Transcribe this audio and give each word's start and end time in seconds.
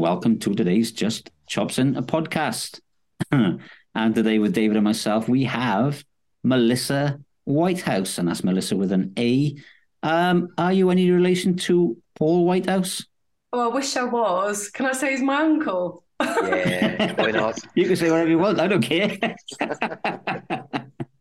and 0.00 0.04
welcome 0.04 0.38
to 0.38 0.54
today's 0.54 0.92
Just 0.92 1.30
Chopsing 1.46 1.94
a 1.94 2.02
podcast. 2.02 2.80
and 3.30 4.14
today, 4.14 4.38
with 4.38 4.54
David 4.54 4.78
and 4.78 4.84
myself, 4.84 5.28
we 5.28 5.44
have 5.44 6.02
Malissa 6.42 7.22
Whitehouse, 7.44 8.16
and 8.16 8.26
that's 8.26 8.40
Malissa 8.40 8.78
with 8.78 8.92
an 8.92 9.12
A. 9.18 9.56
Um, 10.02 10.48
are 10.56 10.72
you 10.72 10.88
any 10.88 11.10
relation 11.10 11.54
to 11.68 11.98
Paul 12.14 12.46
Whitehouse? 12.46 13.04
Oh, 13.52 13.70
I 13.70 13.74
wish 13.74 13.94
I 13.94 14.04
was. 14.04 14.70
Can 14.70 14.86
I 14.86 14.92
say 14.92 15.10
he's 15.10 15.20
my 15.20 15.42
uncle? 15.42 16.02
Yeah, 16.18 17.12
why 17.20 17.32
not? 17.32 17.58
you 17.74 17.86
can 17.86 17.96
say 17.96 18.10
whatever 18.10 18.30
you 18.30 18.38
want. 18.38 18.58
I 18.58 18.68
don't 18.68 18.80
care. 18.80 19.18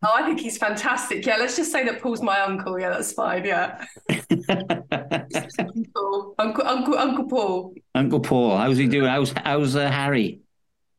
Oh, 0.01 0.11
I 0.15 0.23
think 0.25 0.39
he's 0.39 0.57
fantastic. 0.57 1.25
Yeah, 1.25 1.35
let's 1.37 1.57
just 1.57 1.71
say 1.73 1.83
that 1.83 2.01
Paul's 2.01 2.21
my 2.21 2.39
uncle. 2.39 2.79
Yeah, 2.79 2.89
that's 2.91 3.11
fine. 3.11 3.43
Yeah. 3.43 3.85
uncle, 4.49 6.35
uncle, 6.39 6.65
uncle, 6.67 6.97
Uncle 6.97 7.25
Paul. 7.27 7.73
Uncle 7.95 8.19
Paul, 8.21 8.57
how's 8.57 8.77
he 8.77 8.87
doing? 8.87 9.09
How's 9.09 9.33
how's 9.43 9.75
uh, 9.75 9.89
Harry? 9.91 10.39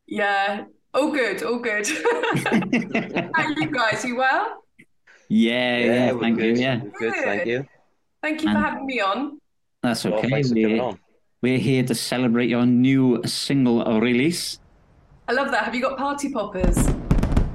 Yeah, 0.06 0.64
all 0.92 1.10
good, 1.12 1.42
all 1.42 1.58
good. 1.60 1.86
How 3.34 3.44
are 3.44 3.52
you 3.52 3.70
guys? 3.70 4.04
You 4.04 4.16
well? 4.16 4.64
Yeah, 5.28 5.78
yeah. 5.78 6.12
we're 6.12 6.20
thank 6.20 6.38
good. 6.38 6.56
you. 6.58 6.62
Yeah, 6.62 6.80
We're 6.82 6.90
good, 6.98 7.14
thank 7.24 7.46
you. 7.46 7.66
Thank 8.22 8.42
you 8.42 8.48
And- 8.50 8.58
for 8.58 8.64
having 8.64 8.86
me 8.86 9.00
on. 9.00 9.40
that's 9.82 10.04
okay. 10.04 10.28
thanks 10.28 10.48
for 10.48 10.54
coming 10.56 10.76
we're, 10.78 10.82
on. 10.82 10.98
we're 11.40 11.58
here 11.58 11.84
to 11.84 11.94
celebrate 11.94 12.50
your 12.50 12.66
new 12.66 13.22
single 13.24 13.82
release. 14.00 14.58
I 15.28 15.32
love 15.32 15.50
that. 15.52 15.64
Have 15.64 15.74
you 15.74 15.80
got 15.80 15.96
party 15.96 16.30
poppers? 16.30 16.76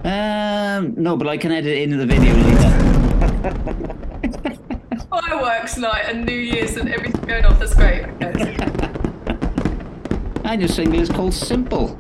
Um, 0.06 0.94
no, 0.98 1.18
but 1.18 1.28
I 1.28 1.36
can 1.36 1.52
edit 1.52 1.72
it 1.72 1.82
into 1.82 1.98
the 1.98 2.06
video 2.06 2.36
later. 2.36 2.70
Fireworks 5.10 5.78
night 5.78 6.06
and 6.08 6.24
New 6.24 6.38
Year's 6.38 6.78
and 6.78 6.88
everything 6.90 7.26
going 7.26 7.44
off. 7.44 7.58
That's 7.58 7.74
great. 7.74 8.06
Okay. 8.22 8.56
And 10.46 10.62
your 10.62 10.70
single 10.70 11.00
is 11.00 11.10
called 11.10 11.34
Simple. 11.34 11.98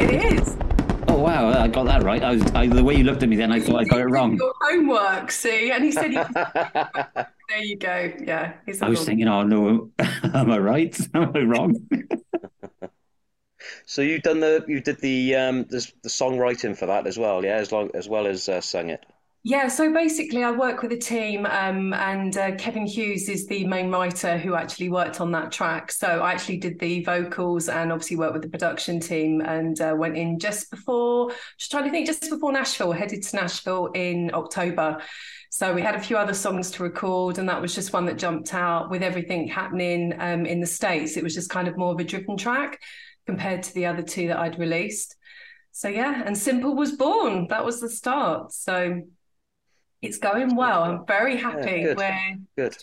It 0.00 0.10
is. 0.10 0.56
Oh 1.06 1.20
wow, 1.20 1.50
I 1.50 1.68
got 1.68 1.84
that 1.84 2.02
right. 2.02 2.20
I 2.20 2.32
was 2.32 2.42
I, 2.50 2.66
the 2.66 2.82
way 2.82 2.96
you 2.96 3.04
looked 3.04 3.22
at 3.22 3.28
me 3.28 3.36
then, 3.36 3.52
I 3.52 3.60
thought 3.60 3.76
I 3.76 3.84
got 3.84 4.00
it 4.00 4.06
wrong. 4.06 4.36
Your 4.36 4.52
homework, 4.60 5.30
see? 5.30 5.70
And 5.70 5.84
he 5.84 5.92
said, 5.92 6.10
he... 6.10 6.16
there 7.48 7.62
you 7.62 7.76
go. 7.76 8.12
Yeah. 8.24 8.54
I 8.82 8.88
was 8.88 9.04
thinking, 9.04 9.28
oh 9.28 9.44
no, 9.44 9.92
am 10.34 10.50
I 10.50 10.58
right? 10.58 10.98
Am 11.14 11.30
I 11.32 11.40
wrong? 11.42 11.76
So 13.86 14.02
you 14.02 14.20
done 14.20 14.40
the 14.40 14.64
you 14.68 14.80
did 14.80 15.00
the 15.00 15.34
um 15.36 15.64
the, 15.64 15.90
the 16.02 16.08
songwriting 16.08 16.76
for 16.76 16.86
that 16.86 17.06
as 17.06 17.18
well, 17.18 17.44
yeah, 17.44 17.56
as 17.56 17.72
long 17.72 17.90
as 17.94 18.08
well 18.08 18.26
as 18.26 18.48
uh, 18.48 18.60
sung 18.60 18.90
it. 18.90 19.04
Yeah, 19.42 19.68
so 19.68 19.90
basically, 19.90 20.44
I 20.44 20.50
work 20.50 20.82
with 20.82 20.92
a 20.92 20.98
team, 20.98 21.46
um, 21.46 21.94
and 21.94 22.36
uh, 22.36 22.56
Kevin 22.56 22.84
Hughes 22.84 23.26
is 23.26 23.46
the 23.46 23.66
main 23.66 23.90
writer 23.90 24.36
who 24.36 24.54
actually 24.54 24.90
worked 24.90 25.18
on 25.18 25.32
that 25.32 25.50
track. 25.50 25.92
So 25.92 26.06
I 26.06 26.32
actually 26.32 26.58
did 26.58 26.78
the 26.78 27.02
vocals 27.04 27.70
and 27.70 27.90
obviously 27.90 28.18
worked 28.18 28.34
with 28.34 28.42
the 28.42 28.50
production 28.50 29.00
team 29.00 29.40
and 29.40 29.80
uh, 29.80 29.94
went 29.96 30.18
in 30.18 30.38
just 30.38 30.70
before, 30.70 31.32
just 31.56 31.70
trying 31.70 31.84
to 31.84 31.90
think, 31.90 32.06
just 32.06 32.28
before 32.28 32.52
Nashville, 32.52 32.92
headed 32.92 33.22
to 33.22 33.36
Nashville 33.36 33.86
in 33.94 34.30
October. 34.34 35.00
So 35.48 35.72
we 35.72 35.80
had 35.80 35.94
a 35.94 36.00
few 36.00 36.18
other 36.18 36.34
songs 36.34 36.70
to 36.72 36.82
record, 36.82 37.38
and 37.38 37.48
that 37.48 37.62
was 37.62 37.74
just 37.74 37.94
one 37.94 38.04
that 38.06 38.18
jumped 38.18 38.52
out 38.52 38.90
with 38.90 39.02
everything 39.02 39.48
happening 39.48 40.14
um, 40.18 40.44
in 40.44 40.60
the 40.60 40.66
States. 40.66 41.16
It 41.16 41.24
was 41.24 41.34
just 41.34 41.48
kind 41.48 41.66
of 41.66 41.78
more 41.78 41.92
of 41.94 41.98
a 41.98 42.04
driven 42.04 42.36
track 42.36 42.78
compared 43.30 43.62
to 43.64 43.74
the 43.74 43.86
other 43.86 44.02
two 44.02 44.28
that 44.28 44.38
I'd 44.38 44.58
released. 44.58 45.16
So 45.72 45.88
yeah, 45.88 46.22
and 46.26 46.36
Simple 46.36 46.74
was 46.74 46.92
born. 46.92 47.46
That 47.48 47.64
was 47.64 47.80
the 47.80 47.88
start. 47.88 48.52
So 48.52 49.02
it's 50.02 50.18
going 50.18 50.56
well. 50.56 50.82
I'm 50.82 51.06
very 51.06 51.36
happy. 51.36 51.82
good. 51.82 51.96
We're 51.96 52.10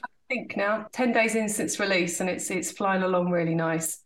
I 0.04 0.34
think 0.34 0.58
now 0.58 0.88
10 0.92 1.14
days 1.14 1.36
in 1.36 1.48
since 1.50 1.80
release 1.80 2.20
and 2.20 2.30
it's 2.30 2.50
it's 2.52 2.72
flying 2.72 3.04
along 3.04 3.32
really 3.32 3.56
nice. 3.56 4.04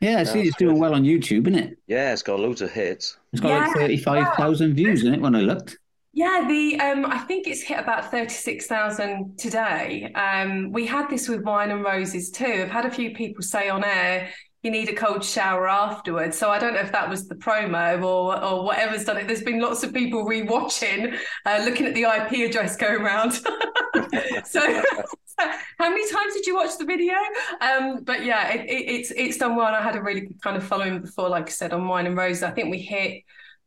Yeah, 0.00 0.18
I 0.20 0.24
see 0.24 0.38
That's 0.38 0.48
it's 0.48 0.56
doing 0.56 0.74
good. 0.74 0.80
well 0.80 0.94
on 0.94 1.02
YouTube, 1.04 1.46
isn't 1.48 1.56
it? 1.56 1.78
Yeah, 1.86 2.12
it's 2.12 2.22
got 2.22 2.40
loads 2.40 2.62
of 2.62 2.70
hits. 2.72 3.18
It's 3.32 3.40
got 3.40 3.52
like 3.52 3.66
Yeah, 3.66 3.74
thirty-five 3.74 4.34
thousand 4.36 4.74
views 4.74 5.04
in 5.04 5.14
it 5.14 5.20
when 5.20 5.34
I 5.34 5.40
looked. 5.40 5.78
Yeah, 6.12 6.44
the 6.48 6.80
um 6.80 7.06
I 7.06 7.18
think 7.18 7.46
it's 7.46 7.62
hit 7.62 7.78
about 7.78 8.10
36,000 8.10 9.38
today. 9.38 10.12
Um 10.14 10.72
we 10.72 10.86
had 10.86 11.08
this 11.08 11.28
with 11.28 11.42
Wine 11.44 11.70
and 11.70 11.84
Roses 11.84 12.30
too. 12.30 12.62
I've 12.64 12.70
had 12.70 12.86
a 12.86 12.90
few 12.90 13.12
people 13.14 13.42
say 13.42 13.68
on 13.68 13.84
air 13.84 14.30
you 14.62 14.70
need 14.70 14.88
a 14.90 14.94
cold 14.94 15.24
shower 15.24 15.68
afterwards. 15.68 16.36
So 16.36 16.50
I 16.50 16.58
don't 16.58 16.74
know 16.74 16.80
if 16.80 16.92
that 16.92 17.08
was 17.08 17.26
the 17.26 17.34
promo 17.34 18.02
or 18.04 18.42
or 18.42 18.64
whatever's 18.64 19.04
done 19.04 19.16
it. 19.16 19.26
There's 19.26 19.42
been 19.42 19.60
lots 19.60 19.82
of 19.82 19.94
people 19.94 20.24
rewatching, 20.26 21.18
uh, 21.46 21.62
looking 21.64 21.86
at 21.86 21.94
the 21.94 22.02
IP 22.02 22.48
address 22.48 22.76
going 22.76 23.00
around. 23.00 23.32
so 24.44 24.60
how 25.78 25.88
many 25.88 26.10
times 26.10 26.34
did 26.34 26.46
you 26.46 26.56
watch 26.56 26.76
the 26.78 26.84
video? 26.84 27.14
Um, 27.60 28.04
but 28.04 28.24
yeah, 28.24 28.52
it, 28.52 28.68
it, 28.68 28.90
it's 28.90 29.10
it's 29.12 29.38
done 29.38 29.56
well. 29.56 29.68
And 29.68 29.76
I 29.76 29.82
had 29.82 29.96
a 29.96 30.02
really 30.02 30.28
kind 30.42 30.56
of 30.56 30.64
following 30.64 31.00
before, 31.00 31.28
like 31.28 31.46
I 31.46 31.50
said, 31.52 31.72
on 31.72 31.88
Wine 31.88 32.06
and 32.06 32.16
Roses. 32.16 32.42
I 32.42 32.50
think 32.50 32.70
we 32.70 32.80
hit 32.80 33.22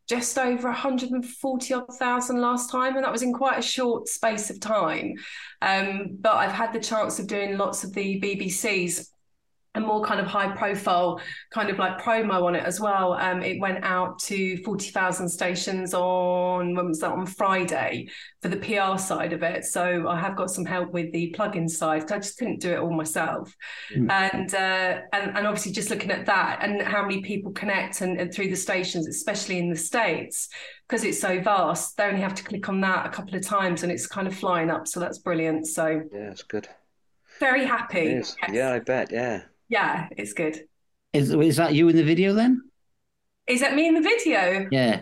just 0.07 0.37
over 0.37 0.67
140 0.67 1.73
odd 1.73 1.95
thousand 1.95 2.39
last 2.39 2.69
time, 2.69 2.95
and 2.95 3.03
that 3.03 3.11
was 3.11 3.23
in 3.23 3.33
quite 3.33 3.57
a 3.57 3.63
short 3.63 4.07
space 4.07 4.49
of 4.49 4.59
time. 4.59 5.15
Um, 5.61 6.17
but 6.19 6.35
I've 6.35 6.51
had 6.51 6.73
the 6.73 6.79
chance 6.79 7.19
of 7.19 7.27
doing 7.27 7.57
lots 7.57 7.83
of 7.83 7.93
the 7.93 8.19
BBC's 8.21 9.12
and 9.75 9.85
more 9.85 10.03
kind 10.03 10.19
of 10.19 10.28
high 10.28 10.56
profile 10.56 11.19
kind 11.50 11.69
of 11.69 11.79
like 11.79 12.00
promo 12.00 12.44
on 12.44 12.56
it 12.56 12.63
as 12.63 12.79
well. 12.79 13.13
Um, 13.13 13.41
it 13.41 13.59
went 13.59 13.84
out 13.84 14.19
to 14.19 14.57
40,000 14.63 15.28
stations 15.28 15.94
on, 15.95 16.75
when 16.75 16.89
was 16.89 17.00
that, 17.00 17.11
on 17.11 17.25
Friday 17.25 18.07
for 18.41 18.50
the 18.50 18.57
PR 18.57 19.00
side 19.00 19.34
of 19.34 19.41
it. 19.41 19.66
So 19.66 20.07
I 20.07 20.19
have 20.19 20.35
got 20.35 20.51
some 20.51 20.66
help 20.66 20.91
with 20.91 21.11
the 21.11 21.34
plugin 21.38 21.67
side 21.69 22.01
because 22.01 22.11
I 22.11 22.19
just 22.19 22.38
couldn't 22.38 22.59
do 22.61 22.72
it 22.72 22.79
all 22.79 22.94
myself. 22.94 23.56
Mm. 23.95 24.11
And, 24.11 24.53
uh, 24.53 25.01
and 25.11 25.35
and 25.38 25.47
obviously 25.47 25.72
just 25.72 25.90
looking 25.90 26.11
at 26.11 26.28
that 26.28 26.59
and 26.61 26.81
how 26.81 27.01
many 27.01 27.22
people 27.22 27.51
connect 27.51 28.01
and, 28.01 28.19
and 28.19 28.31
through 28.31 28.50
the 28.50 28.55
stations, 28.55 29.07
especially 29.07 29.57
in 29.57 29.69
the 29.69 29.75
States, 29.75 30.50
because 30.88 31.03
it's 31.03 31.19
so 31.19 31.41
vast, 31.41 31.97
they 31.97 32.03
only 32.03 32.22
have 32.22 32.35
to 32.35 32.44
click 32.44 32.69
on 32.69 32.81
that 32.81 33.07
a 33.07 33.09
couple 33.09 33.35
of 33.35 33.41
times 33.41 33.81
and 33.81 33.91
it's 33.91 34.05
kind 34.05 34.28
of 34.28 34.35
flying 34.35 34.69
up. 34.69 34.88
So 34.88 35.00
that's 35.00 35.17
brilliant. 35.17 35.66
So 35.66 36.03
Yeah, 36.13 36.29
it's 36.29 36.44
good. 36.44 36.67
very 37.40 37.66
happy. 37.66 38.03
Yes. 38.17 38.35
Yeah, 38.51 38.72
I 38.73 38.79
bet. 38.79 39.11
Yeah. 39.11 39.44
Yeah, 39.73 40.07
it's 40.16 40.34
good. 40.34 40.67
Is 41.13 41.34
is 41.34 41.57
that 41.57 41.73
you 41.73 41.89
in 41.89 41.95
the 41.95 42.03
video 42.03 42.35
then? 42.35 42.61
Is 43.47 43.59
that 43.61 43.73
me 43.73 43.88
in 43.88 43.95
the 43.95 44.01
video? 44.01 44.67
Yeah. 44.72 45.01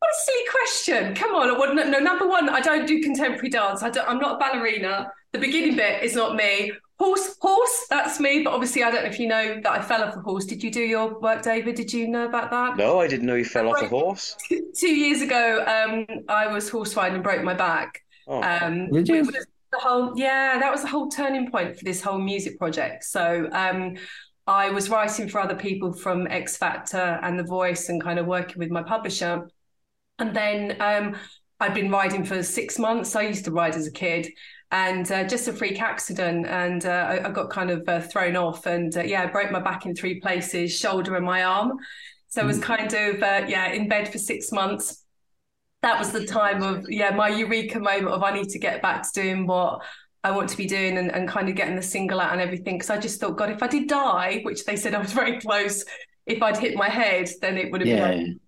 What 0.00 0.10
a 0.10 0.18
silly 0.24 0.44
question. 0.50 1.14
Come 1.14 1.36
on. 1.36 1.56
Well, 1.56 1.72
no, 1.72 1.84
no, 1.84 2.00
number 2.00 2.26
one, 2.26 2.48
I 2.48 2.60
don't 2.60 2.84
do 2.84 3.00
contemporary 3.00 3.48
dance. 3.48 3.84
I 3.84 3.90
don't, 3.90 4.08
I'm 4.08 4.18
not 4.18 4.34
a 4.34 4.38
ballerina. 4.38 5.12
The 5.32 5.38
beginning 5.38 5.76
bit 5.76 6.02
is 6.02 6.16
not 6.16 6.34
me. 6.34 6.72
Horse, 6.98 7.36
horse, 7.40 7.86
that's 7.88 8.18
me. 8.18 8.42
But 8.42 8.54
obviously, 8.54 8.82
I 8.82 8.90
don't 8.90 9.04
know 9.04 9.08
if 9.10 9.20
you 9.20 9.28
know 9.28 9.60
that 9.62 9.70
I 9.72 9.80
fell 9.82 10.02
off 10.02 10.16
a 10.16 10.20
horse. 10.20 10.46
Did 10.46 10.64
you 10.64 10.72
do 10.72 10.80
your 10.80 11.20
work, 11.20 11.42
David? 11.42 11.76
Did 11.76 11.92
you 11.92 12.08
know 12.08 12.26
about 12.26 12.50
that? 12.50 12.76
No, 12.76 13.00
I 13.00 13.06
didn't 13.06 13.26
know 13.26 13.36
you 13.36 13.44
fell 13.44 13.68
off 13.68 13.80
a 13.82 13.86
horse. 13.88 14.36
Two 14.48 14.94
years 14.94 15.22
ago, 15.22 15.64
um, 15.64 16.06
I 16.28 16.48
was 16.48 16.68
horse 16.68 16.96
riding 16.96 17.14
and 17.14 17.22
broke 17.24 17.44
my 17.44 17.54
back. 17.54 18.02
Oh, 18.26 18.42
Um, 18.42 18.90
Did 18.90 19.08
you? 19.08 19.30
The 19.72 19.78
whole 19.78 20.12
yeah, 20.16 20.58
that 20.58 20.70
was 20.70 20.82
the 20.82 20.88
whole 20.88 21.08
turning 21.08 21.50
point 21.50 21.76
for 21.76 21.84
this 21.84 22.00
whole 22.00 22.18
music 22.18 22.58
project. 22.58 23.04
So 23.04 23.48
um, 23.52 23.96
I 24.46 24.70
was 24.70 24.88
writing 24.88 25.28
for 25.28 25.40
other 25.40 25.56
people 25.56 25.92
from 25.92 26.26
X 26.26 26.56
Factor 26.56 27.18
and 27.22 27.38
The 27.38 27.44
Voice, 27.44 27.88
and 27.88 28.02
kind 28.02 28.18
of 28.18 28.26
working 28.26 28.58
with 28.58 28.70
my 28.70 28.82
publisher. 28.82 29.48
And 30.18 30.34
then 30.34 30.80
um, 30.80 31.16
I'd 31.60 31.74
been 31.74 31.90
riding 31.90 32.24
for 32.24 32.42
six 32.42 32.78
months. 32.78 33.14
I 33.14 33.22
used 33.22 33.44
to 33.44 33.52
ride 33.52 33.74
as 33.74 33.86
a 33.86 33.92
kid. 33.92 34.28
And 34.70 35.10
uh, 35.10 35.24
just 35.24 35.48
a 35.48 35.52
freak 35.54 35.80
accident, 35.80 36.46
and 36.46 36.84
uh, 36.84 36.90
I, 36.90 37.28
I 37.28 37.30
got 37.30 37.48
kind 37.48 37.70
of 37.70 37.88
uh, 37.88 38.02
thrown 38.02 38.36
off, 38.36 38.66
and 38.66 38.94
uh, 38.94 39.02
yeah, 39.02 39.22
I 39.22 39.26
broke 39.26 39.50
my 39.50 39.60
back 39.60 39.86
in 39.86 39.94
three 39.94 40.20
places, 40.20 40.78
shoulder 40.78 41.16
and 41.16 41.24
my 41.24 41.44
arm. 41.44 41.72
So 42.28 42.42
I 42.42 42.44
was 42.44 42.58
kind 42.58 42.92
of 42.92 43.22
uh, 43.22 43.46
yeah 43.48 43.68
in 43.72 43.88
bed 43.88 44.12
for 44.12 44.18
six 44.18 44.52
months 44.52 45.06
that 45.82 45.98
was 45.98 46.10
the 46.10 46.26
time 46.26 46.62
of 46.62 46.84
yeah 46.88 47.10
my 47.10 47.28
eureka 47.28 47.78
moment 47.78 48.08
of 48.08 48.22
I 48.22 48.32
need 48.32 48.48
to 48.50 48.58
get 48.58 48.82
back 48.82 49.02
to 49.02 49.08
doing 49.22 49.46
what 49.46 49.80
I 50.24 50.32
want 50.32 50.48
to 50.50 50.56
be 50.56 50.66
doing 50.66 50.98
and, 50.98 51.12
and 51.14 51.28
kind 51.28 51.48
of 51.48 51.54
getting 51.54 51.76
the 51.76 51.82
single 51.82 52.20
out 52.20 52.32
and 52.32 52.40
everything 52.40 52.76
because 52.76 52.90
I 52.90 52.98
just 52.98 53.20
thought 53.20 53.36
God 53.36 53.50
if 53.50 53.62
I 53.62 53.68
did 53.68 53.88
die 53.88 54.40
which 54.44 54.64
they 54.64 54.76
said 54.76 54.94
I 54.94 54.98
was 54.98 55.12
very 55.22 55.40
close 55.40 55.84
if 56.26 56.42
I'd 56.42 56.56
hit 56.58 56.76
my 56.76 56.88
head 56.88 57.28
then 57.40 57.56
it 57.56 57.70
would 57.70 57.80
have 57.82 57.88
Yeah. 57.88 58.10
been 58.10 58.40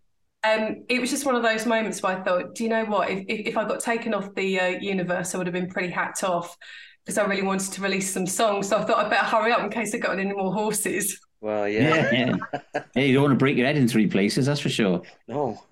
um 0.42 0.84
it 0.88 1.00
was 1.00 1.10
just 1.10 1.26
one 1.26 1.36
of 1.36 1.42
those 1.42 1.66
moments 1.66 2.02
where 2.02 2.16
I 2.18 2.22
thought 2.22 2.54
do 2.54 2.64
you 2.64 2.70
know 2.70 2.84
what 2.86 3.10
if 3.10 3.24
if, 3.28 3.46
if 3.48 3.56
I 3.56 3.64
got 3.66 3.80
taken 3.80 4.14
off 4.14 4.34
the 4.34 4.58
uh, 4.60 4.66
universe 4.80 5.34
I 5.34 5.38
would 5.38 5.46
have 5.46 5.54
been 5.54 5.68
pretty 5.68 5.90
hacked 5.90 6.24
off 6.24 6.56
because 7.04 7.18
I 7.18 7.24
really 7.26 7.42
wanted 7.42 7.72
to 7.72 7.82
release 7.82 8.12
some 8.12 8.26
songs 8.26 8.68
so 8.68 8.78
I 8.78 8.84
thought 8.84 9.04
I'd 9.04 9.10
better 9.10 9.26
hurry 9.26 9.52
up 9.52 9.60
in 9.62 9.70
case 9.70 9.94
I 9.94 9.98
got 9.98 10.18
any 10.18 10.32
more 10.32 10.52
horses 10.52 11.20
well, 11.42 11.66
yeah. 11.66 12.10
Yeah. 12.12 12.36
yeah. 12.74 12.82
Hey, 12.94 13.08
you 13.08 13.14
don't 13.14 13.22
want 13.22 13.32
to 13.32 13.38
break 13.38 13.56
your 13.56 13.66
head 13.66 13.78
in 13.78 13.88
three 13.88 14.06
places, 14.06 14.44
that's 14.44 14.60
for 14.60 14.68
sure. 14.68 15.00
No. 15.26 15.62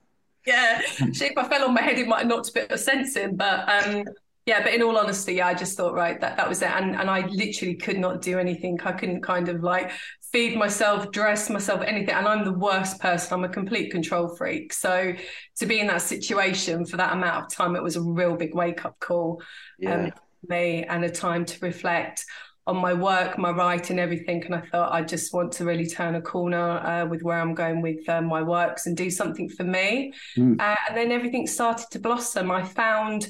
Yeah, 0.46 0.80
if 1.00 1.36
I 1.38 1.48
fell 1.48 1.64
on 1.64 1.74
my 1.74 1.82
head, 1.82 1.98
it 1.98 2.08
might 2.08 2.20
have 2.20 2.28
knocked 2.28 2.48
a 2.50 2.52
bit 2.52 2.70
of 2.72 2.80
sense 2.80 3.16
in. 3.16 3.36
But 3.36 3.68
um, 3.68 4.04
yeah, 4.46 4.62
but 4.62 4.72
in 4.72 4.82
all 4.82 4.96
honesty, 4.96 5.34
yeah, 5.34 5.48
I 5.48 5.54
just 5.54 5.76
thought 5.76 5.94
right 5.94 6.20
that 6.20 6.36
that 6.36 6.48
was 6.48 6.62
it, 6.62 6.70
and 6.70 6.96
and 6.96 7.10
I 7.10 7.26
literally 7.26 7.74
could 7.74 7.98
not 7.98 8.22
do 8.22 8.38
anything. 8.38 8.78
I 8.84 8.92
couldn't 8.92 9.22
kind 9.22 9.48
of 9.48 9.62
like 9.62 9.90
feed 10.32 10.56
myself, 10.56 11.10
dress 11.10 11.50
myself, 11.50 11.82
anything. 11.82 12.14
And 12.14 12.26
I'm 12.26 12.44
the 12.44 12.52
worst 12.52 13.00
person. 13.00 13.34
I'm 13.34 13.44
a 13.44 13.48
complete 13.48 13.90
control 13.90 14.28
freak. 14.36 14.72
So 14.72 15.14
to 15.58 15.66
be 15.66 15.80
in 15.80 15.86
that 15.88 16.02
situation 16.02 16.84
for 16.86 16.96
that 16.98 17.12
amount 17.12 17.44
of 17.44 17.50
time, 17.50 17.76
it 17.76 17.82
was 17.82 17.96
a 17.96 18.02
real 18.02 18.36
big 18.36 18.54
wake 18.54 18.84
up 18.84 18.98
call 19.00 19.42
Yeah. 19.78 19.94
um, 19.94 20.10
for 20.10 20.52
me 20.52 20.84
and 20.84 21.04
a 21.04 21.10
time 21.10 21.44
to 21.46 21.58
reflect 21.60 22.24
on 22.68 22.76
my 22.76 22.92
work, 22.92 23.38
my 23.38 23.50
writing, 23.50 23.98
everything. 23.98 24.44
And 24.44 24.54
I 24.54 24.60
thought 24.60 24.92
I 24.92 25.02
just 25.02 25.32
want 25.32 25.52
to 25.52 25.64
really 25.64 25.86
turn 25.86 26.14
a 26.16 26.20
corner 26.20 26.78
uh, 26.86 27.06
with 27.06 27.22
where 27.22 27.40
I'm 27.40 27.54
going 27.54 27.80
with 27.80 28.06
uh, 28.08 28.20
my 28.20 28.42
works 28.42 28.86
and 28.86 28.94
do 28.94 29.10
something 29.10 29.48
for 29.48 29.64
me. 29.64 30.12
Mm. 30.36 30.60
Uh, 30.60 30.76
and 30.88 30.96
then 30.96 31.10
everything 31.10 31.46
started 31.46 31.86
to 31.92 31.98
blossom. 31.98 32.50
I 32.50 32.62
found 32.62 33.28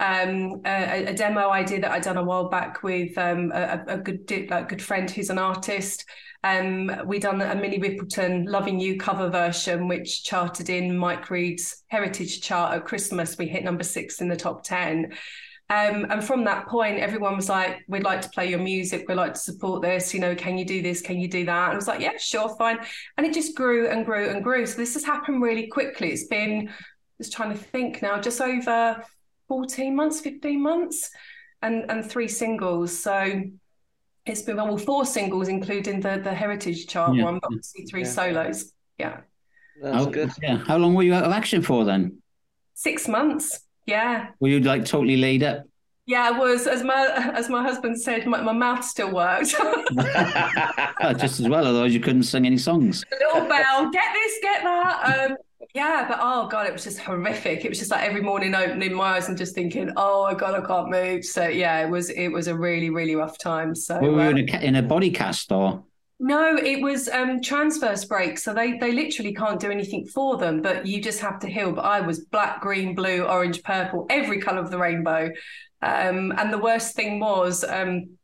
um, 0.00 0.60
a, 0.66 1.06
a, 1.06 1.14
demo 1.14 1.50
idea 1.50 1.80
that 1.80 1.92
I'd 1.92 2.02
done 2.02 2.18
a 2.18 2.22
while 2.22 2.48
back 2.48 2.82
with 2.82 3.16
um, 3.16 3.52
a, 3.54 3.82
a, 3.86 3.96
good 3.96 4.30
a 4.50 4.64
good 4.64 4.82
friend 4.82 5.10
who's 5.10 5.30
an 5.30 5.38
artist. 5.38 6.04
Um, 6.42 6.92
we 7.06 7.18
done 7.18 7.40
a 7.40 7.54
Minnie 7.54 7.78
Riperton 7.78 8.46
"Loving 8.46 8.78
You" 8.78 8.98
cover 8.98 9.30
version, 9.30 9.88
which 9.88 10.24
charted 10.24 10.68
in 10.68 10.96
Mike 10.96 11.30
Read's 11.30 11.84
Heritage 11.86 12.42
chart 12.42 12.74
at 12.74 12.84
Christmas. 12.84 13.38
We 13.38 13.46
hit 13.46 13.64
number 13.64 13.84
six 13.84 14.20
in 14.20 14.28
the 14.28 14.36
top 14.36 14.62
ten. 14.62 15.14
Um, 15.70 16.06
and 16.10 16.22
from 16.22 16.44
that 16.44 16.68
point, 16.68 16.98
everyone 16.98 17.36
was 17.36 17.48
like, 17.48 17.84
"We'd 17.88 18.02
like 18.02 18.20
to 18.22 18.28
play 18.28 18.50
your 18.50 18.58
music. 18.58 19.06
We'd 19.08 19.14
like 19.14 19.34
to 19.34 19.40
support 19.40 19.82
this. 19.82 20.12
You 20.12 20.20
know, 20.20 20.34
can 20.34 20.58
you 20.58 20.64
do 20.64 20.82
this? 20.82 21.00
Can 21.00 21.18
you 21.18 21.28
do 21.28 21.44
that?" 21.46 21.64
And 21.64 21.72
I 21.72 21.76
was 21.76 21.88
like, 21.88 22.00
"Yeah, 22.00 22.18
sure, 22.18 22.54
fine." 22.56 22.78
And 23.16 23.26
it 23.26 23.32
just 23.32 23.56
grew 23.56 23.88
and 23.88 24.04
grew 24.04 24.28
and 24.28 24.44
grew. 24.44 24.66
So 24.66 24.76
this 24.76 24.94
has 24.94 25.04
happened 25.04 25.42
really 25.42 25.66
quickly. 25.68 26.10
It's 26.10 26.26
been 26.26 26.70
just 27.18 27.32
trying 27.32 27.50
to 27.50 27.58
think 27.58 28.02
now, 28.02 28.20
just 28.20 28.40
over 28.40 29.02
14 29.48 29.96
months, 29.96 30.20
15 30.20 30.62
months, 30.62 31.10
and 31.62 31.90
and 31.90 32.04
three 32.04 32.28
singles. 32.28 32.96
So 32.96 33.42
it's 34.26 34.42
been 34.42 34.56
well, 34.56 34.76
four 34.76 35.06
singles, 35.06 35.48
including 35.48 36.00
the 36.00 36.20
the 36.22 36.34
Heritage 36.34 36.86
chart 36.88 37.16
yeah. 37.16 37.24
one, 37.24 37.38
but 37.40 37.46
obviously 37.46 37.86
three 37.86 38.02
yeah. 38.02 38.08
solos. 38.08 38.72
Yeah. 38.98 39.20
That's 39.82 40.06
good. 40.06 40.30
Yeah. 40.40 40.58
How 40.66 40.76
long 40.76 40.94
were 40.94 41.02
you 41.02 41.14
out 41.14 41.24
of 41.24 41.32
action 41.32 41.62
for 41.62 41.84
then? 41.84 42.18
Six 42.74 43.08
months. 43.08 43.60
Yeah. 43.86 44.28
Were 44.40 44.48
you 44.48 44.60
like 44.60 44.84
totally 44.84 45.16
laid 45.16 45.42
up? 45.42 45.64
Yeah, 46.06 46.28
I 46.28 46.30
was. 46.32 46.66
As 46.66 46.82
my 46.82 47.32
as 47.34 47.48
my 47.48 47.62
husband 47.62 48.00
said, 48.00 48.26
my, 48.26 48.40
my 48.42 48.52
mouth 48.52 48.84
still 48.84 49.12
worked. 49.12 49.50
Just 51.18 51.40
as 51.40 51.48
well, 51.48 51.66
otherwise 51.66 51.94
you 51.94 52.00
couldn't 52.00 52.24
sing 52.24 52.44
any 52.44 52.58
songs. 52.58 53.04
A 53.10 53.24
little 53.24 53.48
bell, 53.48 53.90
get 53.90 54.12
this, 54.12 54.38
get 54.42 54.62
that. 54.62 55.30
Um, 55.30 55.36
yeah, 55.74 56.06
but 56.06 56.18
oh 56.20 56.46
god, 56.48 56.66
it 56.66 56.72
was 56.72 56.84
just 56.84 56.98
horrific. 56.98 57.64
It 57.64 57.70
was 57.70 57.78
just 57.78 57.90
like 57.90 58.02
every 58.02 58.20
morning 58.20 58.54
opening 58.54 58.94
my 58.94 59.16
eyes 59.16 59.28
and 59.28 59.38
just 59.38 59.54
thinking, 59.54 59.92
oh 59.96 60.24
my 60.24 60.34
god, 60.34 60.62
I 60.62 60.66
can't 60.66 60.90
move. 60.90 61.24
So 61.24 61.48
yeah, 61.48 61.80
it 61.84 61.88
was 61.88 62.10
it 62.10 62.28
was 62.28 62.48
a 62.48 62.54
really 62.54 62.90
really 62.90 63.16
rough 63.16 63.38
time. 63.38 63.74
So 63.74 63.98
we 63.98 64.10
were 64.10 64.24
you 64.24 64.30
um, 64.30 64.36
in, 64.36 64.48
a, 64.54 64.58
in 64.60 64.76
a 64.76 64.82
body 64.82 65.10
cast 65.10 65.50
or? 65.52 65.84
No, 66.26 66.56
it 66.56 66.80
was 66.80 67.06
um, 67.10 67.42
transverse 67.42 68.06
break, 68.06 68.38
so 68.38 68.54
they 68.54 68.78
they 68.78 68.92
literally 68.92 69.34
can't 69.34 69.60
do 69.60 69.70
anything 69.70 70.06
for 70.06 70.38
them, 70.38 70.62
but 70.62 70.86
you 70.86 71.02
just 71.02 71.20
have 71.20 71.38
to 71.40 71.46
heal. 71.46 71.72
But 71.72 71.84
I 71.84 72.00
was 72.00 72.20
black, 72.24 72.62
green, 72.62 72.94
blue, 72.94 73.24
orange, 73.24 73.62
purple, 73.62 74.06
every 74.08 74.40
color 74.40 74.60
of 74.60 74.70
the 74.70 74.78
rainbow. 74.78 75.30
Um, 75.82 76.32
and 76.38 76.50
the 76.50 76.56
worst 76.56 76.96
thing 76.96 77.20
was 77.20 77.62
um, 77.62 78.16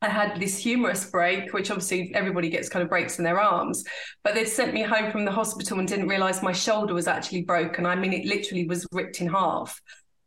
I 0.00 0.08
had 0.08 0.38
this 0.38 0.56
humerus 0.56 1.10
break, 1.10 1.52
which 1.52 1.72
obviously 1.72 2.12
everybody 2.14 2.48
gets 2.48 2.68
kind 2.68 2.84
of 2.84 2.88
breaks 2.88 3.18
in 3.18 3.24
their 3.24 3.40
arms. 3.40 3.82
But 4.22 4.36
they'd 4.36 4.44
sent 4.44 4.72
me 4.72 4.82
home 4.82 5.10
from 5.10 5.24
the 5.24 5.32
hospital 5.32 5.80
and 5.80 5.88
didn't 5.88 6.06
realize 6.06 6.44
my 6.44 6.52
shoulder 6.52 6.94
was 6.94 7.08
actually 7.08 7.42
broken. 7.42 7.86
I 7.86 7.96
mean, 7.96 8.12
it 8.12 8.24
literally 8.24 8.68
was 8.68 8.86
ripped 8.92 9.20
in 9.20 9.28
half. 9.28 9.80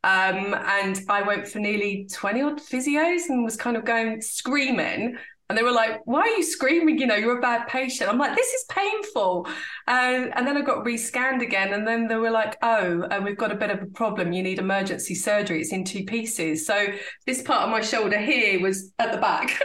Um, 0.03 0.53
and 0.53 0.99
I 1.07 1.21
went 1.21 1.47
for 1.47 1.59
nearly 1.59 2.09
20 2.11 2.41
odd 2.41 2.59
physios 2.59 3.29
and 3.29 3.45
was 3.45 3.55
kind 3.55 3.77
of 3.77 3.85
going 3.85 4.19
screaming. 4.19 5.15
And 5.51 5.57
they 5.57 5.63
were 5.63 5.73
like, 5.73 5.99
why 6.05 6.21
are 6.21 6.29
you 6.29 6.43
screaming? 6.43 6.97
You 6.97 7.07
know, 7.07 7.15
you're 7.15 7.37
a 7.37 7.41
bad 7.41 7.67
patient. 7.67 8.09
I'm 8.09 8.17
like, 8.17 8.37
this 8.37 8.53
is 8.53 8.63
painful. 8.69 9.45
Uh, 9.85 10.27
and 10.33 10.47
then 10.47 10.55
I 10.55 10.61
got 10.61 10.85
rescanned 10.85 11.41
again. 11.41 11.73
And 11.73 11.85
then 11.85 12.07
they 12.07 12.15
were 12.15 12.31
like, 12.31 12.57
oh, 12.61 13.05
and 13.11 13.25
we've 13.25 13.37
got 13.37 13.51
a 13.51 13.55
bit 13.55 13.69
of 13.69 13.81
a 13.81 13.85
problem. 13.87 14.31
You 14.31 14.43
need 14.43 14.59
emergency 14.59 15.13
surgery. 15.13 15.59
It's 15.59 15.73
in 15.73 15.83
two 15.83 16.05
pieces. 16.05 16.65
So 16.65 16.87
this 17.25 17.41
part 17.41 17.63
of 17.63 17.69
my 17.69 17.81
shoulder 17.81 18.17
here 18.17 18.61
was 18.61 18.93
at 18.97 19.11
the 19.11 19.17
back. 19.17 19.61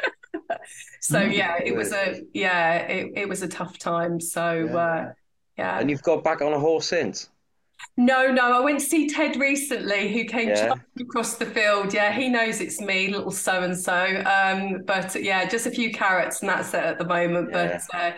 so 1.01 1.21
mm, 1.21 1.33
yeah, 1.33 1.57
it 1.65 1.77
was 1.77 1.93
a, 1.93 2.21
yeah, 2.35 2.79
it, 2.79 3.13
it 3.15 3.29
was 3.29 3.43
a 3.43 3.49
tough 3.49 3.79
time. 3.79 4.19
So 4.19 4.69
yeah. 4.69 4.77
Uh, 4.77 5.13
yeah. 5.57 5.79
And 5.79 5.89
you've 5.89 6.03
got 6.03 6.25
back 6.25 6.43
on 6.43 6.53
a 6.53 6.59
horse 6.59 6.89
since? 6.89 7.31
No, 7.97 8.31
no. 8.31 8.53
I 8.53 8.61
went 8.61 8.81
to 8.81 8.85
see 8.87 9.09
Ted 9.09 9.37
recently, 9.37 10.13
who 10.13 10.25
came 10.25 10.49
yeah. 10.49 10.75
across 11.01 11.37
the 11.37 11.47
field. 11.47 11.95
Yeah, 11.95 12.13
he 12.13 12.29
knows 12.29 12.61
it's 12.61 12.81
me, 12.81 13.09
little 13.09 13.31
so 13.31 13.63
and 13.63 13.77
so. 13.77 14.23
Um, 14.27 14.83
but 14.87 15.15
yeah, 15.23 15.49
just 15.49 15.67
a 15.67 15.71
few 15.71 15.93
carrots, 15.93 16.41
and 16.41 16.49
that's 16.49 16.75
it 16.75 16.85
at 16.85 16.99
the 16.99 17.07
moment. 17.07 17.51
Yeah. 17.51 17.81
But 17.91 17.99
uh, 17.99 18.13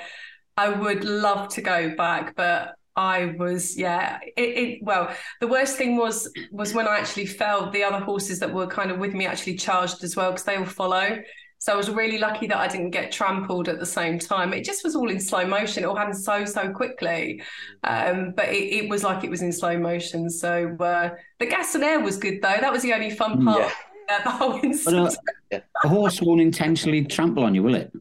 I 0.57 0.69
would 0.71 1.05
love 1.05 1.49
to 1.51 1.61
go 1.61 1.95
back, 1.95 2.35
but 2.35 2.75
I 2.97 3.37
was 3.39 3.79
yeah. 3.79 4.19
It, 4.37 4.43
it, 4.43 4.79
well, 4.83 5.15
the 5.41 5.47
worst 5.47 5.77
thing 5.77 5.97
was 5.97 6.29
was 6.51 6.75
when 6.75 6.89
I 6.89 6.99
actually 6.99 7.27
fell. 7.27 7.71
The 7.71 7.85
other 7.85 8.05
horses 8.05 8.41
that 8.41 8.53
were 8.53 8.67
kind 8.67 8.91
of 8.91 8.99
with 8.99 9.15
me 9.15 9.27
actually 9.27 9.55
charged 9.55 10.03
as 10.03 10.17
well 10.17 10.33
because 10.33 10.45
they 10.45 10.59
will 10.59 10.67
follow. 10.67 11.21
So 11.61 11.73
I 11.73 11.77
was 11.77 11.91
really 11.91 12.19
lucky 12.19 12.47
that 12.47 12.57
I 12.57 12.69
didn't 12.69 12.91
get 12.91 13.11
trampled 13.11 13.69
at 13.69 13.81
the 13.81 13.87
same 13.87 14.19
time. 14.19 14.53
It 14.53 14.65
just 14.65 14.85
was 14.85 14.95
all 14.95 15.11
in 15.11 15.19
slow 15.19 15.45
motion. 15.45 15.83
It 15.83 15.87
all 15.87 15.97
happened 15.97 16.17
so 16.17 16.45
so 16.45 16.71
quickly, 16.73 17.43
um, 17.83 18.33
but 18.37 18.49
it, 18.49 18.85
it, 18.85 18.89
was 18.89 19.03
like 19.03 19.25
it 19.25 19.31
was 19.31 19.43
in 19.43 19.53
slow 19.53 19.77
motion. 19.77 20.31
So 20.31 20.77
uh, 20.79 21.11
the 21.41 21.47
gas 21.47 21.75
and 21.75 21.83
air 21.83 22.01
was 22.01 22.17
good 22.17 22.41
though. 22.41 22.57
That 22.61 22.73
was 22.73 22.83
the 22.83 22.93
only 22.93 23.11
fun 23.11 23.41
mm, 23.41 23.45
part. 23.45 23.61
Yeah. 23.61 23.73
Uh, 24.11 24.23
the 24.25 24.31
whole 24.31 24.59
instance. 24.63 25.19
But, 25.51 25.59
uh, 25.59 25.61
a 25.85 25.89
horse 25.89 26.23
won't 26.23 26.41
intentionally 26.41 27.05
trample 27.05 27.45
on 27.45 27.55
you, 27.55 27.63
will 27.63 27.75
it? 27.75 27.93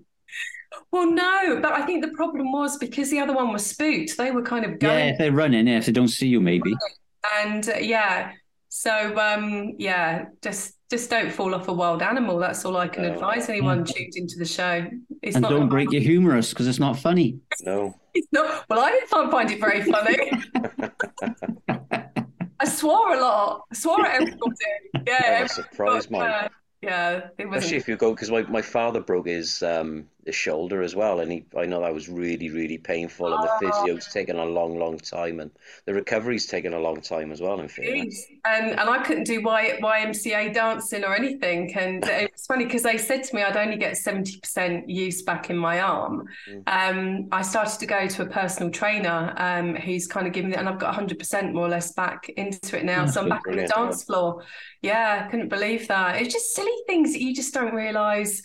Well, 0.90 1.12
no, 1.12 1.60
but 1.62 1.74
I 1.74 1.86
think 1.86 2.02
the 2.02 2.12
problem 2.12 2.50
was 2.54 2.78
because 2.78 3.10
the 3.12 3.20
other 3.20 3.34
one 3.34 3.52
was 3.52 3.66
spooked. 3.66 4.18
They 4.18 4.32
were 4.32 4.42
kind 4.42 4.64
of 4.64 4.80
going. 4.80 5.00
Yeah, 5.00 5.12
if 5.12 5.18
they're 5.18 5.34
running, 5.34 5.68
yeah, 5.68 5.80
if 5.80 5.86
they 5.86 5.92
don't 5.92 6.08
see 6.08 6.28
you, 6.28 6.40
maybe. 6.40 6.74
And 7.42 7.68
uh, 7.68 7.80
yeah, 7.80 8.32
so 8.70 9.18
um, 9.20 9.74
yeah, 9.78 10.28
just 10.42 10.77
just 10.90 11.10
don't 11.10 11.32
fall 11.32 11.54
off 11.54 11.68
a 11.68 11.74
wild 11.74 12.02
animal. 12.02 12.38
That's 12.40 12.64
all 12.64 12.78
I 12.78 12.88
can 12.88 13.06
uh, 13.06 13.14
advise 13.14 13.50
anyone 13.50 13.80
yeah. 13.80 13.94
tuned 13.94 14.14
into 14.16 14.38
the 14.38 14.46
show. 14.46 14.88
It's 15.22 15.36
and 15.36 15.44
don't 15.46 15.70
break 15.70 15.92
your 15.92 16.02
humerus 16.02 16.52
because 16.52 16.68
it's 16.68 16.80
not 16.80 16.98
funny. 16.98 17.40
No, 17.64 17.96
it's 18.14 18.28
not. 18.32 18.66
Well, 18.70 18.80
I 18.80 18.92
didn't 18.92 19.32
find 19.32 19.52
it 19.52 19.60
very 19.60 19.84
funny. 19.84 20.32
I 22.60 22.66
swore 22.66 23.14
a 23.14 23.20
lot. 23.20 23.66
I 23.72 23.76
swore 23.76 24.06
at 24.06 24.16
everybody. 24.22 24.56
Yeah, 25.06 25.42
oh, 25.44 25.48
surprise, 25.48 26.10
Mike. 26.12 26.52
Yeah, 26.82 27.30
it 27.38 27.48
was. 27.48 27.60
Especially 27.60 27.78
if 27.78 27.88
you 27.88 27.96
go, 27.96 28.12
because 28.12 28.30
my, 28.30 28.42
my 28.44 28.62
father 28.62 29.00
broke 29.00 29.28
his 29.28 29.64
um 29.64 30.06
his 30.28 30.36
shoulder 30.36 30.84
as 30.84 30.96
well, 30.96 31.22
and 31.22 31.32
he 31.32 31.46
I 31.58 31.66
know 31.66 31.82
that 31.82 31.94
was 31.94 32.08
really 32.08 32.50
really 32.50 32.78
painful, 32.78 33.34
and 33.34 33.44
the 33.44 33.52
oh. 33.52 33.60
physio's 33.60 34.08
taken 34.14 34.38
a 34.38 34.46
long 34.46 34.78
long 34.78 35.00
time, 35.00 35.40
and 35.40 35.50
the 35.86 35.94
recovery's 35.94 36.46
taken 36.46 36.74
a 36.74 36.80
long 36.80 37.02
time 37.02 37.32
as 37.32 37.42
well. 37.42 37.60
In 37.60 37.68
fairness, 37.68 38.26
and 38.46 38.72
and 38.72 38.90
I 38.90 39.02
couldn't 39.04 39.24
do 39.24 39.42
y, 39.42 39.80
YMCA 39.82 40.54
dancing 40.54 41.04
or 41.04 41.16
anything, 41.16 41.76
and 41.76 42.04
it's 42.08 42.46
funny 42.46 42.66
because 42.66 42.84
they 42.84 42.98
said 42.98 43.24
to 43.24 43.36
me 43.36 43.42
I'd 43.42 43.58
only 43.58 43.78
get 43.78 43.98
seventy 43.98 44.40
percent 44.40 44.90
use 44.90 45.24
back 45.24 45.50
in 45.50 45.58
my 45.58 45.82
arm. 45.82 46.28
Mm. 46.50 46.64
Um, 46.68 47.28
I 47.32 47.42
started 47.42 47.80
to 47.80 47.86
go 47.86 48.08
to 48.08 48.22
a 48.22 48.28
personal 48.28 48.72
trainer, 48.72 49.34
um, 49.38 49.76
who's 49.76 50.08
kind 50.08 50.28
of 50.28 50.34
giving 50.34 50.52
it, 50.52 50.60
and 50.60 50.70
I've 50.70 50.80
got 50.80 50.94
hundred 50.94 51.18
percent 51.18 51.54
more 51.54 51.66
or 51.66 51.70
less 51.70 51.94
back 51.94 52.30
into 52.30 52.78
it 52.78 52.86
now, 52.86 53.02
That's 53.02 53.16
so 53.16 53.22
I'm 53.22 53.30
back 53.30 53.48
on 53.48 53.56
the 53.56 53.68
dance 53.68 54.04
floor. 54.04 54.44
Yeah, 54.82 55.24
I 55.26 55.32
couldn't 55.32 55.50
believe 55.50 55.88
that. 55.88 56.22
It's 56.22 56.34
just 56.34 56.54
silly 56.54 56.72
things 56.86 57.14
that 57.14 57.22
you 57.22 57.34
just 57.34 57.54
don't 57.54 57.74
realise 57.74 58.44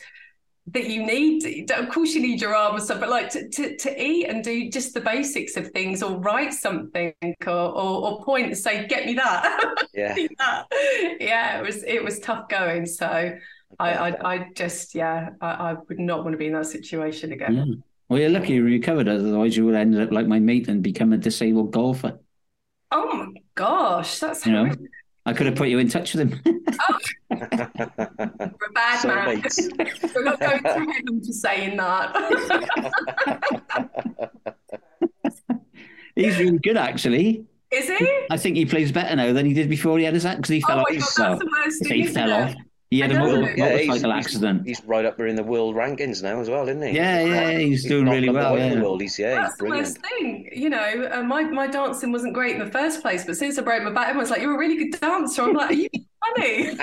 that 0.68 0.88
you 0.88 1.04
need. 1.04 1.70
Of 1.70 1.88
course, 1.88 2.14
you 2.14 2.22
need 2.22 2.40
your 2.40 2.54
arm 2.54 2.76
and 2.76 2.84
stuff, 2.84 3.00
but 3.00 3.08
like 3.08 3.30
to, 3.30 3.48
to, 3.48 3.76
to 3.76 4.02
eat 4.02 4.26
and 4.26 4.44
do 4.44 4.70
just 4.70 4.94
the 4.94 5.00
basics 5.00 5.56
of 5.56 5.68
things, 5.68 6.02
or 6.02 6.18
write 6.18 6.54
something, 6.54 7.12
or 7.46 7.52
or, 7.52 8.10
or 8.10 8.24
point 8.24 8.46
and 8.46 8.58
say, 8.58 8.86
"Get 8.86 9.06
me 9.06 9.14
that." 9.14 9.58
Yeah, 9.94 10.16
yeah. 11.20 11.58
It 11.58 11.66
was 11.66 11.82
it 11.82 12.02
was 12.02 12.18
tough 12.20 12.48
going. 12.48 12.86
So 12.86 13.06
I, 13.78 13.92
I, 13.92 14.34
I 14.34 14.48
just 14.54 14.94
yeah, 14.94 15.30
I, 15.40 15.48
I, 15.48 15.74
would 15.74 15.98
not 15.98 16.24
want 16.24 16.32
to 16.32 16.38
be 16.38 16.46
in 16.46 16.54
that 16.54 16.66
situation 16.66 17.32
again. 17.32 17.54
Yeah. 17.54 17.64
Well, 18.08 18.20
you're 18.20 18.30
lucky 18.30 18.54
you 18.54 18.64
recovered. 18.64 19.08
Otherwise, 19.08 19.56
you 19.56 19.66
would 19.66 19.74
end 19.74 19.98
up 20.00 20.10
like 20.10 20.26
my 20.26 20.38
mate 20.38 20.68
and 20.68 20.82
become 20.82 21.12
a 21.12 21.18
disabled 21.18 21.72
golfer. 21.72 22.20
Oh 22.90 23.12
my 23.12 23.40
gosh, 23.54 24.18
that's 24.18 24.46
you 24.46 24.52
know. 24.52 24.70
I 25.24 25.32
could 25.32 25.46
have 25.46 25.54
put 25.54 25.68
you 25.68 25.78
in 25.78 25.88
touch 25.88 26.14
with 26.14 26.32
him. 26.32 26.40
oh. 26.88 26.98
We're 27.30 27.38
a 27.38 28.72
bad 28.74 29.00
so 29.00 29.08
man. 29.08 29.42
We're 30.14 30.24
not 30.24 30.40
going 30.40 30.62
to 30.62 30.80
him 30.80 31.20
for 31.24 31.32
saying 31.32 31.76
that. 31.76 32.16
He's 36.16 36.38
really 36.38 36.58
good, 36.58 36.76
actually. 36.76 37.46
Is 37.70 37.88
he? 37.88 38.26
I 38.30 38.36
think 38.36 38.56
he 38.56 38.66
plays 38.66 38.92
better 38.92 39.16
now 39.16 39.32
than 39.32 39.46
he 39.46 39.54
did 39.54 39.70
before 39.70 39.98
he 39.98 40.04
had 40.04 40.12
his 40.14 40.26
act 40.26 40.38
because 40.38 40.50
he 40.50 40.60
fell 40.60 40.80
oh 40.80 40.82
off. 40.82 41.16
God, 41.16 41.40
so, 41.40 41.84
he 41.86 42.06
fell 42.06 42.32
off. 42.32 42.54
He 42.92 43.00
had 43.00 43.10
a 43.10 43.18
motor, 43.18 43.54
yeah, 43.56 43.70
motorcycle 43.70 43.94
he's, 43.94 44.26
accident. 44.26 44.66
He's, 44.66 44.84
right 44.84 45.06
up 45.06 45.16
there 45.16 45.26
in 45.26 45.34
the 45.34 45.42
world 45.42 45.74
rankings 45.74 46.22
now 46.22 46.38
as 46.40 46.50
well, 46.50 46.68
isn't 46.68 46.82
he? 46.82 46.90
Yeah, 46.90 47.24
yeah, 47.24 47.50
he's, 47.52 47.80
he's 47.80 47.90
doing 47.90 48.06
really 48.06 48.28
well. 48.28 48.58
Yeah. 48.58 48.66
In 48.66 48.80
the 48.80 48.84
world. 48.84 49.00
He's, 49.00 49.18
yeah, 49.18 49.36
That's 49.36 49.54
he's 49.54 49.60
brilliant. 49.60 49.86
the 49.86 49.92
worst 49.94 50.06
thing. 50.18 50.50
You 50.52 50.68
know, 50.68 51.08
uh, 51.10 51.22
my, 51.22 51.44
my 51.44 51.68
dancing 51.68 52.12
wasn't 52.12 52.34
great 52.34 52.54
in 52.54 52.62
the 52.62 52.70
first 52.70 53.00
place, 53.00 53.24
but 53.24 53.38
since 53.38 53.58
I 53.58 53.62
broke 53.62 53.82
my 53.82 53.92
back, 53.92 54.08
everyone's 54.08 54.28
like, 54.28 54.42
you're 54.42 54.54
a 54.54 54.58
really 54.58 54.76
good 54.76 55.00
dancer. 55.00 55.40
I'm 55.40 55.54
like, 55.54 55.70
are 55.70 55.72
you 55.72 55.88
funny? 56.36 56.76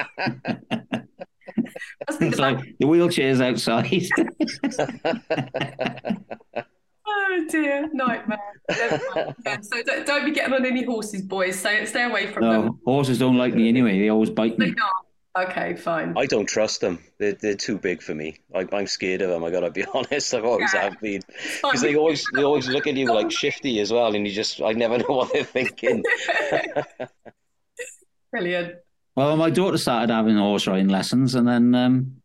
it's 2.22 2.39
like 2.39 2.58
the 2.80 2.88
wheelchair's 2.88 3.39
outside. 3.39 4.08
oh 7.08 7.46
dear, 7.51 7.88
nightmare. 7.94 8.39
yeah, 8.68 9.62
so 9.62 9.84
don't, 9.84 10.08
don't, 10.08 10.25
be 10.25 10.32
getting 10.32 10.56
on 10.56 10.66
any 10.66 10.86
horses, 10.86 11.22
boys. 11.22 11.60
So 11.60 11.86
stay 11.86 12.06
away 12.06 12.34
from 12.34 12.46
no, 12.46 12.62
them. 12.63 12.80
Horses 12.84 13.20
don't 13.20 13.38
like 13.38 13.54
me 13.54 13.70
anyway. 13.70 14.00
They 14.00 14.10
always 14.10 14.32
bite 14.32 14.58
me. 14.58 14.70
They 14.70 14.72
don't. 14.72 15.06
Okay, 15.38 15.76
fine. 15.76 16.16
I 16.18 16.26
don't 16.26 16.48
trust 16.48 16.82
them. 16.82 17.00
They're, 17.18 17.34
they're 17.34 17.56
too 17.56 17.78
big 17.78 18.02
for 18.02 18.14
me. 18.14 18.38
I, 18.54 18.68
I'm 18.74 18.88
scared 18.88 19.22
of 19.22 19.30
them. 19.30 19.44
I 19.44 19.52
gotta 19.52 19.72
be 19.72 19.86
honest. 19.94 20.34
I've 20.34 20.44
always 20.46 20.74
Yeah. 20.74 20.82
have 20.82 21.00
been 21.00 21.22
because 21.68 21.82
they 21.82 21.96
always 21.96 22.30
they 22.30 22.44
always 22.44 22.68
look 22.68 22.88
at 22.88 22.96
you 22.96 23.12
like 23.12 23.32
shifty 23.32 23.80
as 23.80 23.92
well, 23.94 24.16
and 24.16 24.28
you 24.28 24.34
just 24.34 24.62
I 24.62 24.74
never 24.74 24.98
know 25.00 25.06
what 25.08 25.32
they're 25.34 25.44
thinking. 25.44 26.06
Brilliant. 28.32 28.80
Well, 29.16 29.36
my 29.38 29.50
daughter 29.50 29.78
started 29.78 30.14
having 30.14 30.38
horse 30.38 30.68
riding 30.68 30.88
lessons, 30.88 31.36
and 31.36 31.48
then 31.48 31.76
um, 31.76 32.22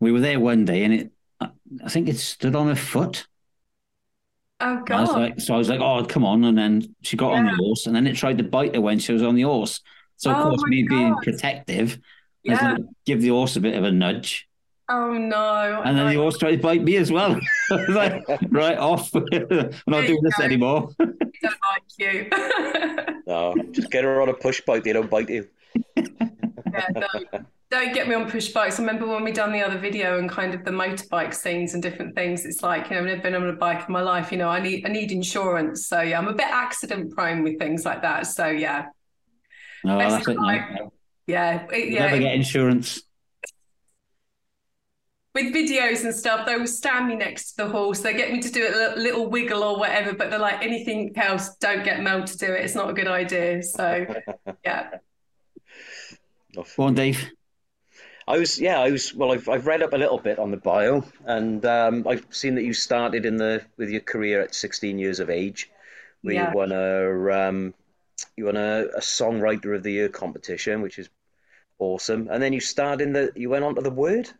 we 0.00 0.12
were 0.12 0.20
there 0.20 0.40
one 0.40 0.64
day, 0.64 0.84
and 0.84 0.94
it, 0.94 1.12
I 1.40 1.50
I 1.84 1.90
think 1.90 2.08
it 2.08 2.18
stood 2.18 2.56
on 2.56 2.68
her 2.68 2.76
foot. 2.76 3.26
Oh 4.60 4.82
I 4.90 5.00
was 5.00 5.12
God. 5.12 5.16
like, 5.16 5.40
so 5.40 5.54
I 5.54 5.58
was 5.58 5.68
like, 5.68 5.80
"Oh, 5.80 6.04
come 6.04 6.24
on!" 6.24 6.44
And 6.44 6.56
then 6.58 6.94
she 7.02 7.16
got 7.16 7.32
on 7.32 7.44
the 7.44 7.54
horse, 7.54 7.86
and 7.86 7.96
then 7.96 8.06
it 8.06 8.16
tried 8.16 8.38
to 8.38 8.44
bite 8.44 8.74
her 8.74 8.80
when 8.80 8.98
she 8.98 9.12
was 9.12 9.22
on 9.22 9.34
the 9.34 9.42
horse. 9.42 9.80
So 10.16 10.30
of 10.30 10.38
Oh 10.38 10.38
course, 10.38 10.64
my 10.64 10.66
me 10.66 10.82
being 10.84 11.18
protective, 11.20 11.94
I 11.94 11.96
was 11.96 12.00
Yeah. 12.44 12.72
like, 12.72 12.82
give 13.06 13.20
the 13.22 13.28
horse 13.28 13.56
a 13.56 13.60
bit 13.60 13.74
of 13.74 13.84
a 13.84 13.92
nudge, 13.92 14.48
Oh 14.88 15.12
no. 15.14 15.82
and 15.84 15.96
then 15.96 16.08
the 16.08 16.16
horse 16.16 16.36
tried 16.38 16.56
to 16.56 16.58
bite 16.62 16.82
me 16.82 16.96
as 16.96 17.10
well. 17.12 17.38
I 17.70 17.74
was 17.76 17.88
like, 17.90 18.24
"Right 18.50 18.76
off, 18.78 19.10
we're 19.14 19.70
not 19.86 20.06
doing 20.06 20.22
this 20.22 20.36
go. 20.36 20.44
anymore." 20.44 20.88
I 21.00 21.04
don't 21.04 21.56
like 21.70 21.82
you. 21.98 22.28
No, 23.26 23.54
just 23.70 23.90
get 23.90 24.04
her 24.04 24.20
on 24.20 24.28
a 24.28 24.34
push 24.34 24.60
bike. 24.66 24.82
They 24.84 24.92
don't 24.92 25.08
bite 25.10 25.30
you. 25.30 25.48
Yeah, 25.96 26.88
don't, 26.94 27.46
don't 27.70 27.94
get 27.94 28.08
me 28.08 28.14
on 28.14 28.30
push 28.30 28.48
bikes. 28.48 28.78
I 28.78 28.82
remember 28.82 29.06
when 29.06 29.22
we 29.24 29.32
done 29.32 29.52
the 29.52 29.62
other 29.62 29.78
video 29.78 30.18
and 30.18 30.28
kind 30.28 30.52
of 30.54 30.64
the 30.64 30.70
motorbike 30.70 31.32
scenes 31.34 31.74
and 31.74 31.82
different 31.82 32.14
things. 32.14 32.44
It's 32.44 32.62
like, 32.62 32.90
you 32.90 32.96
know, 32.96 33.00
I've 33.02 33.06
never 33.06 33.22
been 33.22 33.34
on 33.34 33.48
a 33.48 33.52
bike 33.52 33.84
in 33.88 33.92
my 33.92 34.02
life. 34.02 34.32
You 34.32 34.38
know, 34.38 34.48
I 34.48 34.60
need 34.60 34.84
I 34.86 34.88
need 34.90 35.12
insurance. 35.12 35.86
So 35.86 36.00
yeah, 36.00 36.18
I'm 36.18 36.28
a 36.28 36.32
bit 36.34 36.48
accident 36.50 37.14
prone 37.14 37.42
with 37.42 37.58
things 37.58 37.84
like 37.84 38.02
that. 38.02 38.26
So 38.26 38.48
yeah, 38.48 38.86
No, 39.84 39.96
Best 39.98 40.16
that's 40.16 40.28
it. 40.28 40.36
like- 40.38 40.70
now. 40.72 40.92
Yeah, 41.26 41.66
it- 41.72 41.88
yeah. 41.90 42.06
Never 42.06 42.18
get 42.18 42.34
insurance. 42.34 43.02
with 45.34 45.54
videos 45.54 46.04
and 46.04 46.14
stuff, 46.14 46.44
they 46.46 46.56
will 46.56 46.66
stand 46.66 47.08
me 47.08 47.16
next 47.16 47.52
to 47.52 47.64
the 47.64 47.68
horse. 47.70 48.00
They 48.00 48.12
get 48.12 48.30
me 48.32 48.40
to 48.40 48.50
do 48.50 48.68
a 48.68 48.70
little, 48.70 48.98
little 49.02 49.26
wiggle 49.30 49.62
or 49.62 49.78
whatever, 49.78 50.12
but 50.12 50.28
they're 50.28 50.38
like 50.38 50.62
anything 50.62 51.10
else, 51.16 51.56
don't 51.56 51.82
get 51.84 52.02
Mel 52.02 52.22
to 52.24 52.36
do 52.36 52.46
it. 52.52 52.62
It's 52.64 52.74
not 52.74 52.90
a 52.90 52.92
good 52.92 53.08
idea. 53.08 53.62
So 53.62 54.06
yeah. 54.64 54.90
Go 56.54 56.64
on, 56.78 56.94
Dave. 56.94 57.30
I 58.28 58.38
was, 58.38 58.60
yeah, 58.60 58.78
I 58.78 58.90
was. 58.90 59.14
Well, 59.14 59.32
I've 59.32 59.48
I've 59.48 59.66
read 59.66 59.82
up 59.82 59.94
a 59.94 59.96
little 59.96 60.18
bit 60.18 60.38
on 60.38 60.50
the 60.52 60.56
bio, 60.56 61.02
and 61.24 61.64
um, 61.66 62.06
I've 62.06 62.24
seen 62.30 62.54
that 62.54 62.62
you 62.62 62.72
started 62.72 63.26
in 63.26 63.36
the 63.36 63.62
with 63.78 63.88
your 63.88 64.00
career 64.02 64.40
at 64.42 64.54
16 64.54 64.96
years 64.98 65.18
of 65.18 65.28
age, 65.28 65.70
where 66.20 66.34
Yeah. 66.34 66.50
you 66.50 66.56
won 66.56 66.70
a 66.72 67.48
um, 67.48 67.74
you 68.36 68.46
won 68.46 68.56
a, 68.56 68.86
a 68.96 69.00
songwriter 69.00 69.74
of 69.74 69.82
the 69.82 69.92
year 69.92 70.08
competition, 70.08 70.82
which 70.82 70.98
is 70.98 71.08
awesome. 71.78 72.28
And 72.30 72.42
then 72.42 72.52
you 72.52 72.60
starred 72.60 73.00
in 73.00 73.12
the, 73.12 73.32
you 73.34 73.50
went 73.50 73.64
on 73.64 73.74
to 73.74 73.82
the 73.82 73.90
Word. 73.90 74.30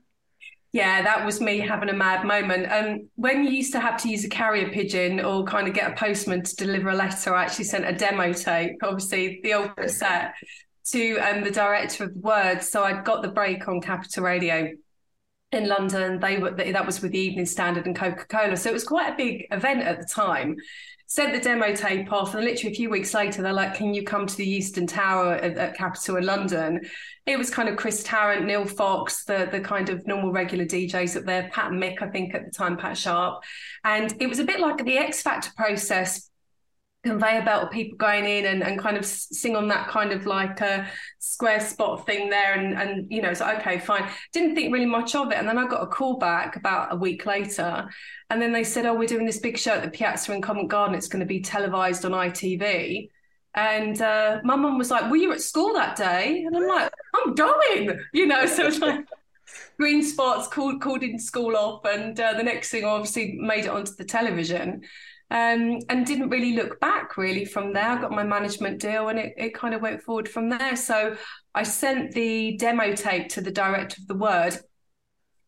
Yeah, 0.73 1.03
that 1.03 1.27
was 1.27 1.39
me 1.39 1.59
having 1.59 1.91
a 1.91 1.95
mad 1.95 2.25
moment. 2.25 2.73
Um, 2.73 3.11
when 3.17 3.45
you 3.45 3.51
used 3.51 3.73
to 3.73 3.81
have 3.81 4.01
to 4.03 4.09
use 4.09 4.25
a 4.25 4.29
carrier 4.29 4.71
pigeon 4.71 5.21
or 5.21 5.45
kind 5.45 5.69
of 5.69 5.75
get 5.75 5.93
a 5.93 5.95
postman 5.95 6.43
to 6.45 6.57
deliver 6.57 6.89
a 6.89 6.95
letter, 6.95 7.35
I 7.35 7.45
actually 7.45 7.67
sent 7.67 7.85
a 7.85 7.93
demo 7.93 8.33
tape, 8.33 8.77
obviously 8.83 9.41
the 9.43 9.53
old 9.53 9.77
cassette, 9.77 10.33
to 10.93 11.19
um, 11.19 11.45
the 11.45 11.51
director 11.51 12.05
of 12.05 12.15
the 12.15 12.21
Word. 12.21 12.63
So 12.63 12.85
I'd 12.85 13.05
got 13.05 13.21
the 13.21 13.29
break 13.29 13.69
on 13.69 13.83
Capital 13.83 14.25
Radio 14.25 14.71
in 15.53 15.69
London. 15.69 16.19
They 16.21 16.39
were 16.39 16.53
that 16.53 16.87
was 16.87 17.03
with 17.03 17.13
the 17.13 17.19
Evening 17.19 17.45
Standard 17.45 17.85
and 17.85 17.95
Coca 17.95 18.25
Cola, 18.25 18.57
so 18.57 18.71
it 18.71 18.73
was 18.73 18.85
quite 18.85 19.13
a 19.13 19.17
big 19.17 19.47
event 19.51 19.83
at 19.83 20.01
the 20.01 20.07
time. 20.07 20.57
Sent 21.12 21.35
the 21.35 21.40
demo 21.40 21.75
tape 21.75 22.11
off, 22.11 22.35
and 22.35 22.42
literally 22.42 22.73
a 22.73 22.75
few 22.75 22.88
weeks 22.88 23.12
later, 23.12 23.42
they're 23.42 23.52
like, 23.52 23.75
"Can 23.75 23.92
you 23.92 24.02
come 24.02 24.26
to 24.26 24.35
the 24.35 24.47
Euston 24.47 24.87
Tower 24.87 25.35
at, 25.35 25.59
at 25.59 25.76
Capital 25.76 26.16
in 26.16 26.25
London?" 26.25 26.81
It 27.26 27.37
was 27.37 27.50
kind 27.50 27.69
of 27.69 27.76
Chris 27.76 28.02
Tarrant, 28.02 28.47
Neil 28.47 28.64
Fox, 28.64 29.25
the 29.25 29.47
the 29.52 29.61
kind 29.61 29.90
of 29.90 30.07
normal 30.07 30.33
regular 30.33 30.64
DJs 30.64 31.19
up 31.19 31.26
there, 31.26 31.50
Pat 31.52 31.71
Mick, 31.71 32.00
I 32.00 32.09
think 32.09 32.35
at 32.35 32.47
the 32.47 32.50
time, 32.50 32.78
Pat 32.78 32.97
Sharp, 32.97 33.45
and 33.85 34.14
it 34.23 34.26
was 34.26 34.38
a 34.38 34.45
bit 34.45 34.59
like 34.59 34.83
the 34.83 34.97
X 34.97 35.21
Factor 35.21 35.50
process 35.54 36.31
conveyor 37.03 37.43
belt 37.43 37.65
of 37.65 37.71
people 37.71 37.97
going 37.99 38.25
in 38.25 38.47
and, 38.47 38.63
and 38.63 38.79
kind 38.79 38.97
of 38.97 39.05
sing 39.05 39.57
on 39.57 39.69
that 39.69 39.89
kind 39.89 40.13
of 40.13 40.25
like 40.25 40.61
a 40.61 40.87
square 41.19 41.61
spot 41.61 42.07
thing 42.07 42.31
there 42.31 42.55
and 42.55 42.75
and 42.75 43.11
you 43.11 43.21
know 43.21 43.31
it's 43.31 43.41
like 43.41 43.59
okay 43.59 43.79
fine. 43.79 44.09
Didn't 44.33 44.55
think 44.55 44.73
really 44.73 44.87
much 44.87 45.15
of 45.15 45.33
it. 45.33 45.39
And 45.39 45.49
then 45.49 45.59
I 45.59 45.67
got 45.67 45.83
a 45.83 45.87
call 45.87 46.19
back 46.19 46.57
about 46.57 46.93
a 46.93 46.97
week 46.97 47.27
later. 47.27 47.89
And 48.31 48.41
then 48.41 48.53
they 48.53 48.65
said 48.65 48.87
oh 48.87 48.95
we're 48.95 49.09
doing 49.09 49.27
this 49.27 49.41
big 49.41 49.59
show 49.59 49.73
at 49.73 49.83
the 49.83 49.91
Piazza 49.91 50.33
in 50.33 50.43
Covent 50.43 50.69
Garden. 50.69 50.95
It's 50.95 51.09
going 51.09 51.21
to 51.21 51.27
be 51.27 51.41
televised 51.41 52.05
on 52.05 52.13
ITV 52.13 53.09
and 53.55 54.01
uh, 54.01 54.41
my 54.45 54.57
mum 54.57 54.79
was 54.79 54.91
like 54.91 55.11
were 55.11 55.17
you 55.17 55.33
at 55.33 55.41
school 55.41 55.75
that 55.75 55.97
day? 55.97 56.45
And 56.47 56.57
I'm 56.57 56.69
like 56.69 56.93
I'm 57.15 57.35
going 57.35 57.99
you 58.13 58.27
know 58.27 58.47
so 58.47 58.67
it's 58.67 58.79
like 58.79 59.05
green 59.77 60.05
spots 60.05 60.47
called 60.47 60.81
called 60.81 61.03
in 61.03 61.19
school 61.19 61.57
off. 61.57 61.85
And 61.85 62.19
uh, 62.21 62.35
the 62.35 62.45
next 62.45 62.71
thing 62.71 62.85
obviously 62.85 63.39
made 63.41 63.65
it 63.65 63.71
onto 63.71 63.93
the 63.95 64.05
television 64.05 64.83
um, 65.33 65.79
and 65.89 66.05
didn't 66.05 66.29
really 66.29 66.53
look 66.53 66.79
back 66.79 67.17
really 67.17 67.47
from 67.47 67.73
there. 67.73 67.89
I 67.89 68.01
got 68.01 68.11
my 68.11 68.23
management 68.23 68.79
deal 68.79 69.09
and 69.09 69.19
it, 69.19 69.33
it 69.39 69.55
kind 69.55 69.73
of 69.73 69.81
went 69.81 70.03
forward 70.03 70.29
from 70.29 70.51
there. 70.51 70.77
So 70.77 71.17
I 71.55 71.62
sent 71.62 72.12
the 72.12 72.59
demo 72.59 72.93
tape 72.95 73.31
to 73.31 73.41
the 73.41 73.51
director 73.51 73.97
of 74.03 74.09
the 74.09 74.15
Word, 74.15 74.59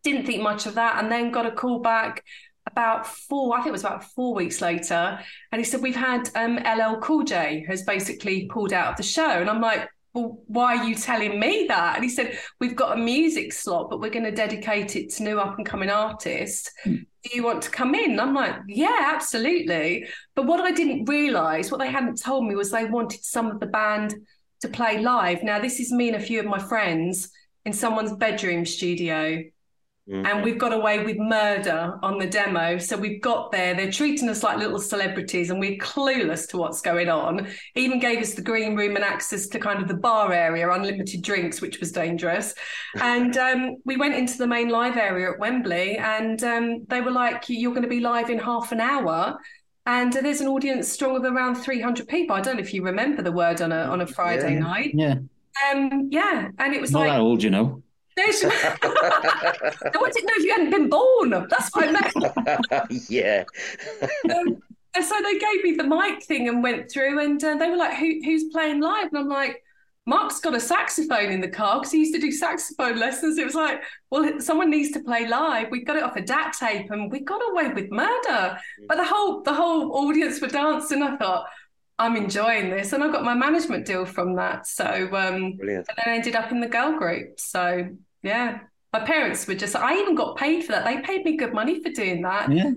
didn't 0.02 0.24
think 0.24 0.42
much 0.42 0.64
of 0.64 0.76
that, 0.76 1.02
and 1.02 1.12
then 1.12 1.30
got 1.30 1.44
a 1.44 1.50
call 1.50 1.80
back 1.80 2.24
about 2.66 3.06
four, 3.06 3.54
I 3.54 3.58
think 3.58 3.68
it 3.68 3.72
was 3.72 3.82
about 3.82 4.04
four 4.04 4.34
weeks 4.34 4.62
later. 4.62 5.18
And 5.52 5.60
he 5.60 5.64
said, 5.64 5.82
We've 5.82 5.94
had 5.94 6.30
um, 6.34 6.56
LL 6.56 7.00
Cool 7.00 7.24
J 7.24 7.66
has 7.68 7.82
basically 7.82 8.46
pulled 8.46 8.72
out 8.72 8.92
of 8.92 8.96
the 8.96 9.02
show. 9.02 9.28
And 9.28 9.50
I'm 9.50 9.60
like, 9.60 9.86
well, 10.14 10.38
why 10.46 10.76
are 10.76 10.84
you 10.84 10.94
telling 10.94 11.40
me 11.40 11.66
that? 11.68 11.96
And 11.96 12.04
he 12.04 12.08
said, 12.08 12.38
We've 12.60 12.76
got 12.76 12.96
a 12.96 13.00
music 13.00 13.52
slot, 13.52 13.90
but 13.90 14.00
we're 14.00 14.10
going 14.10 14.24
to 14.24 14.30
dedicate 14.30 14.94
it 14.94 15.10
to 15.10 15.24
new 15.24 15.40
up 15.40 15.56
and 15.58 15.66
coming 15.66 15.90
artists. 15.90 16.70
Hmm. 16.84 16.94
Do 17.24 17.30
you 17.32 17.42
want 17.42 17.62
to 17.62 17.70
come 17.70 17.94
in? 17.94 18.12
And 18.12 18.20
I'm 18.20 18.34
like, 18.34 18.54
Yeah, 18.68 19.12
absolutely. 19.14 20.06
But 20.36 20.46
what 20.46 20.60
I 20.60 20.70
didn't 20.70 21.06
realize, 21.06 21.70
what 21.70 21.80
they 21.80 21.90
hadn't 21.90 22.22
told 22.22 22.46
me 22.46 22.54
was 22.54 22.70
they 22.70 22.84
wanted 22.84 23.24
some 23.24 23.50
of 23.50 23.58
the 23.58 23.66
band 23.66 24.14
to 24.60 24.68
play 24.68 25.02
live. 25.02 25.42
Now, 25.42 25.58
this 25.58 25.80
is 25.80 25.92
me 25.92 26.08
and 26.08 26.16
a 26.16 26.24
few 26.24 26.38
of 26.38 26.46
my 26.46 26.60
friends 26.60 27.30
in 27.64 27.72
someone's 27.72 28.16
bedroom 28.16 28.64
studio. 28.64 29.42
And 30.06 30.44
we've 30.44 30.58
got 30.58 30.74
away 30.74 31.02
with 31.02 31.16
murder 31.18 31.98
on 32.02 32.18
the 32.18 32.26
demo. 32.26 32.76
So 32.76 32.96
we've 32.96 33.22
got 33.22 33.50
there, 33.52 33.74
they're 33.74 33.90
treating 33.90 34.28
us 34.28 34.42
like 34.42 34.58
little 34.58 34.78
celebrities 34.78 35.48
and 35.48 35.58
we're 35.58 35.78
clueless 35.78 36.46
to 36.50 36.58
what's 36.58 36.82
going 36.82 37.08
on. 37.08 37.48
Even 37.74 37.98
gave 38.00 38.18
us 38.20 38.34
the 38.34 38.42
green 38.42 38.76
room 38.76 38.96
and 38.96 39.04
access 39.04 39.46
to 39.48 39.58
kind 39.58 39.80
of 39.80 39.88
the 39.88 39.94
bar 39.94 40.30
area, 40.30 40.70
unlimited 40.70 41.22
drinks, 41.22 41.62
which 41.62 41.80
was 41.80 41.90
dangerous. 41.90 42.54
And 43.00 43.36
um, 43.38 43.76
we 43.86 43.96
went 43.96 44.14
into 44.14 44.36
the 44.36 44.46
main 44.46 44.68
live 44.68 44.98
area 44.98 45.32
at 45.32 45.38
Wembley 45.38 45.96
and 45.96 46.42
um, 46.44 46.84
they 46.88 47.00
were 47.00 47.10
like, 47.10 47.44
You're 47.48 47.72
going 47.72 47.82
to 47.82 47.88
be 47.88 48.00
live 48.00 48.28
in 48.28 48.38
half 48.38 48.72
an 48.72 48.80
hour. 48.80 49.38
And 49.86 50.12
there's 50.12 50.40
an 50.40 50.48
audience 50.48 50.88
strong 50.90 51.16
of 51.16 51.24
around 51.24 51.56
300 51.56 52.08
people. 52.08 52.34
I 52.36 52.40
don't 52.40 52.56
know 52.56 52.62
if 52.62 52.72
you 52.74 52.82
remember 52.82 53.22
the 53.22 53.32
word 53.32 53.60
on 53.60 53.70
a 53.72 53.82
on 53.84 54.00
a 54.00 54.06
Friday 54.06 54.54
Yeah. 54.54 54.58
night. 54.58 54.90
Yeah, 54.94 55.14
Um, 55.70 56.08
yeah, 56.10 56.48
and 56.58 56.74
it 56.74 56.80
was 56.80 56.90
not 56.90 57.00
like 57.00 57.10
that 57.10 57.20
old, 57.20 57.42
you 57.42 57.50
know. 57.50 57.82
There's, 58.16 58.44
I 58.44 58.76
wanted 59.94 60.20
to 60.20 60.26
know 60.26 60.32
if 60.36 60.44
you 60.44 60.50
hadn't 60.52 60.70
been 60.70 60.88
born. 60.88 61.30
That's 61.30 61.70
what 61.74 61.88
I 61.88 61.92
meant. 61.92 63.08
yeah. 63.10 63.44
Um, 64.34 64.62
and 64.94 65.04
so 65.04 65.14
they 65.22 65.38
gave 65.38 65.64
me 65.64 65.72
the 65.72 65.84
mic 65.84 66.22
thing 66.22 66.48
and 66.48 66.62
went 66.62 66.90
through, 66.90 67.18
and 67.24 67.42
uh, 67.42 67.56
they 67.56 67.68
were 67.70 67.76
like, 67.76 67.96
Who, 67.96 68.20
"Who's 68.24 68.44
playing 68.52 68.80
live?" 68.80 69.08
And 69.08 69.18
I'm 69.18 69.28
like, 69.28 69.60
"Mark's 70.06 70.38
got 70.40 70.54
a 70.54 70.60
saxophone 70.60 71.32
in 71.32 71.40
the 71.40 71.48
car 71.48 71.80
because 71.80 71.90
he 71.90 71.98
used 71.98 72.14
to 72.14 72.20
do 72.20 72.30
saxophone 72.30 72.98
lessons." 72.98 73.36
It 73.38 73.44
was 73.44 73.56
like, 73.56 73.82
"Well, 74.10 74.40
someone 74.40 74.70
needs 74.70 74.92
to 74.92 75.00
play 75.00 75.26
live." 75.26 75.70
We 75.72 75.82
got 75.84 75.96
it 75.96 76.04
off 76.04 76.14
a 76.16 76.22
DAT 76.22 76.54
tape, 76.58 76.90
and 76.92 77.10
we 77.10 77.20
got 77.20 77.40
away 77.50 77.68
with 77.68 77.90
murder. 77.90 78.56
But 78.88 78.96
the 78.96 79.04
whole 79.04 79.42
the 79.42 79.54
whole 79.54 79.96
audience 79.96 80.40
were 80.40 80.48
dancing. 80.48 81.02
I 81.02 81.16
thought. 81.16 81.46
I'm 81.96 82.16
enjoying 82.16 82.70
this, 82.70 82.92
and 82.92 83.04
I 83.04 83.12
got 83.12 83.22
my 83.22 83.34
management 83.34 83.86
deal 83.86 84.04
from 84.04 84.34
that. 84.34 84.66
So, 84.66 84.84
um, 84.84 85.52
Brilliant. 85.52 85.86
and 85.88 85.96
then 85.96 86.12
I 86.12 86.16
ended 86.16 86.34
up 86.34 86.50
in 86.50 86.58
the 86.58 86.66
girl 86.66 86.98
group. 86.98 87.38
So 87.38 87.88
yeah, 88.24 88.60
my 88.92 89.00
parents 89.00 89.46
were 89.46 89.54
just. 89.54 89.76
I 89.76 89.98
even 89.98 90.14
got 90.14 90.36
paid 90.36 90.64
for 90.64 90.72
that. 90.72 90.84
They 90.84 91.00
paid 91.02 91.24
me 91.24 91.36
good 91.36 91.52
money 91.52 91.82
for 91.82 91.90
doing 91.90 92.22
that. 92.22 92.50
Yeah, 92.50 92.72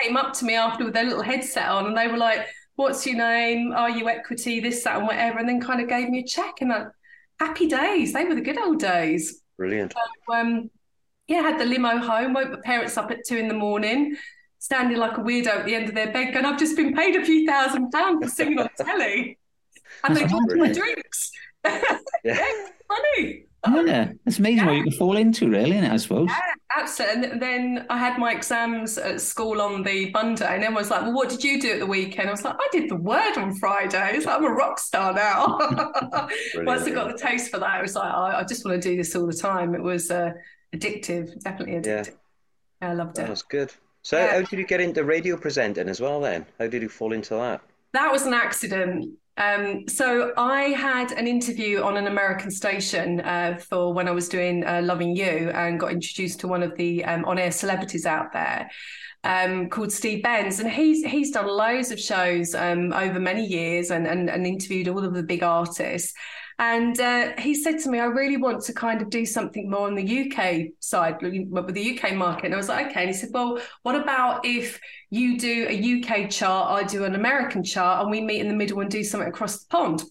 Came 0.00 0.16
up 0.16 0.32
to 0.34 0.44
me 0.44 0.54
after 0.54 0.84
with 0.84 0.94
their 0.94 1.04
little 1.04 1.22
headset 1.22 1.68
on, 1.68 1.86
and 1.86 1.96
they 1.96 2.08
were 2.08 2.16
like, 2.16 2.46
"What's 2.74 3.06
your 3.06 3.16
name? 3.16 3.72
Are 3.72 3.90
you 3.90 4.08
equity? 4.08 4.60
This, 4.60 4.82
that, 4.84 4.96
and 4.96 5.06
whatever." 5.06 5.38
And 5.38 5.48
then 5.48 5.60
kind 5.60 5.80
of 5.80 5.88
gave 5.88 6.08
me 6.08 6.20
a 6.20 6.26
check, 6.26 6.54
and 6.60 6.72
I, 6.72 6.86
happy 7.38 7.68
days. 7.68 8.12
They 8.12 8.24
were 8.24 8.34
the 8.34 8.40
good 8.40 8.58
old 8.58 8.80
days. 8.80 9.42
Brilliant. 9.56 9.94
Um, 10.32 10.70
yeah, 11.28 11.42
had 11.42 11.60
the 11.60 11.64
limo 11.66 11.98
home. 11.98 12.32
Woke 12.32 12.50
my 12.50 12.60
parents 12.64 12.96
up 12.96 13.10
at 13.10 13.24
two 13.26 13.36
in 13.36 13.48
the 13.48 13.54
morning. 13.54 14.16
Standing 14.58 14.96
like 14.96 15.18
a 15.18 15.20
weirdo 15.20 15.48
at 15.48 15.66
the 15.66 15.74
end 15.74 15.88
of 15.88 15.94
their 15.94 16.10
bed, 16.12 16.32
going, 16.32 16.44
I've 16.44 16.58
just 16.58 16.76
been 16.76 16.94
paid 16.94 17.14
a 17.16 17.24
few 17.24 17.46
thousand 17.46 17.90
pounds 17.90 18.24
for 18.24 18.30
singing 18.30 18.58
on 18.58 18.68
telly. 18.78 19.38
And 20.04 20.16
they 20.16 20.26
bought 20.26 20.42
my 20.56 20.72
drinks. 20.72 21.30
Yeah. 22.24 22.44
Funny. 22.88 23.46
Yeah, 23.66 24.12
it's 24.24 24.38
amazing 24.38 24.58
yeah. 24.58 24.66
what 24.66 24.76
you 24.76 24.82
can 24.84 24.92
fall 24.92 25.16
into, 25.16 25.50
really, 25.50 25.78
I 25.78 25.96
suppose. 25.96 26.28
Yeah, 26.28 26.40
absolutely. 26.76 27.30
And 27.30 27.42
then 27.42 27.86
I 27.90 27.98
had 27.98 28.18
my 28.18 28.32
exams 28.32 28.98
at 28.98 29.20
school 29.20 29.60
on 29.60 29.82
the 29.82 30.10
Monday, 30.10 30.46
and 30.46 30.62
everyone 30.62 30.74
was 30.74 30.90
like, 30.90 31.02
"Well, 31.02 31.12
what 31.12 31.28
did 31.28 31.42
you 31.42 31.60
do 31.60 31.72
at 31.72 31.78
the 31.80 31.86
weekend?" 31.86 32.28
I 32.28 32.32
was 32.32 32.44
like, 32.44 32.56
"I 32.58 32.68
did 32.70 32.88
the 32.88 32.96
word 32.96 33.36
on 33.36 33.54
Friday." 33.56 34.12
It's 34.14 34.26
like 34.26 34.36
I'm 34.36 34.44
a 34.44 34.50
rock 34.50 34.78
star 34.78 35.12
now. 35.12 35.58
Once 36.56 36.82
I 36.82 36.90
got 36.90 37.08
the 37.10 37.18
taste 37.18 37.50
for 37.50 37.58
that, 37.58 37.70
I 37.70 37.82
was 37.82 37.94
like, 37.94 38.12
oh, 38.12 38.36
"I 38.36 38.44
just 38.44 38.64
want 38.64 38.80
to 38.80 38.88
do 38.88 38.96
this 38.96 39.14
all 39.16 39.26
the 39.26 39.32
time." 39.32 39.74
It 39.74 39.82
was 39.82 40.10
uh, 40.10 40.32
addictive, 40.74 41.42
definitely 41.42 41.74
addictive. 41.74 42.14
Yeah. 42.80 42.88
I 42.88 42.92
loved 42.92 43.18
it. 43.18 43.22
That 43.22 43.30
was 43.30 43.42
good. 43.42 43.72
So, 44.02 44.18
yeah. 44.18 44.32
how 44.32 44.42
did 44.42 44.52
you 44.52 44.66
get 44.66 44.80
into 44.80 45.02
radio 45.02 45.36
presenting 45.36 45.88
as 45.88 46.00
well? 46.00 46.20
Then, 46.20 46.46
how 46.60 46.68
did 46.68 46.82
you 46.82 46.88
fall 46.88 47.12
into 47.12 47.34
that? 47.34 47.60
That 47.92 48.12
was 48.12 48.24
an 48.24 48.34
accident. 48.34 49.18
Um, 49.36 49.86
so 49.86 50.32
I 50.36 50.62
had 50.70 51.12
an 51.12 51.26
interview 51.26 51.82
on 51.82 51.96
an 51.96 52.06
American 52.06 52.50
station 52.50 53.20
uh, 53.20 53.58
for 53.68 53.92
when 53.92 54.08
I 54.08 54.12
was 54.12 54.28
doing 54.28 54.64
uh, 54.64 54.80
Loving 54.82 55.14
You 55.14 55.50
and 55.54 55.78
got 55.78 55.92
introduced 55.92 56.40
to 56.40 56.48
one 56.48 56.62
of 56.62 56.74
the 56.76 57.04
um, 57.04 57.24
on-air 57.26 57.52
celebrities 57.52 58.06
out 58.06 58.32
there. 58.32 58.70
Um, 59.24 59.68
called 59.68 59.90
Steve 59.90 60.22
Benz, 60.22 60.60
and 60.60 60.70
he's 60.70 61.04
he's 61.04 61.32
done 61.32 61.48
loads 61.48 61.90
of 61.90 61.98
shows 61.98 62.54
um, 62.54 62.92
over 62.92 63.18
many 63.18 63.44
years 63.44 63.90
and, 63.90 64.06
and, 64.06 64.30
and 64.30 64.46
interviewed 64.46 64.86
all 64.86 65.04
of 65.04 65.14
the 65.14 65.22
big 65.22 65.42
artists. 65.42 66.14
And 66.58 66.98
uh, 66.98 67.32
he 67.38 67.54
said 67.54 67.80
to 67.80 67.90
me, 67.90 68.00
I 68.00 68.06
really 68.06 68.38
want 68.38 68.62
to 68.64 68.72
kind 68.72 69.02
of 69.02 69.10
do 69.10 69.26
something 69.26 69.68
more 69.68 69.86
on 69.86 69.94
the 69.94 70.30
UK 70.30 70.72
side, 70.80 71.20
with 71.20 71.74
the 71.74 71.98
UK 71.98 72.14
market. 72.14 72.46
And 72.46 72.54
I 72.54 72.56
was 72.56 72.70
like, 72.70 72.86
okay. 72.86 73.00
And 73.00 73.10
he 73.10 73.14
said, 73.14 73.28
well, 73.32 73.58
what 73.82 73.94
about 73.94 74.46
if 74.46 74.80
you 75.10 75.38
do 75.38 75.66
a 75.68 76.00
UK 76.00 76.30
chart, 76.30 76.70
I 76.70 76.86
do 76.86 77.04
an 77.04 77.14
American 77.14 77.62
chart, 77.62 78.00
and 78.00 78.10
we 78.10 78.22
meet 78.22 78.40
in 78.40 78.48
the 78.48 78.54
middle 78.54 78.80
and 78.80 78.90
do 78.90 79.04
something 79.04 79.28
across 79.28 79.58
the 79.58 79.68
pond? 79.68 80.02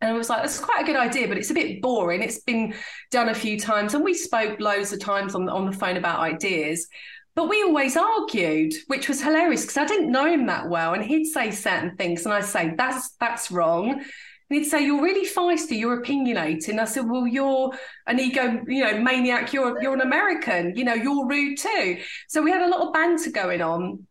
And 0.00 0.10
I 0.10 0.12
was 0.14 0.30
like, 0.30 0.40
that's 0.40 0.58
quite 0.58 0.82
a 0.82 0.86
good 0.86 0.96
idea, 0.96 1.28
but 1.28 1.36
it's 1.36 1.50
a 1.50 1.54
bit 1.54 1.82
boring. 1.82 2.22
It's 2.22 2.40
been 2.40 2.74
done 3.10 3.28
a 3.28 3.34
few 3.34 3.60
times, 3.60 3.92
and 3.92 4.02
we 4.02 4.14
spoke 4.14 4.60
loads 4.60 4.94
of 4.94 5.00
times 5.00 5.34
on, 5.34 5.46
on 5.50 5.66
the 5.66 5.76
phone 5.76 5.98
about 5.98 6.20
ideas. 6.20 6.88
But 7.34 7.50
we 7.50 7.62
always 7.62 7.98
argued, 7.98 8.72
which 8.86 9.08
was 9.08 9.22
hilarious 9.22 9.62
because 9.62 9.76
I 9.76 9.86
didn't 9.86 10.10
know 10.10 10.26
him 10.26 10.46
that 10.46 10.68
well. 10.68 10.94
And 10.94 11.04
he'd 11.04 11.26
say 11.26 11.50
certain 11.50 11.96
things, 11.96 12.24
and 12.24 12.32
I'd 12.32 12.44
say, 12.46 12.72
that's 12.78 13.10
that's 13.20 13.50
wrong. 13.50 14.02
And 14.50 14.58
he'd 14.58 14.68
say, 14.68 14.84
You're 14.84 15.02
really 15.02 15.28
feisty, 15.28 15.78
you're 15.78 16.00
opinionated. 16.00 16.70
And 16.70 16.80
I 16.80 16.84
said, 16.84 17.08
Well, 17.08 17.26
you're 17.26 17.72
an 18.06 18.18
ego, 18.18 18.62
you 18.66 18.84
know, 18.84 19.00
maniac, 19.00 19.52
you're 19.52 19.80
you're 19.80 19.94
an 19.94 20.00
American, 20.00 20.76
you 20.76 20.84
know, 20.84 20.94
you're 20.94 21.26
rude 21.26 21.56
too. 21.58 21.98
So 22.28 22.42
we 22.42 22.50
had 22.50 22.62
a 22.62 22.68
lot 22.68 22.86
of 22.86 22.92
banter 22.92 23.30
going 23.30 23.62
on. 23.62 24.06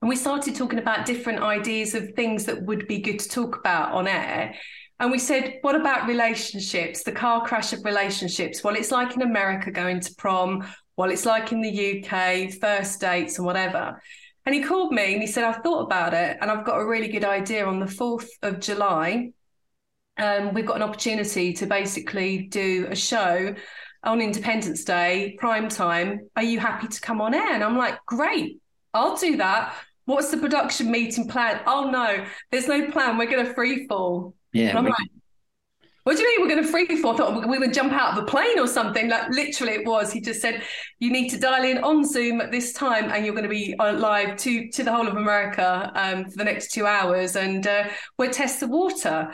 And 0.00 0.08
we 0.08 0.14
started 0.14 0.54
talking 0.54 0.78
about 0.78 1.06
different 1.06 1.40
ideas 1.40 1.94
of 1.94 2.12
things 2.14 2.44
that 2.44 2.62
would 2.62 2.86
be 2.86 3.00
good 3.00 3.18
to 3.18 3.28
talk 3.28 3.56
about 3.56 3.92
on 3.92 4.06
air. 4.06 4.54
And 5.00 5.10
we 5.10 5.18
said, 5.18 5.58
what 5.62 5.74
about 5.74 6.06
relationships, 6.06 7.02
the 7.02 7.12
car 7.12 7.44
crash 7.44 7.72
of 7.72 7.84
relationships? 7.84 8.62
Well, 8.62 8.76
it's 8.76 8.92
like 8.92 9.14
in 9.16 9.22
America 9.22 9.72
going 9.72 10.00
to 10.00 10.14
prom, 10.14 10.68
well, 10.96 11.10
it's 11.10 11.26
like 11.26 11.50
in 11.50 11.62
the 11.62 12.04
UK, 12.04 12.52
first 12.60 13.00
dates 13.00 13.38
and 13.38 13.46
whatever. 13.46 14.00
And 14.44 14.54
he 14.54 14.62
called 14.62 14.92
me 14.92 15.12
and 15.14 15.22
he 15.22 15.26
said, 15.26 15.44
I've 15.44 15.62
thought 15.62 15.82
about 15.82 16.14
it 16.14 16.38
and 16.40 16.50
I've 16.50 16.64
got 16.64 16.78
a 16.78 16.86
really 16.86 17.08
good 17.08 17.24
idea 17.24 17.66
on 17.66 17.80
the 17.80 17.86
4th 17.86 18.28
of 18.42 18.60
July 18.60 19.32
um, 20.18 20.54
we've 20.54 20.66
got 20.66 20.76
an 20.76 20.82
opportunity 20.82 21.52
to 21.54 21.66
basically 21.66 22.46
do 22.48 22.86
a 22.90 22.96
show 22.96 23.54
on 24.04 24.20
Independence 24.20 24.84
Day, 24.84 25.36
prime 25.38 25.68
time. 25.68 26.28
Are 26.36 26.42
you 26.42 26.58
happy 26.60 26.88
to 26.88 27.00
come 27.00 27.20
on 27.20 27.34
air? 27.34 27.52
And 27.52 27.64
I'm 27.64 27.76
like, 27.76 27.98
great, 28.06 28.60
I'll 28.94 29.16
do 29.16 29.36
that. 29.38 29.74
What's 30.04 30.30
the 30.30 30.38
production 30.38 30.90
meeting 30.90 31.28
plan? 31.28 31.60
Oh 31.66 31.90
no, 31.90 32.24
there's 32.50 32.68
no 32.68 32.90
plan. 32.90 33.18
We're 33.18 33.30
going 33.30 33.44
to 33.44 33.54
free 33.54 33.86
fall. 33.86 34.34
Yeah. 34.52 34.76
I'm 34.76 34.84
we- 34.84 34.90
like, 34.90 35.08
what 36.04 36.16
do 36.16 36.22
you 36.22 36.28
mean 36.28 36.48
we're 36.48 36.54
going 36.54 36.64
to 36.64 36.70
free 36.70 37.02
fall? 37.02 37.12
I 37.12 37.16
thought 37.18 37.34
we 37.34 37.40
were 37.40 37.58
going 37.58 37.68
to 37.68 37.74
jump 37.74 37.92
out 37.92 38.16
of 38.16 38.24
a 38.24 38.26
plane 38.26 38.58
or 38.58 38.66
something. 38.66 39.10
Like 39.10 39.28
literally, 39.28 39.74
it 39.74 39.86
was. 39.86 40.10
He 40.10 40.22
just 40.22 40.40
said 40.40 40.62
you 41.00 41.12
need 41.12 41.28
to 41.28 41.38
dial 41.38 41.62
in 41.64 41.84
on 41.84 42.02
Zoom 42.02 42.40
at 42.40 42.50
this 42.50 42.72
time, 42.72 43.10
and 43.10 43.26
you're 43.26 43.34
going 43.34 43.42
to 43.42 43.50
be 43.50 43.74
uh, 43.78 43.92
live 43.92 44.38
to 44.38 44.70
to 44.70 44.82
the 44.82 44.90
whole 44.90 45.06
of 45.06 45.16
America 45.16 45.92
um, 45.94 46.24
for 46.24 46.38
the 46.38 46.44
next 46.44 46.72
two 46.72 46.86
hours, 46.86 47.36
and 47.36 47.66
uh, 47.66 47.88
we'll 48.16 48.30
test 48.30 48.60
the 48.60 48.68
water. 48.68 49.30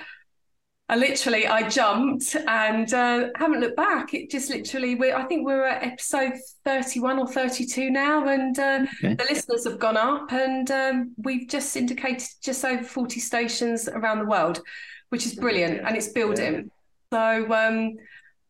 I 0.88 0.96
literally 0.96 1.46
I 1.46 1.66
jumped 1.68 2.36
and 2.46 2.92
uh, 2.92 3.28
haven't 3.36 3.60
looked 3.60 3.76
back. 3.76 4.12
It 4.12 4.30
just 4.30 4.50
literally 4.50 4.94
we 4.94 5.12
I 5.12 5.24
think 5.24 5.46
we're 5.46 5.64
at 5.64 5.82
episode 5.82 6.34
thirty 6.64 7.00
one 7.00 7.18
or 7.18 7.26
thirty 7.26 7.64
two 7.64 7.90
now, 7.90 8.28
and 8.28 8.58
uh, 8.58 8.84
okay. 9.02 9.14
the 9.14 9.26
listeners 9.30 9.64
have 9.64 9.78
gone 9.78 9.96
up, 9.96 10.30
and 10.30 10.70
um, 10.70 11.14
we've 11.16 11.48
just 11.48 11.70
syndicated 11.70 12.28
just 12.42 12.64
over 12.66 12.82
forty 12.82 13.18
stations 13.18 13.88
around 13.88 14.18
the 14.18 14.26
world, 14.26 14.60
which 15.08 15.24
is 15.24 15.34
brilliant, 15.34 15.80
and 15.86 15.96
it's 15.96 16.08
building. 16.08 16.70
So 17.10 17.52
um, 17.52 17.96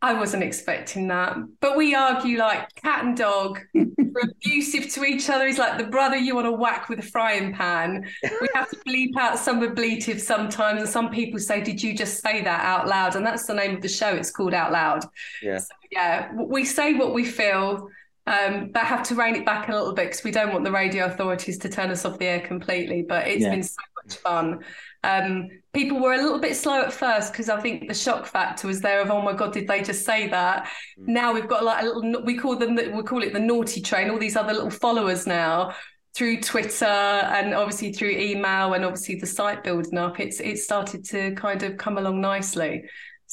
I 0.04 0.12
wasn't 0.12 0.42
expecting 0.42 1.08
that. 1.08 1.34
But 1.60 1.78
we 1.78 1.94
argue 1.94 2.36
like 2.36 2.74
cat 2.74 3.06
and 3.06 3.16
dog. 3.16 3.58
We're 3.72 3.88
abusive 4.44 4.92
to 4.92 5.04
each 5.04 5.30
other. 5.30 5.46
He's 5.46 5.58
like 5.58 5.78
the 5.78 5.86
brother 5.86 6.18
you 6.18 6.34
want 6.34 6.46
to 6.46 6.52
whack 6.52 6.90
with 6.90 6.98
a 6.98 7.02
frying 7.02 7.54
pan. 7.54 8.06
We 8.22 8.48
have 8.54 8.68
to 8.68 8.76
bleep 8.86 9.16
out 9.16 9.38
some 9.38 9.62
ablative 9.62 10.20
sometimes. 10.20 10.82
And 10.82 10.90
some 10.90 11.08
people 11.08 11.38
say, 11.38 11.62
Did 11.62 11.82
you 11.82 11.96
just 11.96 12.20
say 12.20 12.42
that 12.42 12.64
out 12.66 12.86
loud? 12.86 13.16
And 13.16 13.24
that's 13.24 13.46
the 13.46 13.54
name 13.54 13.76
of 13.76 13.80
the 13.80 13.88
show. 13.88 14.10
It's 14.10 14.30
called 14.30 14.52
Out 14.52 14.72
Loud. 14.72 15.06
Yeah. 15.42 15.56
So, 15.56 15.72
yeah. 15.90 16.30
We 16.34 16.66
say 16.66 16.92
what 16.92 17.14
we 17.14 17.24
feel. 17.24 17.88
Um, 18.26 18.70
but 18.72 18.84
have 18.84 19.02
to 19.08 19.14
rein 19.14 19.34
it 19.34 19.44
back 19.44 19.68
a 19.68 19.72
little 19.72 19.92
bit 19.92 20.06
because 20.06 20.24
we 20.24 20.30
don't 20.30 20.50
want 20.52 20.64
the 20.64 20.72
radio 20.72 21.04
authorities 21.04 21.58
to 21.58 21.68
turn 21.68 21.90
us 21.90 22.06
off 22.06 22.18
the 22.18 22.26
air 22.26 22.40
completely. 22.40 23.02
But 23.02 23.28
it's 23.28 23.42
yeah. 23.42 23.50
been 23.50 23.62
so 23.62 23.82
much 24.02 24.16
fun. 24.16 24.64
Um, 25.02 25.48
people 25.74 26.00
were 26.00 26.14
a 26.14 26.16
little 26.16 26.38
bit 26.38 26.56
slow 26.56 26.80
at 26.80 26.92
first 26.92 27.32
because 27.32 27.50
I 27.50 27.60
think 27.60 27.88
the 27.88 27.94
shock 27.94 28.24
factor 28.24 28.66
was 28.66 28.80
there 28.80 29.02
of 29.02 29.10
oh 29.10 29.20
my 29.20 29.34
god, 29.34 29.52
did 29.52 29.68
they 29.68 29.82
just 29.82 30.06
say 30.06 30.28
that? 30.28 30.64
Mm. 30.98 31.08
Now 31.08 31.34
we've 31.34 31.48
got 31.48 31.64
like 31.64 31.82
a 31.82 31.86
little 31.86 32.24
we 32.24 32.38
call 32.38 32.56
them 32.56 32.76
we 32.76 33.02
call 33.02 33.22
it 33.22 33.34
the 33.34 33.40
naughty 33.40 33.82
train. 33.82 34.10
All 34.10 34.18
these 34.18 34.36
other 34.36 34.54
little 34.54 34.70
followers 34.70 35.26
now 35.26 35.74
through 36.14 36.40
Twitter 36.40 36.86
and 36.86 37.52
obviously 37.52 37.92
through 37.92 38.10
email 38.10 38.72
and 38.72 38.84
obviously 38.84 39.16
the 39.16 39.26
site 39.26 39.62
building 39.62 39.98
up. 39.98 40.20
It's 40.20 40.40
it 40.40 40.58
started 40.58 41.04
to 41.06 41.34
kind 41.34 41.62
of 41.62 41.76
come 41.76 41.98
along 41.98 42.20
nicely. 42.20 42.84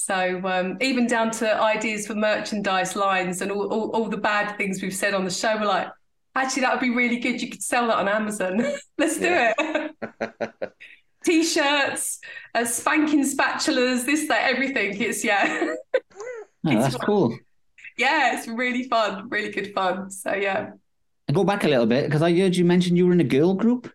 So 0.06 0.42
um, 0.46 0.78
even 0.82 1.06
down 1.06 1.30
to 1.32 1.62
ideas 1.62 2.08
for 2.08 2.16
merchandise 2.16 2.96
lines 2.96 3.42
and 3.42 3.52
all, 3.52 3.68
all, 3.68 3.92
all 3.92 4.10
the 4.10 4.18
bad 4.18 4.58
things 4.58 4.82
we've 4.82 4.96
said 4.96 5.14
on 5.14 5.26
the 5.26 5.32
show, 5.32 5.56
we're 5.58 5.66
like, 5.66 5.90
actually 6.34 6.64
that 6.64 6.74
would 6.74 6.82
be 6.82 6.90
really 6.90 7.20
good. 7.20 7.40
You 7.40 7.50
could 7.50 7.62
sell 7.62 7.86
that 7.88 7.98
on 7.98 8.08
Amazon. 8.08 8.66
Let's 8.98 9.20
do 9.20 9.30
it. 9.30 9.92
t-shirts, 11.24 12.20
uh, 12.56 12.66
spanking 12.66 13.24
spatulas, 13.24 14.06
this, 14.06 14.28
that, 14.28 14.50
everything. 14.50 15.00
It's 15.00 15.24
yeah. 15.24 15.76
oh, 15.94 16.02
that's 16.64 16.96
fun. 16.96 17.06
cool. 17.06 17.38
Yeah, 17.96 18.38
it's 18.38 18.48
really 18.48 18.86
fun, 18.86 19.30
really 19.30 19.52
good 19.52 19.72
fun. 19.74 20.10
So 20.10 20.34
yeah. 20.34 20.72
I 21.30 21.34
go 21.34 21.44
back 21.44 21.64
a 21.64 21.68
little 21.68 21.86
bit 21.86 22.06
because 22.06 22.24
I 22.24 22.36
heard 22.36 22.56
you 22.56 22.66
mentioned 22.66 22.98
you 22.98 23.06
were 23.06 23.14
in 23.14 23.20
a 23.20 23.26
girl 23.26 23.54
group. 23.54 23.92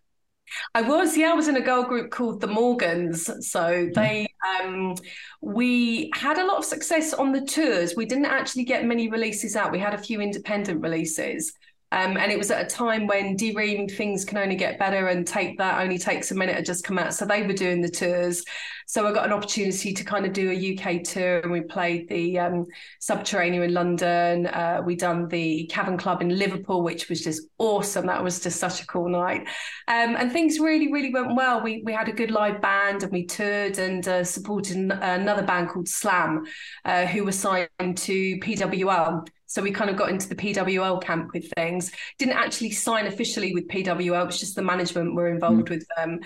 I 0.75 0.83
was, 0.83 1.16
yeah, 1.16 1.31
I 1.31 1.35
was 1.35 1.49
in 1.49 1.57
a 1.57 1.61
girl 1.61 1.85
group 1.85 2.11
called 2.11 2.40
the 2.40 2.47
Morgans. 2.47 3.31
So 3.49 3.88
they, 3.95 4.27
um, 4.62 4.95
we 5.40 6.11
had 6.14 6.38
a 6.38 6.47
lot 6.47 6.59
of 6.59 6.64
success 6.64 7.12
on 7.14 7.33
the 7.33 7.40
tours. 7.40 7.95
We 7.97 8.07
didn't 8.07 8.27
actually 8.27 8.64
get 8.64 8.85
many 8.85 9.09
releases 9.09 9.57
out. 9.57 9.73
We 9.73 9.79
had 9.79 9.95
a 9.95 9.99
few 9.99 10.21
independent 10.21 10.83
releases. 10.83 11.53
Um, 11.92 12.16
and 12.16 12.33
it 12.33 12.38
was 12.38 12.51
at 12.51 12.64
a 12.64 12.68
time 12.68 13.07
when 13.07 13.37
D:Ream 13.37 13.88
things 13.88 14.25
can 14.25 14.38
only 14.38 14.57
get 14.57 14.79
better 14.79 15.07
and 15.09 15.27
take 15.27 15.57
that 15.59 15.81
only 15.81 15.99
takes 15.99 16.31
a 16.33 16.35
minute 16.35 16.57
to 16.57 16.62
just 16.62 16.85
come 16.85 16.99
out. 16.99 17.14
So 17.14 17.25
they 17.25 17.46
were 17.46 17.53
doing 17.53 17.81
the 17.81 17.88
tours. 17.88 18.44
So 18.88 19.07
I 19.07 19.12
got 19.12 19.27
an 19.27 19.33
opportunity 19.33 19.92
to 19.92 20.05
kind 20.05 20.27
of 20.27 20.33
do 20.33 20.51
a 20.51 20.75
UK 20.75 21.03
tour 21.03 21.40
and 21.40 21.51
we 21.51 21.61
played 21.61 22.09
the 22.09 22.38
um, 22.38 22.66
Subterranean 23.01 23.62
in 23.64 23.75
London. 23.75 24.46
Uh, 24.46 24.81
we 24.85 24.94
done 24.94 25.27
the 25.29 25.66
Cavern 25.66 25.99
Club 25.99 26.22
in 26.22 26.38
Liverpool, 26.38 26.83
which 26.83 27.09
was 27.09 27.22
just 27.22 27.49
awesome. 27.59 28.07
That 28.07 28.22
was 28.22 28.40
just 28.40 28.61
such 28.61 28.83
a 28.83 28.87
cool 28.87 29.09
night. 29.09 29.42
Um, 29.88 30.16
and 30.16 30.31
things 30.31 30.61
really, 30.61 30.92
really 30.92 31.12
went 31.12 31.35
well. 31.35 31.62
We, 31.62 31.83
we 31.85 31.92
had 31.92 32.09
a 32.09 32.12
good 32.12 32.31
live 32.31 32.61
band 32.61 33.03
and 33.03 33.12
we 33.12 33.27
toured 33.27 33.79
and 33.79 34.07
uh, 34.07 34.22
supported 34.22 34.77
another 34.77 35.42
band 35.42 35.70
called 35.70 35.88
Slam, 35.88 36.44
uh, 36.85 37.07
who 37.07 37.25
were 37.25 37.33
signed 37.33 37.68
to 37.79 38.38
PWL. 38.38 39.27
So 39.46 39.62
we 39.62 39.70
kind 39.70 39.90
of 39.90 39.96
got 39.96 40.11
into 40.11 40.28
the 40.28 40.35
PWL 40.35 41.02
camp 41.02 41.32
with 41.32 41.50
things. 41.56 41.92
Didn't 42.18 42.35
actually 42.35 42.70
sign 42.70 43.06
officially 43.06 43.54
with 43.54 43.68
PWL. 43.68 44.22
It 44.22 44.26
was 44.26 44.40
just 44.40 44.56
the 44.56 44.62
management 44.62 45.14
were 45.14 45.28
involved 45.28 45.68
mm. 45.68 45.70
with 45.70 45.87
them. 45.96 46.20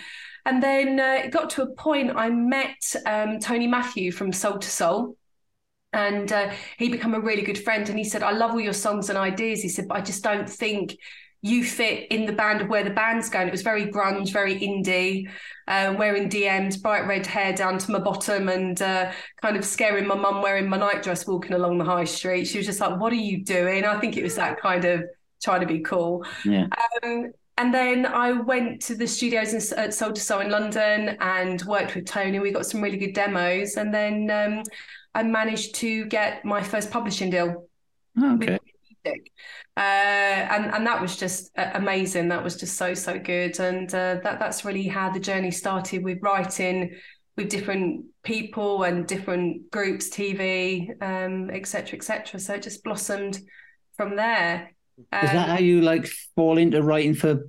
And 0.47 0.63
then 0.63 0.99
uh, 0.99 1.21
it 1.25 1.31
got 1.31 1.51
to 1.51 1.63
a 1.63 1.75
point 1.75 2.17
I 2.17 2.31
met 2.31 2.95
um, 3.07 3.39
Tony 3.39 3.67
Matthew 3.67 4.11
from 4.11 4.33
Soul 4.33 4.55
II 4.55 4.63
Soul. 4.63 5.17
And 5.93 6.33
uh, 6.33 6.53
he 6.79 6.89
became 6.89 7.15
a 7.15 7.21
really 7.21 7.43
good 7.43 7.59
friend. 7.59 7.89
And 7.89 7.99
he 7.99 8.05
said, 8.05 8.23
I 8.23 8.31
love 8.31 8.53
all 8.53 8.61
your 8.61 8.73
songs 8.73 9.09
and 9.09 9.19
ideas. 9.19 9.61
He 9.61 9.69
said, 9.69 9.89
but 9.89 9.99
I 9.99 10.01
just 10.01 10.23
don't 10.23 10.49
think 10.49 10.97
you 11.43 11.65
fit 11.65 12.09
in 12.11 12.27
the 12.27 12.33
band 12.33 12.61
of 12.61 12.69
where 12.69 12.85
the 12.85 12.91
band's 12.91 13.31
going. 13.31 13.49
It 13.49 13.53
was 13.53 13.63
very 13.63 13.87
grunge, 13.87 14.31
very 14.31 14.61
indie, 14.61 15.29
uh, 15.67 15.95
wearing 15.99 16.29
DMs, 16.29 16.81
bright 16.81 17.07
red 17.07 17.27
hair 17.27 17.55
down 17.55 17.79
to 17.79 17.91
my 17.93 17.99
bottom, 17.99 18.49
and 18.49 18.81
uh, 18.83 19.11
kind 19.41 19.57
of 19.57 19.65
scaring 19.65 20.07
my 20.07 20.15
mum 20.15 20.43
wearing 20.43 20.69
my 20.69 20.77
nightdress 20.77 21.27
walking 21.27 21.55
along 21.55 21.79
the 21.79 21.85
high 21.85 22.05
street. 22.05 22.45
She 22.45 22.59
was 22.59 22.67
just 22.67 22.81
like, 22.81 23.01
"What 23.01 23.13
are 23.13 23.17
you 23.17 23.43
doing?" 23.43 23.85
I 23.85 23.99
think 23.99 24.17
it 24.17 24.23
was 24.23 24.37
that 24.37 24.61
kind 24.61 24.85
of 24.85 25.05
trying 25.43 25.61
to 25.61 25.67
be 25.67 25.81
cool. 25.81 26.27
Yeah. 26.45 26.67
Um, 27.03 27.33
and 27.57 27.75
then 27.75 28.07
I 28.07 28.33
went 28.33 28.83
to 28.83 28.95
the 28.95 29.07
studios 29.07 29.53
in, 29.53 29.79
at 29.79 29.95
Soul 29.95 30.11
II 30.11 30.17
Soul 30.17 30.41
in 30.41 30.51
London 30.51 31.17
and 31.21 31.63
worked 31.63 31.95
with 31.95 32.07
Tony. 32.07 32.39
We 32.39 32.53
got 32.53 32.67
some 32.67 32.83
really 32.83 32.99
good 32.99 33.15
demos, 33.15 33.77
and 33.77 33.95
then 33.95 34.31
um, 34.31 34.63
I 35.15 35.23
managed 35.23 35.75
to 35.77 36.05
get 36.07 36.45
my 36.45 36.63
first 36.63 36.91
publishing 36.91 37.31
deal. 37.31 37.67
Okay. 38.23 38.59
Uh, 39.77 39.81
and 39.81 40.67
and 40.75 40.87
that 40.87 41.01
was 41.01 41.17
just 41.17 41.51
uh, 41.57 41.71
amazing. 41.75 42.29
That 42.29 42.43
was 42.43 42.57
just 42.57 42.77
so 42.77 42.95
so 42.95 43.19
good, 43.19 43.59
and 43.61 43.89
uh, 43.95 44.21
that 44.23 44.39
that's 44.39 44.65
really 44.65 44.87
how 44.87 45.11
the 45.11 45.21
journey 45.21 45.51
started 45.51 46.03
with 46.05 46.19
writing 46.23 46.97
with 47.37 47.49
different 47.49 48.05
people 48.23 48.83
and 48.83 49.07
different 49.07 49.71
groups, 49.71 50.11
TV, 50.11 50.91
um, 51.03 51.51
etc. 51.51 51.97
etc. 51.97 52.41
So 52.41 52.55
it 52.55 52.63
just 52.63 52.85
blossomed 52.85 53.39
from 53.97 54.17
there. 54.17 54.73
Um, 55.13 55.25
Is 55.25 55.33
that 55.33 55.49
how 55.49 55.59
you 55.59 55.81
like 55.81 56.07
fall 56.37 56.59
into 56.59 56.83
writing 56.83 57.15
for 57.15 57.47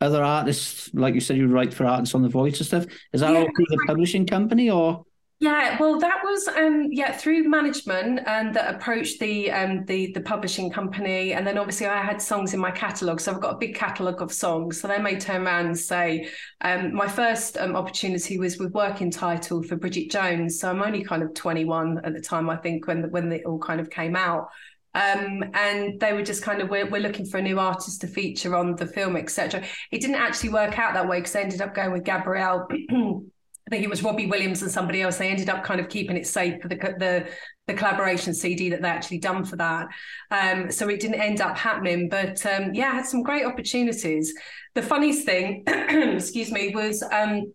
other 0.00 0.22
artists? 0.22 0.90
Like 0.92 1.14
you 1.14 1.20
said, 1.20 1.36
you 1.36 1.46
write 1.48 1.72
for 1.72 1.86
artists 1.86 2.14
on 2.14 2.22
the 2.22 2.28
Voice 2.28 2.58
and 2.58 2.66
stuff. 2.66 2.86
Is 3.12 3.20
that 3.20 3.32
yeah, 3.32 3.38
all 3.38 3.44
through 3.44 3.66
the 3.70 3.84
publishing 3.86 4.26
company 4.26 4.70
or? 4.70 5.04
Yeah, 5.42 5.78
well, 5.80 5.98
that 5.98 6.20
was 6.22 6.48
um, 6.48 6.88
yeah 6.90 7.16
through 7.16 7.48
management 7.48 8.20
and 8.26 8.54
that 8.54 8.74
approached 8.74 9.20
the 9.20 9.50
um, 9.50 9.86
the 9.86 10.12
the 10.12 10.20
publishing 10.20 10.70
company, 10.70 11.32
and 11.32 11.46
then 11.46 11.56
obviously 11.56 11.86
I 11.86 12.02
had 12.02 12.20
songs 12.20 12.52
in 12.52 12.60
my 12.60 12.70
catalogue, 12.70 13.22
so 13.22 13.32
I've 13.32 13.40
got 13.40 13.54
a 13.54 13.58
big 13.58 13.74
catalogue 13.74 14.20
of 14.20 14.30
songs. 14.34 14.78
So 14.78 14.86
they 14.86 14.98
may 14.98 15.18
turn 15.18 15.46
around 15.46 15.66
and 15.66 15.78
say, 15.78 16.28
um, 16.60 16.92
my 16.92 17.08
first 17.08 17.56
um, 17.56 17.74
opportunity 17.74 18.36
was 18.36 18.58
with 18.58 18.72
working 18.74 19.10
title 19.10 19.62
for 19.62 19.76
Bridget 19.76 20.10
Jones, 20.10 20.60
so 20.60 20.68
I'm 20.68 20.82
only 20.82 21.02
kind 21.04 21.22
of 21.22 21.32
21 21.32 22.04
at 22.04 22.12
the 22.12 22.20
time, 22.20 22.50
I 22.50 22.56
think, 22.56 22.86
when 22.86 23.00
the, 23.00 23.08
when 23.08 23.32
it 23.32 23.46
all 23.46 23.58
kind 23.58 23.80
of 23.80 23.88
came 23.88 24.16
out. 24.16 24.50
Um, 24.94 25.44
and 25.54 25.98
they 26.00 26.12
were 26.12 26.22
just 26.22 26.42
kind 26.42 26.60
of 26.60 26.68
we're, 26.68 26.90
we're 26.90 27.00
looking 27.00 27.24
for 27.24 27.38
a 27.38 27.42
new 27.42 27.58
artist 27.60 28.00
to 28.02 28.08
feature 28.08 28.56
on 28.56 28.74
the 28.74 28.86
film 28.86 29.14
etc 29.14 29.62
it 29.92 30.00
didn't 30.00 30.16
actually 30.16 30.48
work 30.48 30.80
out 30.80 30.94
that 30.94 31.08
way 31.08 31.20
because 31.20 31.36
I 31.36 31.42
ended 31.42 31.60
up 31.60 31.76
going 31.76 31.92
with 31.92 32.02
gabrielle 32.02 32.66
I 33.70 33.76
think 33.76 33.84
it 33.84 33.90
was 33.90 34.02
Robbie 34.02 34.26
Williams 34.26 34.62
and 34.62 34.70
somebody 34.70 35.00
else. 35.00 35.18
They 35.18 35.30
ended 35.30 35.48
up 35.48 35.62
kind 35.62 35.80
of 35.80 35.88
keeping 35.88 36.16
it 36.16 36.26
safe 36.26 36.60
for 36.60 36.66
the 36.66 36.74
the, 36.74 37.28
the 37.68 37.74
collaboration 37.74 38.34
CD 38.34 38.68
that 38.70 38.82
they 38.82 38.88
actually 38.88 39.18
done 39.18 39.44
for 39.44 39.54
that. 39.56 39.86
Um, 40.32 40.72
so 40.72 40.88
it 40.88 40.98
didn't 40.98 41.20
end 41.20 41.40
up 41.40 41.56
happening. 41.56 42.08
But 42.08 42.44
um, 42.46 42.74
yeah, 42.74 42.90
I 42.90 42.96
had 42.96 43.06
some 43.06 43.22
great 43.22 43.46
opportunities. 43.46 44.34
The 44.74 44.82
funniest 44.82 45.24
thing, 45.24 45.62
excuse 45.68 46.50
me, 46.50 46.74
was 46.74 47.04
um, 47.12 47.52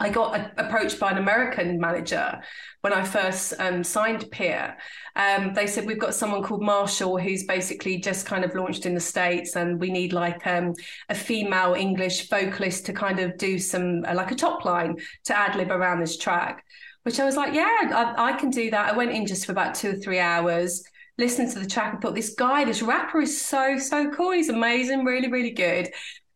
I 0.00 0.08
got 0.08 0.34
a, 0.34 0.66
approached 0.66 0.98
by 0.98 1.10
an 1.10 1.18
American 1.18 1.78
manager 1.78 2.40
when 2.80 2.94
I 2.94 3.04
first 3.04 3.52
um, 3.58 3.84
signed 3.84 4.30
Peer. 4.30 4.76
Um, 5.14 5.52
they 5.52 5.66
said, 5.66 5.86
We've 5.86 6.00
got 6.00 6.14
someone 6.14 6.42
called 6.42 6.62
Marshall 6.62 7.18
who's 7.18 7.44
basically 7.44 7.98
just 7.98 8.24
kind 8.24 8.44
of 8.44 8.54
launched 8.54 8.86
in 8.86 8.94
the 8.94 9.00
States, 9.00 9.56
and 9.56 9.78
we 9.78 9.90
need 9.90 10.14
like 10.14 10.46
um, 10.46 10.74
a 11.10 11.14
female 11.14 11.74
English 11.74 12.30
vocalist 12.30 12.86
to 12.86 12.94
kind 12.94 13.20
of 13.20 13.36
do 13.36 13.58
some, 13.58 14.04
uh, 14.08 14.14
like 14.14 14.30
a 14.30 14.34
top 14.34 14.64
line 14.64 14.96
to 15.24 15.36
ad 15.36 15.54
lib 15.54 15.70
around 15.70 16.00
this 16.00 16.16
track. 16.16 16.64
Which 17.02 17.20
I 17.20 17.24
was 17.24 17.36
like, 17.36 17.54
Yeah, 17.54 18.14
I, 18.16 18.30
I 18.30 18.32
can 18.32 18.50
do 18.50 18.70
that. 18.70 18.92
I 18.92 18.96
went 18.96 19.12
in 19.12 19.26
just 19.26 19.44
for 19.44 19.52
about 19.52 19.74
two 19.74 19.90
or 19.90 19.96
three 19.96 20.18
hours 20.18 20.82
listened 21.20 21.52
to 21.52 21.58
the 21.58 21.66
track 21.66 21.92
and 21.92 22.02
thought 22.02 22.14
this 22.14 22.34
guy, 22.34 22.64
this 22.64 22.80
rapper 22.80 23.20
is 23.20 23.40
so, 23.40 23.76
so 23.76 24.10
cool. 24.10 24.32
He's 24.32 24.48
amazing, 24.48 25.04
really, 25.04 25.30
really 25.30 25.50
good. 25.50 25.90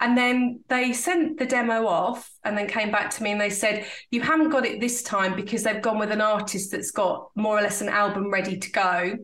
And 0.05 0.19
then 0.19 0.61
they 0.69 0.93
sent 0.93 1.39
the 1.39 1.47
demo 1.47 1.87
off 1.87 2.31
and 2.45 2.59
then 2.59 2.67
came 2.67 2.91
back 2.91 3.09
to 3.09 3.23
me 3.23 3.33
and 3.33 3.41
they 3.41 3.49
said, 3.49 3.87
You 4.11 4.21
haven't 4.21 4.51
got 4.51 4.67
it 4.67 4.79
this 4.79 5.03
time 5.03 5.35
because 5.35 5.63
they've 5.63 5.81
gone 5.81 5.99
with 5.99 6.11
an 6.11 6.21
artist 6.21 6.73
that's 6.73 6.91
got 6.91 7.31
more 7.35 7.59
or 7.59 7.63
less 7.63 7.81
an 7.81 7.89
album 7.89 8.31
ready 8.31 8.59
to 8.59 8.71
go. 8.71 9.17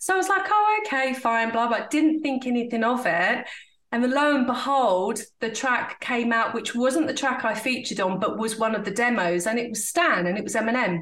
So 0.00 0.14
I 0.14 0.16
was 0.16 0.30
like, 0.30 0.46
Oh, 0.48 0.80
okay, 0.86 1.12
fine, 1.12 1.50
blah, 1.50 1.68
blah. 1.68 1.88
Didn't 1.88 2.22
think 2.22 2.46
anything 2.46 2.84
of 2.84 3.04
it. 3.04 3.44
And 3.92 4.02
then 4.02 4.12
lo 4.12 4.34
and 4.34 4.46
behold, 4.46 5.20
the 5.40 5.50
track 5.50 6.00
came 6.00 6.32
out, 6.32 6.54
which 6.54 6.74
wasn't 6.74 7.06
the 7.06 7.12
track 7.12 7.44
I 7.44 7.52
featured 7.52 8.00
on, 8.00 8.18
but 8.18 8.38
was 8.38 8.58
one 8.58 8.74
of 8.74 8.86
the 8.86 8.92
demos. 8.92 9.46
And 9.46 9.58
it 9.58 9.68
was 9.68 9.86
Stan 9.90 10.26
and 10.26 10.38
it 10.38 10.42
was 10.42 10.54
Eminem. 10.54 11.00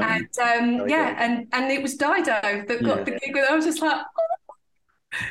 And 0.00 0.28
um, 0.38 0.88
yeah, 0.88 1.16
and 1.18 1.48
and 1.52 1.72
it 1.72 1.82
was 1.82 1.96
Dido 1.96 2.40
that 2.68 2.84
got 2.84 2.98
yeah. 2.98 3.04
the 3.04 3.10
gig. 3.18 3.36
I 3.36 3.56
was 3.56 3.64
just 3.64 3.82
like, 3.82 4.00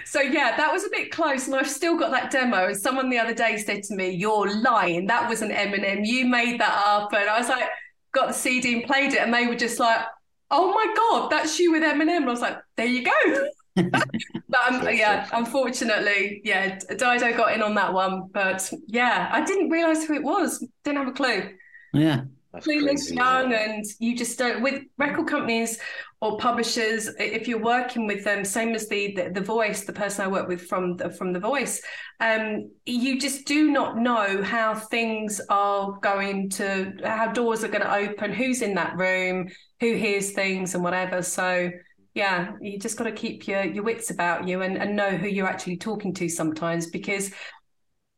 so 0.06 0.22
yeah, 0.22 0.56
that 0.58 0.72
was 0.72 0.86
a 0.86 0.90
bit 0.90 1.12
close, 1.12 1.48
and 1.48 1.56
I've 1.56 1.70
still 1.70 1.98
got 1.98 2.12
that 2.12 2.32
demo. 2.32 2.68
And 2.68 2.78
someone 2.78 3.10
the 3.10 3.20
other 3.20 3.34
day 3.34 3.58
said 3.58 3.84
to 3.84 3.96
me, 3.96 4.10
"You're 4.10 4.62
lying. 4.62 5.08
That 5.08 5.30
was 5.30 5.42
an 5.42 5.52
Eminem. 5.52 6.06
You 6.06 6.26
made 6.26 6.60
that 6.60 6.84
up." 6.86 7.14
And 7.14 7.30
I 7.30 7.40
was 7.40 7.50
like, 7.50 7.70
got 8.14 8.28
the 8.30 8.34
CD 8.34 8.76
and 8.76 8.84
played 8.84 9.14
it, 9.14 9.20
and 9.20 9.34
they 9.34 9.48
were 9.48 9.56
just 9.56 9.80
like, 9.80 10.06
"Oh 10.52 10.74
my 10.74 10.94
god, 10.96 11.30
that's 11.30 11.60
you 11.60 11.72
with 11.72 11.84
Eminem." 11.84 12.18
And 12.18 12.26
I 12.26 12.32
was 12.32 12.42
like, 12.42 12.58
"There 12.78 12.86
you 12.86 13.04
go." 13.04 13.50
but 13.76 14.72
um, 14.72 14.88
yeah, 14.94 15.28
unfortunately, 15.34 16.42
yeah, 16.44 16.78
Dido 16.90 17.36
got 17.36 17.54
in 17.54 17.64
on 17.64 17.76
that 17.76 17.94
one. 17.94 18.30
But 18.34 18.72
yeah, 18.88 19.30
I 19.32 19.44
didn't 19.44 19.70
realize 19.70 20.06
who 20.06 20.14
it 20.14 20.24
was. 20.24 20.66
Didn't 20.84 21.00
have 21.00 21.08
a 21.08 21.12
clue. 21.12 21.50
Yeah. 21.94 22.26
Clueless, 22.56 23.12
young, 23.12 23.54
and 23.54 23.84
you 24.00 24.16
just 24.16 24.38
don't. 24.38 24.62
With 24.62 24.84
record 24.98 25.28
companies, 25.28 25.80
or 26.24 26.38
publishers 26.38 27.10
if 27.20 27.50
you're 27.50 27.62
working 27.62 28.08
with 28.08 28.24
them 28.24 28.46
same 28.46 28.74
as 28.74 28.88
the 28.88 29.14
the, 29.14 29.30
the 29.32 29.42
voice 29.42 29.84
the 29.84 29.92
person 29.92 30.24
i 30.24 30.28
work 30.28 30.48
with 30.48 30.62
from 30.68 30.96
the, 30.96 31.10
from 31.10 31.34
the 31.34 31.40
voice 31.40 31.82
um, 32.22 32.72
you 32.86 33.20
just 33.20 33.46
do 33.46 33.70
not 33.70 33.98
know 33.98 34.42
how 34.42 34.74
things 34.74 35.42
are 35.50 36.00
going 36.02 36.50
to 36.50 36.94
how 37.04 37.30
doors 37.34 37.62
are 37.62 37.68
going 37.68 37.82
to 37.82 37.94
open 37.94 38.32
who's 38.32 38.62
in 38.62 38.74
that 38.74 38.96
room 38.96 39.50
who 39.82 39.96
hears 39.96 40.32
things 40.32 40.76
and 40.76 40.84
whatever 40.84 41.22
so 41.22 41.70
yeah 42.14 42.54
you 42.62 42.80
just 42.80 42.98
got 42.98 43.04
to 43.04 43.12
keep 43.12 43.46
your 43.46 43.66
your 43.66 43.84
wits 43.84 44.10
about 44.10 44.48
you 44.48 44.62
and, 44.62 44.78
and 44.78 44.96
know 44.96 45.10
who 45.10 45.28
you're 45.28 45.48
actually 45.48 45.76
talking 45.76 46.14
to 46.14 46.30
sometimes 46.30 46.88
because 46.88 47.32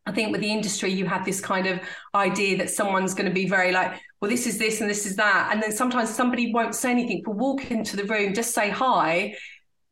I 0.08 0.12
think 0.12 0.32
with 0.32 0.42
the 0.42 0.52
industry, 0.52 0.92
you 0.92 1.08
have 1.08 1.26
this 1.26 1.42
kind 1.42 1.66
of 1.66 1.80
idea 2.14 2.58
that 2.60 2.70
someone's 2.70 3.16
going 3.16 3.28
to 3.28 3.34
be 3.34 3.50
very 3.50 3.72
like, 3.72 4.00
well, 4.26 4.32
this 4.32 4.48
is 4.48 4.58
this 4.58 4.82
and 4.82 4.90
this 4.90 5.06
is 5.06 5.16
that. 5.18 5.50
And 5.52 5.62
then 5.62 5.72
sometimes 5.72 6.10
somebody 6.10 6.52
won't 6.52 6.74
say 6.74 6.90
anything, 6.90 7.22
but 7.24 7.36
walk 7.36 7.70
into 7.70 7.96
the 7.96 8.06
room, 8.06 8.34
just 8.34 8.56
say 8.56 8.72
hi. 8.72 9.36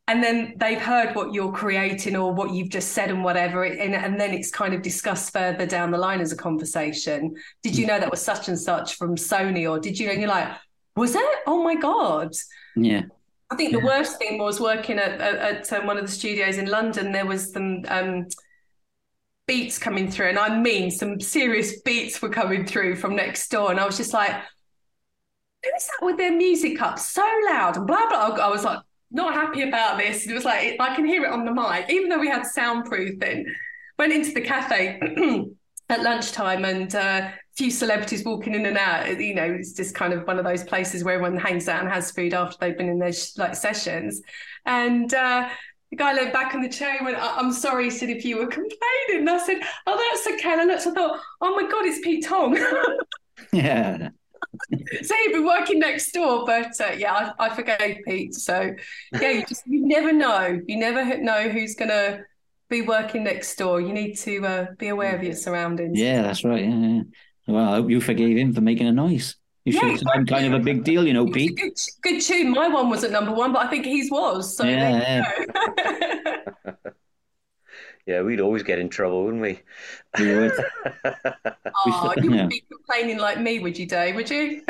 And 0.08 0.24
then 0.24 0.56
they've 0.58 0.82
heard 0.82 1.16
what 1.16 1.36
you're 1.36 1.52
creating 1.52 2.16
or 2.16 2.34
what 2.34 2.52
you've 2.52 2.70
just 2.70 2.94
said 2.94 3.12
and 3.12 3.24
whatever. 3.24 3.64
And, 3.64 3.94
and 3.94 4.20
then 4.20 4.34
it's 4.34 4.50
kind 4.50 4.74
of 4.74 4.82
discussed 4.82 5.32
further 5.34 5.68
down 5.68 5.92
the 5.92 6.00
line 6.00 6.20
as 6.20 6.32
a 6.32 6.36
conversation. 6.36 7.36
Did 7.62 7.78
you 7.78 7.86
know 7.86 8.00
that 8.00 8.10
was 8.10 8.24
such 8.24 8.48
and 8.48 8.60
such 8.60 8.96
from 8.96 9.18
Sony? 9.18 9.70
Or 9.70 9.80
did 9.80 10.00
you, 10.00 10.10
and 10.10 10.20
you're 10.20 10.30
like, 10.32 10.50
was 10.96 11.14
it? 11.14 11.40
Oh 11.46 11.62
my 11.62 11.76
God. 11.76 12.34
Yeah. 12.76 13.04
I 13.52 13.56
think 13.56 13.72
yeah. 13.72 13.82
the 13.82 13.86
worst 13.86 14.18
thing 14.18 14.40
was 14.40 14.60
working 14.60 14.98
at, 14.98 15.22
at, 15.22 15.36
at 15.36 15.74
um, 15.74 15.86
one 15.86 16.00
of 16.00 16.08
the 16.08 16.12
studios 16.12 16.58
in 16.58 16.66
London. 16.66 17.12
There 17.12 17.28
was 17.28 17.54
some 17.54 17.84
um, 17.88 18.26
beats 19.48 19.78
coming 19.78 20.10
through, 20.10 20.28
and 20.28 20.40
I 20.40 20.60
mean 20.60 20.92
some 20.92 21.20
serious 21.20 21.82
beats 21.82 22.22
were 22.22 22.30
coming 22.30 22.66
through 22.66 22.96
from 22.96 23.16
next 23.16 23.50
door, 23.50 23.72
and 23.72 23.80
I 23.80 23.86
was 23.86 23.98
just 23.98 24.14
like, 24.14 24.32
"Who 25.64 25.70
is 25.76 25.88
that 25.88 26.06
with 26.06 26.18
their 26.18 26.32
music 26.32 26.82
up 26.82 27.00
so 27.00 27.28
loud?" 27.46 27.78
and 27.78 27.88
blah 27.88 28.08
blah. 28.10 28.38
I 28.44 28.50
was 28.50 28.64
like, 28.64 28.80
not 29.14 29.36
happy 29.36 29.62
about 29.62 29.98
this. 29.98 30.28
It 30.28 30.34
was 30.34 30.44
like 30.44 30.76
I 30.80 30.96
can 30.96 31.06
hear 31.06 31.24
it 31.24 31.32
on 31.32 31.46
the 31.46 31.54
mic, 31.54 31.90
even 31.90 32.10
though 32.10 32.20
we 32.20 32.28
had 32.28 32.44
soundproofing. 32.44 33.46
Went 34.00 34.12
into 34.12 34.32
the 34.32 34.42
cafe 34.42 35.00
at 35.90 36.02
lunchtime, 36.02 36.66
and 36.66 36.94
uh, 36.96 37.30
a 37.30 37.34
few 37.56 37.70
celebrities 37.70 38.26
walking 38.26 38.56
in 38.56 38.66
and 38.66 38.78
out. 38.78 39.20
You 39.20 39.36
know, 39.36 39.44
it's 39.44 39.74
just 39.74 39.94
kind 39.94 40.14
of 40.14 40.26
one 40.26 40.40
of 40.40 40.46
those 40.46 40.64
places 40.64 41.04
where 41.04 41.14
everyone 41.14 41.38
hangs 41.38 41.70
out 41.70 41.82
and 41.82 41.94
has 41.94 42.12
food 42.12 42.34
after 42.34 42.58
they've 42.60 42.78
been 42.78 42.90
in 42.90 43.00
their 43.00 43.14
like 43.38 43.56
sessions, 43.56 44.22
and. 44.66 45.14
Uh, 45.14 45.48
the 45.94 46.04
guy 46.04 46.14
leaned 46.14 46.34
back 46.34 46.56
in 46.56 46.62
the 46.62 46.70
chair 46.70 46.96
and 46.98 47.06
went, 47.06 47.18
I'm 47.20 47.52
sorry, 47.52 47.84
he 47.84 47.90
said, 47.92 48.10
if 48.10 48.26
you 48.26 48.38
were 48.38 48.48
complaining. 48.48 48.80
And 49.12 49.30
I 49.30 49.38
said, 49.38 49.62
Oh, 49.86 50.12
that's 50.12 50.36
okay. 50.36 50.54
And 50.54 50.62
I 50.62 50.64
looked, 50.66 50.88
I 50.88 50.92
thought, 50.92 51.20
Oh 51.40 51.56
my 51.56 51.70
God, 51.70 51.86
it's 51.86 52.04
Pete 52.04 52.26
Tong. 52.26 52.58
yeah. 53.54 54.10
so 55.04 55.16
he'd 55.16 55.32
been 55.34 55.46
working 55.46 55.78
next 55.78 56.12
door, 56.12 56.46
but 56.48 56.72
uh, 56.82 56.94
yeah, 56.98 57.32
I, 57.38 57.46
I 57.46 57.56
forgave 57.56 57.98
Pete. 58.08 58.34
So 58.34 58.72
yeah, 59.14 59.30
you 59.30 59.46
just 59.46 59.68
you 59.68 59.86
never 59.86 60.12
know. 60.12 60.60
You 60.68 60.78
never 60.78 61.18
know 61.20 61.50
who's 61.50 61.76
gonna 61.76 62.24
be 62.70 62.82
working 62.82 63.24
next 63.24 63.56
door. 63.56 63.80
You 63.80 63.94
need 63.94 64.16
to 64.16 64.46
uh, 64.46 64.66
be 64.78 64.88
aware 64.88 65.16
of 65.16 65.24
your 65.24 65.34
surroundings. 65.34 66.00
Yeah, 66.00 66.24
that's 66.24 66.44
right. 66.44 66.64
Yeah, 66.64 66.76
yeah. 66.76 67.02
Well, 67.48 67.66
I 67.66 67.76
hope 67.76 67.90
you 67.90 68.02
forgave 68.02 68.38
him 68.38 68.54
for 68.54 68.62
making 68.62 68.88
a 68.88 68.92
noise. 68.92 69.36
You 69.66 69.72
should 69.72 69.84
yeah, 69.84 69.98
have 70.16 70.28
kind 70.28 70.46
of 70.46 70.54
a 70.54 70.64
big 70.64 70.84
deal, 70.84 71.08
you 71.08 71.14
know, 71.14 71.26
Pete. 71.26 71.56
Good, 71.56 71.80
good, 72.02 72.22
tune. 72.22 72.52
My 72.52 72.68
one 72.68 72.90
wasn't 72.90 73.14
number 73.14 73.32
one, 73.32 73.54
but 73.54 73.66
I 73.66 73.70
think 73.70 73.86
his 73.86 74.12
was. 74.12 74.58
So 74.58 74.66
yeah. 74.66 75.24
Yeah. 75.78 76.74
yeah, 78.06 78.22
we'd 78.22 78.42
always 78.42 78.64
get 78.64 78.80
in 78.80 78.90
trouble, 78.90 79.24
wouldn't 79.24 79.42
we? 79.42 79.62
We 80.20 80.36
would. 80.36 80.52
oh, 81.06 82.14
you 82.22 82.32
would 82.32 82.50
be 82.50 82.64
complaining 82.70 83.20
like 83.20 83.40
me, 83.40 83.60
would 83.60 83.78
you, 83.78 83.86
Dave? 83.86 84.16
Would 84.16 84.30
you? 84.30 84.64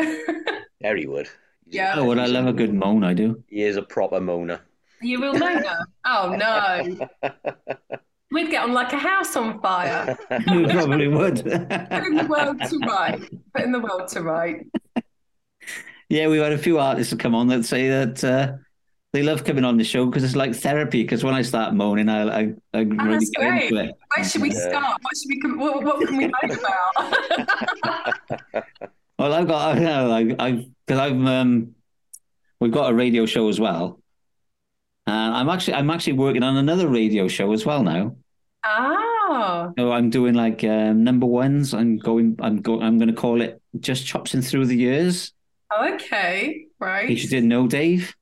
Harry 0.83 1.07
would. 1.07 1.27
Yeah. 1.67 1.95
Oh, 1.97 2.05
well, 2.05 2.19
I 2.19 2.27
love 2.27 2.45
a 2.45 2.53
good 2.53 2.73
moan, 2.73 3.03
I 3.03 3.15
do. 3.15 3.43
He 3.47 3.63
is 3.63 3.77
a 3.77 3.81
proper 3.81 4.19
moaner. 4.19 4.59
You 5.01 5.19
will 5.19 5.33
moaner? 5.33 5.85
oh, 6.05 6.35
no. 6.37 7.09
We'd 8.33 8.49
get 8.49 8.63
on 8.63 8.73
like 8.73 8.91
a 8.93 8.97
house 8.97 9.35
on 9.35 9.59
fire. 9.61 10.17
you 10.47 10.67
probably 10.67 11.07
would. 11.07 11.37
Putting 11.43 12.15
the 12.15 12.25
world 12.27 12.59
to 12.69 12.77
right. 12.79 13.21
Putting 13.55 13.71
the 13.71 13.79
world 13.79 14.07
to 14.09 14.21
right. 14.21 14.65
Yeah, 16.09 16.27
we've 16.27 16.41
had 16.41 16.51
a 16.51 16.57
few 16.57 16.79
artists 16.79 17.13
come 17.15 17.33
on 17.35 17.47
that 17.47 17.65
say 17.65 17.89
that 17.89 18.23
uh, 18.23 18.53
they 19.13 19.23
love 19.23 19.43
coming 19.43 19.63
on 19.63 19.77
the 19.77 19.83
show 19.83 20.05
because 20.05 20.23
it's 20.23 20.35
like 20.35 20.55
therapy. 20.55 21.03
Because 21.03 21.23
when 21.23 21.33
I 21.33 21.41
start 21.43 21.73
moaning, 21.73 22.09
I 22.09 22.23
I, 22.23 22.39
I 22.73 22.79
Oh, 22.79 22.83
really 22.83 23.13
that's 23.13 23.29
get 23.29 23.43
into 23.47 23.67
great. 23.69 23.89
it. 23.89 23.95
Where 24.15 24.25
should 24.25 24.41
we 24.41 24.51
Yeah. 24.51 24.69
start? 24.69 25.01
What 25.01 25.17
should 25.17 25.29
we? 25.29 25.55
What, 25.57 25.83
what 25.83 26.07
can 26.07 26.17
we 26.17 26.27
moan 26.27 26.57
about? 26.57 28.13
Well, 29.19 29.31
I've 29.31 29.47
got, 29.47 29.77
you 29.77 29.83
know, 29.83 30.07
like, 30.07 30.35
I've, 30.39 30.65
because 30.85 30.99
I've, 30.99 31.25
um, 31.25 31.75
we've 32.59 32.71
got 32.71 32.91
a 32.91 32.95
radio 32.95 33.25
show 33.27 33.47
as 33.47 33.59
well. 33.59 34.01
And 35.05 35.35
I'm 35.35 35.49
actually, 35.49 35.75
I'm 35.75 35.89
actually 35.91 36.13
working 36.13 36.41
on 36.43 36.57
another 36.57 36.87
radio 36.87 37.27
show 37.27 37.53
as 37.53 37.63
well 37.65 37.83
now. 37.83 38.15
Ah, 38.63 39.73
So 39.77 39.91
I'm 39.91 40.09
doing 40.09 40.35
like 40.35 40.63
um, 40.63 41.03
number 41.03 41.25
ones. 41.25 41.73
I'm 41.73 41.97
going, 41.97 42.37
I'm 42.39 42.61
going, 42.61 42.83
I'm 42.83 42.97
going 42.97 43.09
to 43.09 43.15
call 43.15 43.41
it 43.41 43.61
just 43.79 44.05
Chopsing 44.05 44.41
through 44.41 44.67
the 44.67 44.75
years. 44.77 45.33
okay, 45.71 46.65
right. 46.79 47.09
You 47.09 47.27
didn't 47.27 47.49
know, 47.49 47.67
Dave. 47.67 48.15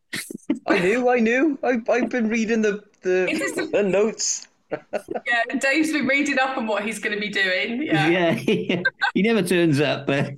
I 0.68 0.80
knew, 0.80 1.10
I 1.10 1.20
knew. 1.20 1.58
I, 1.64 1.80
I've 1.90 2.10
been 2.10 2.30
reading 2.30 2.62
the 2.62 2.84
the, 3.02 3.26
a- 3.58 3.68
the 3.72 3.84
notes. 3.84 4.48
Yeah, 5.28 5.44
Dave's 5.60 5.92
been 5.92 6.08
reading 6.08 6.40
up 6.40 6.58
on 6.58 6.66
what 6.66 6.84
he's 6.86 7.00
going 7.00 7.14
to 7.14 7.20
be 7.20 7.28
doing. 7.30 7.84
Yeah. 7.84 8.08
Yeah, 8.08 8.34
he 9.14 9.22
never 9.22 9.42
turns 9.44 9.82
up, 9.82 10.08
but 10.08 10.34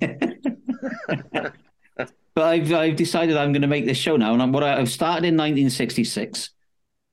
but 2.34 2.42
I've 2.44 2.72
I've 2.72 2.96
decided 2.96 3.36
I'm 3.36 3.52
going 3.52 3.62
to 3.62 3.68
make 3.68 3.86
this 3.86 3.98
show 3.98 4.16
now, 4.16 4.32
and 4.32 4.42
I'm, 4.42 4.52
what 4.52 4.64
I, 4.64 4.78
I've 4.78 4.90
started 4.90 5.24
in 5.24 5.36
1966. 5.36 6.50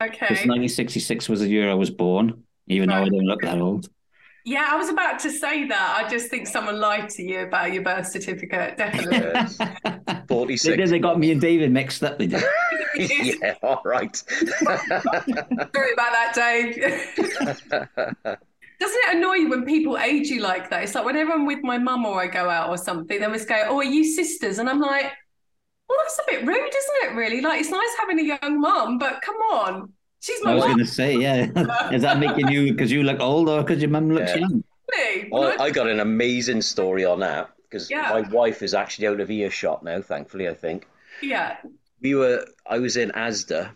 Okay, 0.01 0.09
Because 0.27 0.39
Okay. 0.39 0.49
1966 0.49 1.29
was 1.29 1.41
the 1.41 1.47
year 1.49 1.69
I 1.69 1.75
was 1.75 1.91
born, 1.91 2.43
even 2.67 2.89
though 2.89 2.95
I 2.95 3.09
don't 3.09 3.25
look 3.25 3.41
that 3.41 3.59
old. 3.59 3.89
Yeah, 4.43 4.67
I 4.71 4.75
was 4.75 4.89
about 4.89 5.19
to 5.19 5.31
say 5.31 5.67
that. 5.67 6.03
I 6.03 6.09
just 6.09 6.29
think 6.29 6.47
someone 6.47 6.79
lied 6.79 7.09
to 7.11 7.23
you 7.23 7.41
about 7.41 7.73
your 7.73 7.83
birth 7.83 8.07
certificate. 8.07 8.77
Definitely. 8.77 9.17
Yes. 9.17 9.57
They, 10.31 10.35
46. 10.35 10.89
they 10.89 10.99
got 10.99 11.19
me 11.19 11.31
and 11.31 11.41
David 11.41 11.71
mixed 11.71 12.01
up. 12.03 12.17
They 12.17 12.27
did. 12.27 12.41
yeah, 12.95 13.53
all 13.61 13.81
right. 13.83 14.15
Sorry 14.15 15.93
about 15.93 16.11
that, 16.13 16.31
Dave. 16.33 16.75
Doesn't 18.81 18.99
it 19.03 19.17
annoy 19.17 19.33
you 19.35 19.49
when 19.49 19.65
people 19.65 19.97
age 19.97 20.29
you 20.29 20.41
like 20.41 20.69
that? 20.69 20.83
It's 20.83 20.95
like 20.95 21.05
whenever 21.05 21.33
I'm 21.33 21.45
with 21.45 21.61
my 21.63 21.77
mum 21.77 22.05
or 22.05 22.21
I 22.21 22.27
go 22.27 22.49
out 22.49 22.69
or 22.69 22.77
something, 22.77 23.19
they 23.19 23.25
always 23.25 23.45
go, 23.45 23.61
"Oh, 23.67 23.77
are 23.77 23.83
you 23.83 24.05
sisters?" 24.05 24.57
And 24.57 24.69
I'm 24.69 24.79
like, 24.79 25.11
"Well, 25.87 25.97
that's 26.01 26.19
a 26.19 26.23
bit 26.31 26.45
rude, 26.47 26.57
isn't 26.57 27.11
it? 27.11 27.15
Really? 27.15 27.41
Like, 27.41 27.59
it's 27.59 27.69
nice 27.69 27.95
having 27.99 28.19
a 28.19 28.23
young 28.23 28.59
mum, 28.61 28.97
but 28.97 29.21
come 29.21 29.35
on, 29.35 29.93
she's 30.21 30.41
my 30.43 30.51
I 30.51 30.55
was 30.55 30.63
going 30.65 30.77
to 30.77 30.85
say, 30.85 31.17
yeah. 31.17 31.45
Is 31.91 32.03
that 32.03 32.19
making 32.19 32.47
you 32.49 32.71
because 32.71 32.91
you 32.91 33.03
look 33.03 33.19
old 33.19 33.49
or 33.49 33.61
because 33.61 33.81
your 33.81 33.89
mum 33.91 34.09
looks 34.09 34.31
Yeah. 34.31 34.37
young? 34.37 34.63
Well, 35.31 35.41
Well, 35.41 35.61
I 35.61 35.71
got 35.71 35.87
an 35.87 35.99
amazing 35.99 36.61
story 36.61 37.05
on 37.05 37.19
that 37.19 37.49
because 37.63 37.89
Yeah. 37.89 38.09
my 38.09 38.21
wife 38.29 38.61
is 38.61 38.73
actually 38.73 39.07
out 39.07 39.19
of 39.19 39.29
earshot 39.31 39.83
now, 39.83 40.01
thankfully, 40.01 40.47
I 40.47 40.53
think. 40.53 40.87
yeah. 41.21 41.57
We 42.01 42.15
were, 42.15 42.47
I 42.65 42.79
was 42.79 42.97
in 42.97 43.11
Asda 43.11 43.71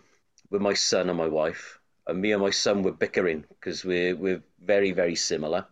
with 0.50 0.60
my 0.60 0.74
son 0.74 1.08
and 1.08 1.16
my 1.16 1.28
wife, 1.28 1.78
and 2.08 2.20
me 2.20 2.32
and 2.32 2.42
my 2.42 2.50
son 2.50 2.82
were 2.82 2.90
bickering 2.92 3.44
because 3.48 3.84
we're, 3.84 4.16
we're 4.16 4.42
very, 4.60 4.90
very 4.90 5.14
similar. 5.14 5.66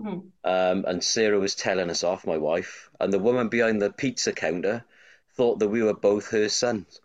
Mhm. 0.00 0.30
Um, 0.44 0.84
and 0.86 1.04
Sarah 1.04 1.38
was 1.38 1.54
telling 1.54 1.90
us 1.90 2.02
off, 2.02 2.26
my 2.26 2.38
wife, 2.38 2.88
and 2.98 3.12
the 3.12 3.18
woman 3.18 3.48
behind 3.50 3.82
the 3.82 3.90
pizza 3.92 4.32
counter 4.32 4.84
thought 5.36 5.58
that 5.58 5.68
we 5.68 5.82
were 5.82 5.92
both 5.94 6.30
her 6.30 6.48
sons, 6.48 7.00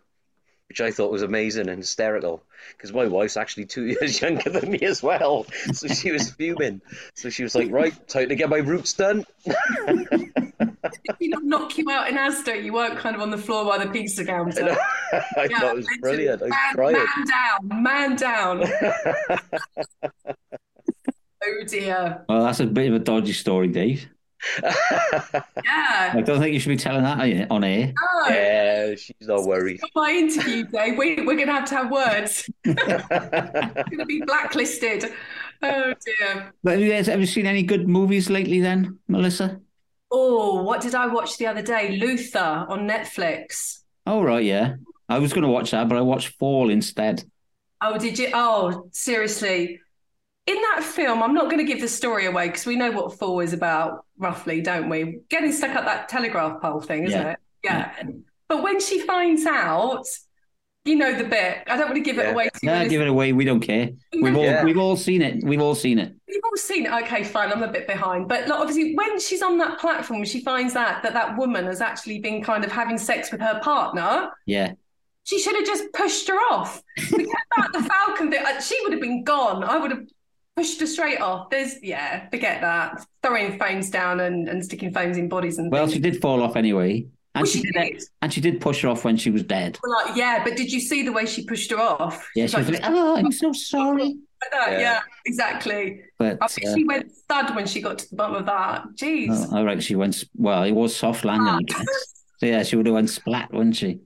which 0.68 0.80
I 0.80 0.90
thought 0.90 1.10
was 1.10 1.22
amazing 1.22 1.68
and 1.68 1.78
hysterical 1.78 2.42
because 2.76 2.92
my 2.92 3.06
wife's 3.06 3.36
actually 3.36 3.64
two 3.64 3.86
years 4.00 4.20
younger 4.20 4.50
than 4.50 4.70
me 4.70 4.80
as 4.80 5.02
well. 5.02 5.46
So 5.72 5.88
she 5.88 6.10
was 6.10 6.30
fuming. 6.38 6.80
So 7.14 7.30
she 7.30 7.42
was 7.42 7.54
like, 7.54 7.70
right, 7.70 7.94
time 8.08 8.28
to 8.28 8.34
get 8.34 8.50
my 8.50 8.58
roots 8.58 8.92
done. 8.92 9.24
Did 9.46 11.16
he 11.18 11.28
not 11.28 11.44
knock 11.44 11.78
you 11.78 11.90
out 11.90 12.08
in 12.08 12.16
Asda? 12.16 12.62
You 12.62 12.74
weren't 12.74 12.98
kind 12.98 13.16
of 13.16 13.22
on 13.22 13.30
the 13.30 13.38
floor 13.38 13.64
by 13.64 13.82
the 13.82 13.90
pizza 13.90 14.24
counter. 14.24 14.76
I 15.36 15.48
thought 15.48 15.62
it 15.62 15.76
was 15.76 15.86
literally, 15.86 15.98
brilliant. 16.00 16.42
I 16.42 16.44
was 16.44 16.50
man, 16.50 16.74
crying. 16.74 16.92
man 16.92 17.26
down, 17.26 17.82
man 17.82 18.16
down. 18.16 18.64
oh 21.44 21.64
dear. 21.66 22.24
Well, 22.28 22.44
that's 22.44 22.60
a 22.60 22.66
bit 22.66 22.88
of 22.88 22.94
a 22.94 22.98
dodgy 22.98 23.32
story, 23.32 23.68
Dave. 23.68 24.08
Yeah. 25.64 26.12
I 26.14 26.22
don't 26.22 26.40
think 26.40 26.54
you 26.54 26.60
should 26.60 26.70
be 26.70 26.76
telling 26.76 27.02
that 27.02 27.18
on 27.50 27.64
air. 27.64 27.92
No. 28.00 28.28
yeah, 28.28 28.94
she's 28.94 29.14
not 29.20 29.44
worried. 29.44 29.80
Got 29.80 29.90
my 29.94 30.10
interview 30.12 30.64
day. 30.64 30.92
We, 30.92 31.16
we're 31.16 31.34
going 31.36 31.46
to 31.46 31.52
have 31.52 31.68
to 31.68 31.74
have 31.74 31.90
words. 31.90 32.48
going 32.64 32.76
to 32.76 34.06
be 34.06 34.22
blacklisted. 34.22 35.12
Oh 35.62 35.92
dear. 36.04 36.52
But 36.62 36.72
have 36.72 36.80
you 36.80 36.90
guys 36.90 37.08
ever 37.08 37.26
seen 37.26 37.46
any 37.46 37.62
good 37.62 37.88
movies 37.88 38.30
lately, 38.30 38.60
then, 38.60 38.98
Malissa? 39.08 39.60
Oh, 40.10 40.62
what 40.62 40.80
did 40.80 40.94
I 40.94 41.06
watch 41.06 41.36
the 41.36 41.46
other 41.46 41.62
day? 41.62 41.96
Luther 41.98 42.66
on 42.68 42.88
Netflix. 42.88 43.80
Oh 44.06 44.22
right, 44.22 44.44
yeah. 44.44 44.76
I 45.08 45.18
was 45.18 45.32
going 45.32 45.42
to 45.42 45.48
watch 45.50 45.72
that, 45.72 45.88
but 45.88 45.98
I 45.98 46.02
watched 46.02 46.38
Fall 46.38 46.70
instead. 46.70 47.24
Oh, 47.80 47.98
did 47.98 48.18
you? 48.18 48.30
Oh, 48.32 48.88
seriously. 48.92 49.80
In 50.48 50.54
that 50.72 50.82
film, 50.82 51.22
I'm 51.22 51.34
not 51.34 51.50
going 51.50 51.58
to 51.58 51.64
give 51.70 51.82
the 51.82 51.88
story 51.88 52.24
away 52.24 52.46
because 52.48 52.64
we 52.64 52.74
know 52.74 52.90
what 52.90 53.18
Fall 53.18 53.40
is 53.40 53.52
about, 53.52 54.06
roughly, 54.16 54.62
don't 54.62 54.88
we? 54.88 55.18
Getting 55.28 55.52
stuck 55.52 55.76
up 55.76 55.84
that 55.84 56.08
telegraph 56.08 56.62
pole 56.62 56.80
thing, 56.80 57.04
isn't 57.04 57.20
Yeah. 57.20 57.32
it? 57.32 57.38
Yeah. 57.62 57.92
But 58.48 58.62
when 58.62 58.80
she 58.80 58.98
finds 59.00 59.44
out, 59.44 60.06
you 60.86 60.96
know 60.96 61.12
the 61.14 61.24
bit. 61.24 61.58
I 61.66 61.76
don't 61.76 61.88
want 61.90 61.96
to 61.96 62.00
give 62.00 62.18
it 62.18 62.22
Yeah. 62.24 62.30
away 62.32 62.44
too 62.54 62.66
Yeah, 62.66 62.86
give 62.86 63.02
it 63.02 63.08
away. 63.08 63.34
We 63.34 63.44
don't 63.44 63.60
care. 63.60 63.90
We've 64.22 64.34
all 64.34 64.44
Yeah. 64.44 64.64
we've 64.64 64.78
all 64.78 64.96
seen 64.96 65.20
it. 65.20 65.44
We've 65.44 65.60
all 65.60 65.74
seen 65.74 65.98
it. 65.98 66.14
You've 66.26 66.42
all 66.42 66.56
seen 66.56 66.86
it. 66.86 66.92
Okay, 67.02 67.24
fine. 67.24 67.52
I'm 67.52 67.62
a 67.62 67.68
bit 67.70 67.86
behind. 67.86 68.26
But 68.28 68.48
like, 68.48 68.58
obviously, 68.58 68.94
when 68.94 69.20
she's 69.20 69.42
on 69.42 69.58
that 69.58 69.78
platform, 69.78 70.24
she 70.24 70.40
finds 70.40 70.76
out 70.76 71.02
that 71.02 71.12
that 71.12 71.36
woman 71.36 71.66
has 71.66 71.82
actually 71.82 72.20
been 72.20 72.42
kind 72.42 72.64
of 72.64 72.72
having 72.72 72.96
sex 72.96 73.30
with 73.30 73.42
her 73.42 73.60
partner. 73.62 74.30
Yeah. 74.46 74.72
She 75.24 75.38
should 75.38 75.56
have 75.56 75.66
just 75.66 75.92
pushed 75.92 76.26
her 76.28 76.38
off. 76.50 76.82
Forget 77.10 77.26
about 77.54 77.72
the 77.74 77.82
Falcon 77.82 78.30
bit. 78.30 78.42
Uh, 78.46 78.58
She 78.62 78.78
would 78.84 78.92
have 78.92 79.02
been 79.02 79.24
gone. 79.24 79.62
I 79.62 79.76
would 79.76 79.90
have 79.90 80.04
pushed 80.58 80.80
her 80.80 80.86
straight 80.86 81.20
off. 81.20 81.50
There's, 81.50 81.80
yeah, 81.82 82.28
forget 82.30 82.60
that. 82.62 83.04
Throwing 83.22 83.58
phones 83.58 83.90
down 83.90 84.20
and, 84.20 84.48
and 84.48 84.64
sticking 84.64 84.92
phones 84.92 85.16
in 85.16 85.28
bodies 85.28 85.58
and 85.58 85.70
Well, 85.70 85.84
things. 85.86 85.94
she 85.94 86.00
did 86.00 86.20
fall 86.20 86.42
off 86.42 86.56
anyway, 86.56 87.06
and 87.34 87.42
Well, 87.42 87.44
she, 87.46 87.58
she 87.58 87.70
did, 87.70 87.74
did. 87.74 88.02
and 88.22 88.32
she 88.32 88.40
did 88.40 88.60
push 88.60 88.82
her 88.82 88.88
off 88.88 89.04
when 89.04 89.16
she 89.16 89.30
was 89.30 89.44
dead. 89.44 89.78
Like, 89.86 90.16
yeah, 90.16 90.42
but 90.42 90.56
did 90.56 90.72
you 90.72 90.80
see 90.80 91.02
the 91.04 91.12
way 91.12 91.26
she 91.26 91.44
pushed 91.44 91.70
her 91.70 91.78
off? 91.78 92.28
Yeah, 92.34 92.44
She's 92.46 92.50
she 92.52 92.56
was 92.58 92.70
like, 92.70 92.80
"Oh, 92.84 93.16
I'm 93.16 93.30
so 93.32 93.52
sorry." 93.52 94.16
like 94.40 94.50
that. 94.52 94.72
Yeah. 94.72 94.80
Yeah. 94.80 95.00
exactly. 95.26 96.00
But 96.18 96.38
I 96.40 96.48
think 96.48 96.68
uh, 96.68 96.74
she 96.74 96.84
went 96.84 97.10
thud 97.28 97.54
when 97.56 97.66
she 97.66 97.80
got 97.80 97.98
to 98.00 98.10
the 98.10 98.16
bottom 98.16 98.36
of 98.36 98.46
that. 98.46 98.84
Jeez. 98.94 99.48
oh, 99.52 99.56
I 99.58 99.62
reckon 99.62 99.80
she 99.80 99.94
went. 99.96 100.24
Well, 100.36 100.62
it 100.64 100.72
was 100.72 100.94
soft 100.96 101.24
landing, 101.24 101.48
I 101.48 101.62
guess. 101.62 101.86
So 102.38 102.46
yeah, 102.46 102.62
she 102.64 102.76
would 102.76 102.86
have 102.86 102.94
went 102.94 103.10
splat, 103.10 103.52
wouldn't 103.52 103.76
she? 103.76 104.00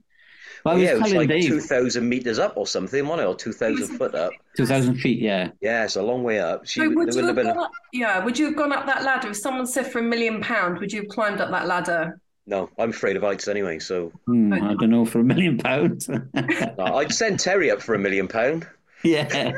Well, 0.63 0.75
I 0.75 0.77
was 0.77 0.83
yeah, 0.83 0.91
it 0.93 0.99
was 1.01 1.13
like 1.13 1.27
Dave, 1.27 1.43
2,000 1.43 2.07
meters 2.07 2.39
up 2.39 2.57
or 2.57 2.67
something, 2.67 3.05
wasn't 3.07 3.27
it? 3.27 3.29
Or 3.31 3.35
2,000 3.35 3.89
foot 3.89 4.15
up. 4.15 4.31
two 4.55 4.65
thousand 4.65 4.97
feet. 4.97 5.19
Yeah, 5.21 5.51
Yeah, 5.61 5.85
it's 5.85 5.95
a 5.95 6.01
long 6.03 6.23
way 6.23 6.39
up. 6.39 6.65
She 6.67 6.81
So 6.81 6.89
would 6.89 7.13
you 7.15 7.15
would 7.15 7.25
have 7.25 7.35
have 7.35 7.35
been. 7.35 7.45
gone 7.47 7.57
up, 7.57 7.71
yeah, 7.91 8.23
would 8.23 8.37
you 8.37 8.45
have 8.47 8.55
gone 8.55 8.71
up 8.73 8.85
that 8.85 9.03
ladder? 9.03 9.29
If 9.29 9.37
someone 9.37 9.65
said 9.67 9.91
for 9.91 9.99
a 9.99 10.03
million 10.03 10.41
pound, 10.41 10.79
would 10.79 10.91
you 10.91 11.01
have 11.01 11.09
climbed 11.09 11.41
up 11.41 11.51
that 11.51 11.67
ladder? 11.67 12.19
No, 12.45 12.69
I'm 12.77 12.89
afraid 12.91 13.15
of 13.15 13.23
heights 13.23 13.47
anyway. 13.47 13.79
So 13.79 14.13
Hmm, 14.25 14.53
I 14.61 14.75
don't 14.75 14.89
know 14.89 15.05
for 15.05 15.19
a 15.19 15.23
million 15.23 15.57
pounds. 15.57 16.09
no, 16.77 16.95
I'd 16.95 17.11
send 17.11 17.39
Terry 17.39 17.71
up 17.71 17.81
for 17.81 17.95
a 17.95 17.99
million 17.99 18.27
pound. 18.27 18.67
yeah. 19.03 19.51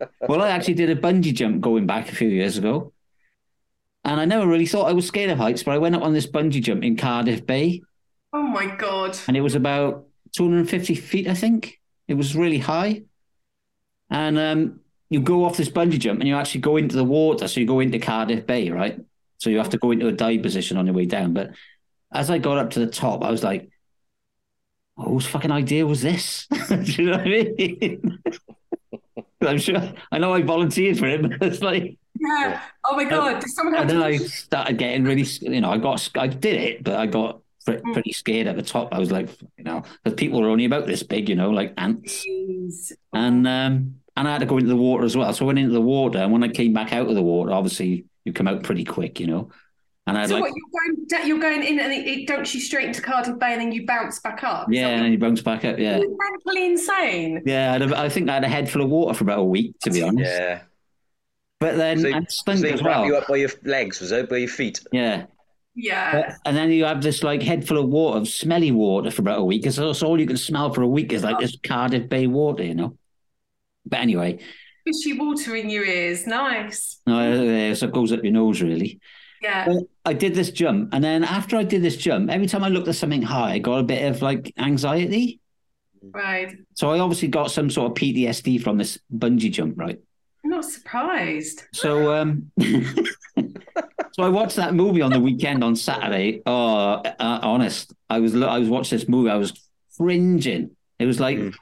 well, 0.26 0.42
I 0.42 0.50
actually 0.50 0.74
did 0.74 0.90
a 0.90 0.96
bungee 0.96 1.34
jump 1.34 1.60
going 1.60 1.86
back 1.86 2.08
a 2.10 2.14
few 2.14 2.28
years 2.28 2.58
ago, 2.58 2.92
and 4.04 4.20
I 4.20 4.24
never 4.24 4.46
really 4.46 4.66
thought 4.66 4.88
I 4.88 4.92
was 4.92 5.06
scared 5.06 5.30
of 5.30 5.38
heights, 5.38 5.62
but 5.62 5.72
I 5.72 5.78
went 5.78 5.96
up 5.96 6.02
on 6.02 6.12
this 6.12 6.26
bungee 6.26 6.62
jump 6.62 6.84
in 6.84 6.96
Cardiff 6.96 7.44
Bay, 7.46 7.82
Oh 8.36 8.42
my 8.42 8.66
god. 8.76 9.18
and 9.28 9.34
it 9.36 9.40
was 9.40 9.54
about 9.54 10.04
250 10.32 10.94
feet, 10.94 11.26
I 11.26 11.32
think. 11.34 11.80
It 12.06 12.14
was 12.14 12.36
really 12.36 12.58
high. 12.58 13.04
And 14.10 14.38
um, 14.38 14.80
you 15.08 15.20
go 15.20 15.44
off 15.46 15.56
this 15.56 15.70
bungee 15.70 15.98
jump 15.98 16.20
and 16.20 16.28
you 16.28 16.36
actually 16.36 16.60
go 16.60 16.76
into 16.76 16.96
the 16.96 17.04
water. 17.04 17.48
So 17.48 17.60
you 17.60 17.66
go 17.66 17.80
into 17.80 17.98
Cardiff 17.98 18.46
Bay, 18.46 18.70
right? 18.70 19.00
So 19.38 19.48
you 19.48 19.56
have 19.56 19.70
to 19.70 19.78
go 19.78 19.90
into 19.90 20.06
a 20.08 20.12
dive 20.12 20.42
position 20.42 20.76
on 20.76 20.84
your 20.86 20.94
way 20.94 21.06
down. 21.06 21.32
But 21.32 21.52
as 22.12 22.28
I 22.30 22.36
got 22.36 22.58
up 22.58 22.70
to 22.72 22.80
the 22.80 22.86
top, 22.86 23.24
I 23.24 23.30
was 23.30 23.42
like, 23.42 23.70
"Oh, 24.98 25.04
whose 25.04 25.26
fucking 25.26 25.50
idea 25.50 25.86
was 25.86 26.02
this? 26.02 26.46
Do 26.68 26.82
you 26.82 27.04
know 27.06 27.12
what 27.12 27.20
I 27.22 27.24
mean? 27.58 28.22
I'm 29.40 29.58
sure 29.58 29.92
I 30.12 30.18
know 30.18 30.32
I 30.34 30.42
volunteered 30.42 30.98
for 30.98 31.06
it, 31.06 31.22
but 31.38 31.42
it's 31.48 31.62
like, 31.62 31.96
Yeah. 32.20 32.60
Oh 32.84 32.96
my 32.96 33.04
god. 33.04 33.40
Did 33.40 33.50
someone 33.50 33.74
have 33.74 33.82
and 33.82 33.90
then 33.90 34.02
I 34.02 34.18
started 34.18 34.76
getting 34.78 35.04
really, 35.04 35.22
you 35.40 35.60
know, 35.60 35.70
I 35.70 35.78
got, 35.78 36.08
I 36.16 36.26
did 36.26 36.54
it, 36.60 36.84
but 36.84 36.96
I 36.96 37.06
got. 37.06 37.40
Pretty 37.66 38.12
scared 38.12 38.46
at 38.46 38.56
the 38.56 38.62
top. 38.62 38.88
I 38.92 38.98
was 38.98 39.10
like, 39.10 39.28
you 39.58 39.64
know, 39.64 39.82
because 40.02 40.16
people 40.16 40.40
are 40.44 40.48
only 40.48 40.64
about 40.64 40.86
this 40.86 41.02
big, 41.02 41.28
you 41.28 41.34
know, 41.34 41.50
like 41.50 41.74
ants, 41.76 42.24
Jeez. 42.26 42.92
and 43.12 43.46
um, 43.46 43.96
and 44.16 44.28
I 44.28 44.32
had 44.32 44.40
to 44.40 44.46
go 44.46 44.56
into 44.58 44.68
the 44.68 44.76
water 44.76 45.04
as 45.04 45.16
well. 45.16 45.32
So 45.32 45.44
I 45.44 45.48
went 45.48 45.58
into 45.58 45.72
the 45.72 45.80
water, 45.80 46.18
and 46.18 46.32
when 46.32 46.42
I 46.44 46.48
came 46.48 46.72
back 46.72 46.92
out 46.92 47.08
of 47.08 47.14
the 47.14 47.22
water, 47.22 47.52
obviously 47.52 48.06
you 48.24 48.32
come 48.32 48.48
out 48.48 48.62
pretty 48.62 48.84
quick, 48.84 49.20
you 49.20 49.26
know, 49.26 49.50
and 50.06 50.16
I 50.16 50.20
had 50.22 50.30
So 50.30 50.36
like, 50.36 50.44
what 50.44 50.52
you're 50.54 51.18
going 51.20 51.28
you're 51.28 51.38
going 51.40 51.62
in 51.62 51.78
and 51.80 51.92
it, 51.92 52.06
it 52.06 52.26
dumps 52.26 52.54
you 52.54 52.60
straight 52.60 52.86
into 52.88 53.00
Cardiff 53.02 53.38
Bay 53.38 53.52
and 53.52 53.60
then 53.60 53.72
you 53.72 53.86
bounce 53.86 54.18
back 54.20 54.42
up. 54.44 54.68
yeah, 54.70 54.88
and 54.88 55.04
then 55.04 55.12
you 55.12 55.18
bounce 55.18 55.40
back 55.42 55.64
up. 55.64 55.78
yeah. 55.78 55.98
You're 55.98 56.16
mentally 56.16 56.66
insane. 56.66 57.42
Yeah, 57.46 57.70
I, 57.70 57.72
had 57.78 57.82
a, 57.82 57.98
I 57.98 58.08
think 58.08 58.28
I 58.30 58.34
had 58.34 58.44
a 58.44 58.48
head 58.48 58.68
full 58.70 58.82
of 58.82 58.88
water 58.90 59.14
for 59.14 59.24
about 59.24 59.38
a 59.40 59.44
week, 59.44 59.74
to 59.82 59.90
be 59.90 60.02
honest. 60.02 60.30
Yeah. 60.30 60.62
But 61.60 61.76
then 61.76 62.00
So, 62.00 62.08
I 62.08 62.20
so 62.20 62.24
stunk 62.28 62.60
they 62.60 62.72
as 62.72 62.82
wrap 62.82 62.96
well. 62.98 63.06
you 63.06 63.16
up 63.16 63.28
by 63.28 63.36
your 63.36 63.50
legs, 63.64 64.00
was 64.00 64.12
it? 64.12 64.28
By 64.28 64.38
your 64.38 64.48
feet? 64.48 64.80
Yeah. 64.92 65.26
Yeah. 65.76 66.34
And 66.46 66.56
then 66.56 66.70
you 66.70 66.86
have 66.86 67.02
this 67.02 67.22
like 67.22 67.42
head 67.42 67.68
full 67.68 67.78
of 67.78 67.88
water, 67.88 68.18
of 68.18 68.28
smelly 68.28 68.72
water 68.72 69.10
for 69.10 69.22
about 69.22 69.38
a 69.38 69.44
week. 69.44 69.62
Because 69.62 69.76
that's 69.76 70.02
all 70.02 70.18
you 70.18 70.26
can 70.26 70.38
smell 70.38 70.72
for 70.72 70.82
a 70.82 70.88
week 70.88 71.12
is 71.12 71.22
like 71.22 71.38
this 71.38 71.56
Cardiff 71.62 72.08
Bay 72.08 72.26
water, 72.26 72.64
you 72.64 72.74
know. 72.74 72.96
But 73.84 74.00
anyway, 74.00 74.40
Fishy 74.84 75.18
water 75.18 75.54
in 75.54 75.68
your 75.68 75.84
ears. 75.84 76.26
Nice. 76.26 77.00
no, 77.06 77.70
uh, 77.70 77.74
so 77.74 77.86
it 77.86 77.92
goes 77.92 78.12
up 78.12 78.22
your 78.22 78.32
nose 78.32 78.62
really. 78.62 79.00
Yeah. 79.42 79.66
But 79.66 79.82
I 80.04 80.12
did 80.14 80.34
this 80.34 80.50
jump, 80.50 80.94
and 80.94 81.04
then 81.04 81.22
after 81.22 81.56
I 81.56 81.62
did 81.62 81.82
this 81.82 81.96
jump, 81.96 82.30
every 82.30 82.46
time 82.46 82.64
I 82.64 82.68
looked 82.68 82.88
at 82.88 82.94
something 82.94 83.22
high, 83.22 83.52
I 83.52 83.58
got 83.58 83.80
a 83.80 83.82
bit 83.82 84.08
of 84.10 84.22
like 84.22 84.54
anxiety. 84.56 85.40
Right. 86.02 86.56
So 86.74 86.90
I 86.90 87.00
obviously 87.00 87.28
got 87.28 87.50
some 87.50 87.68
sort 87.68 87.90
of 87.90 87.98
PTSD 87.98 88.62
from 88.62 88.78
this 88.78 88.98
bungee 89.14 89.50
jump, 89.50 89.76
right? 89.76 89.98
I'm 90.44 90.50
not 90.50 90.64
surprised. 90.64 91.64
So 91.72 92.14
um 92.14 92.52
so 94.16 94.22
I 94.22 94.30
watched 94.30 94.56
that 94.56 94.72
movie 94.74 95.02
on 95.02 95.10
the 95.12 95.20
weekend 95.20 95.62
on 95.62 95.76
Saturday. 95.76 96.40
Oh, 96.46 97.02
uh, 97.04 97.38
honest, 97.42 97.92
I 98.08 98.20
was 98.20 98.34
I 98.34 98.58
was 98.58 98.68
watching 98.70 98.96
this 98.98 99.06
movie. 99.08 99.28
I 99.28 99.36
was 99.36 99.52
cringing. 99.98 100.70
It 100.98 101.04
was 101.04 101.20
like 101.20 101.36
Mm. 101.36 101.54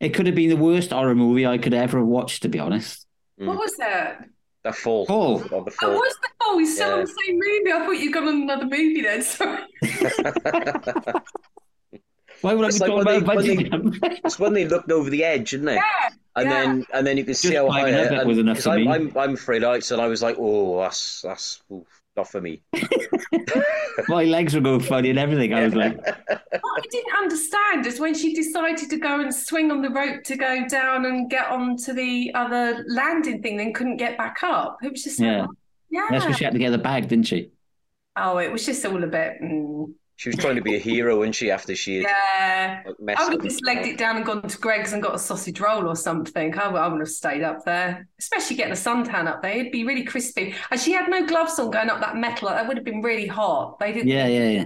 it 0.00 0.14
could 0.14 0.24
have 0.24 0.34
been 0.34 0.48
the 0.48 0.56
worst 0.56 0.90
horror 0.92 1.14
movie 1.14 1.46
I 1.46 1.58
could 1.58 1.74
ever 1.74 1.98
have 1.98 2.06
watched. 2.06 2.42
To 2.42 2.48
be 2.48 2.58
honest, 2.58 3.06
Mm. 3.38 3.46
What 3.48 3.58
was 3.58 3.76
that? 3.76 4.24
The 4.64 4.72
fall. 4.72 5.04
Paul. 5.06 5.42
Oh, 5.44 5.48
the 5.48 5.56
Oh, 5.56 5.70
fall. 5.70 5.90
was 5.92 6.14
that? 6.22 6.30
Oh, 6.42 6.58
he's 6.58 6.74
still 6.74 6.92
on 6.92 6.98
Yeah. 7.00 7.04
the 7.04 7.14
same 7.26 7.38
movie. 7.38 7.72
I 7.72 7.78
thought 7.84 7.98
you'd 8.00 8.12
gone 8.14 8.28
on 8.28 8.42
another 8.42 8.64
movie 8.64 9.02
then. 9.02 9.22
Sorry. 9.22 9.62
why 12.42 12.54
would 12.54 12.64
I 12.64 12.68
be 12.68 12.74
It's 12.74 12.80
like 12.80 12.90
talking 12.90 13.04
when 13.06 13.22
about 13.22 13.38
a 13.38 13.42
they- 13.42 13.56
bungee 13.56 13.70
jump? 13.70 14.20
It's 14.24 14.38
when 14.38 14.52
they 14.54 14.64
looked 14.66 14.90
over 14.90 15.10
the 15.10 15.24
edge, 15.24 15.54
isn't 15.54 15.68
it? 15.68 15.74
Yeah. 15.74 16.08
And 16.36 16.48
yeah. 16.48 16.60
then 16.62 16.86
and 16.94 17.06
then 17.06 17.16
you 17.16 17.24
can 17.24 17.34
see 17.34 17.48
Just 17.48 17.58
how 17.58 17.70
high 17.70 17.92
up 17.92 18.12
it 18.12 18.18
and- 18.18 18.28
was 18.28 18.38
enough 18.38 18.56
'cause 18.58 18.64
for 18.64 18.70
I'm, 18.70 18.84
me. 18.84 18.88
I'm 18.92 19.18
I'm 19.18 19.34
afraid 19.34 19.62
of 19.62 19.70
heights, 19.70 19.90
and 19.90 20.00
I 20.00 20.06
was 20.06 20.22
like, 20.22 20.36
oh, 20.38 20.80
that's 20.80 21.22
that's 21.22 21.62
oof, 21.72 21.86
not 22.16 22.28
for 22.28 22.40
me. 22.40 22.62
My 24.08 24.24
legs 24.24 24.54
were 24.54 24.60
going 24.60 24.80
funny 24.80 25.10
and 25.10 25.18
everything. 25.18 25.52
I 25.52 25.64
was 25.64 25.74
like, 25.74 25.96
What 25.98 26.18
I 26.28 26.80
didn't 26.90 27.16
understand 27.18 27.86
is 27.86 28.00
when 28.00 28.14
she 28.14 28.34
decided 28.34 28.88
to 28.90 28.96
go 28.96 29.20
and 29.20 29.34
swing 29.34 29.70
on 29.70 29.82
the 29.82 29.90
rope 29.90 30.22
to 30.24 30.36
go 30.36 30.66
down 30.68 31.04
and 31.06 31.28
get 31.28 31.48
onto 31.48 31.92
the 31.92 32.32
other 32.34 32.84
landing 32.88 33.42
thing, 33.42 33.56
then 33.56 33.72
couldn't 33.72 33.96
get 33.98 34.16
back 34.16 34.38
up. 34.42 34.78
It 34.82 34.92
was 34.92 35.02
just 35.04 35.18
Yeah. 35.20 35.42
like, 35.42 35.50
yeah. 35.90 36.06
that's 36.10 36.24
because 36.24 36.38
she 36.38 36.44
had 36.44 36.52
to 36.54 36.58
get 36.58 36.70
the 36.70 36.78
bag, 36.78 37.08
didn't 37.08 37.26
she? 37.26 37.50
Oh, 38.16 38.38
it 38.38 38.50
was 38.50 38.64
just 38.64 38.84
all 38.86 39.02
a 39.02 39.06
bit. 39.06 39.40
Mm. 39.42 39.92
She 40.20 40.28
was 40.28 40.36
trying 40.36 40.56
to 40.56 40.60
be 40.60 40.76
a 40.76 40.78
hero, 40.78 41.22
and 41.22 41.34
she 41.34 41.50
after 41.50 41.74
she 41.74 41.96
had 41.96 42.02
Yeah. 42.02 42.82
like, 42.84 43.00
messed 43.00 43.20
I 43.20 43.24
would 43.24 43.32
have 43.32 43.42
just 43.42 43.64
legged 43.64 43.86
it 43.86 43.96
down 43.96 44.16
and 44.18 44.26
gone 44.26 44.42
to 44.42 44.58
Greggs 44.58 44.92
and 44.92 45.02
got 45.02 45.14
a 45.14 45.18
sausage 45.18 45.58
roll 45.60 45.88
or 45.88 45.96
something. 45.96 46.54
I 46.58 46.68
would, 46.68 46.76
I 46.78 46.88
would 46.88 47.00
have 47.00 47.08
stayed 47.08 47.42
up 47.42 47.64
there, 47.64 48.06
especially 48.18 48.56
getting 48.56 48.74
a 48.74 48.76
suntan 48.76 49.26
up 49.26 49.40
there. 49.40 49.52
It'd 49.52 49.72
be 49.72 49.84
really 49.84 50.04
crispy. 50.04 50.54
And 50.70 50.78
she 50.78 50.92
had 50.92 51.08
no 51.08 51.24
gloves 51.24 51.58
on 51.58 51.70
going 51.70 51.88
up 51.88 52.00
that 52.00 52.16
metal. 52.18 52.50
That 52.50 52.68
would 52.68 52.76
have 52.76 52.84
been 52.84 53.00
really 53.00 53.26
hot. 53.28 53.78
They 53.78 53.94
didn't. 53.94 54.08
Yeah, 54.08 54.26
yeah, 54.26 54.48
yeah. 54.50 54.64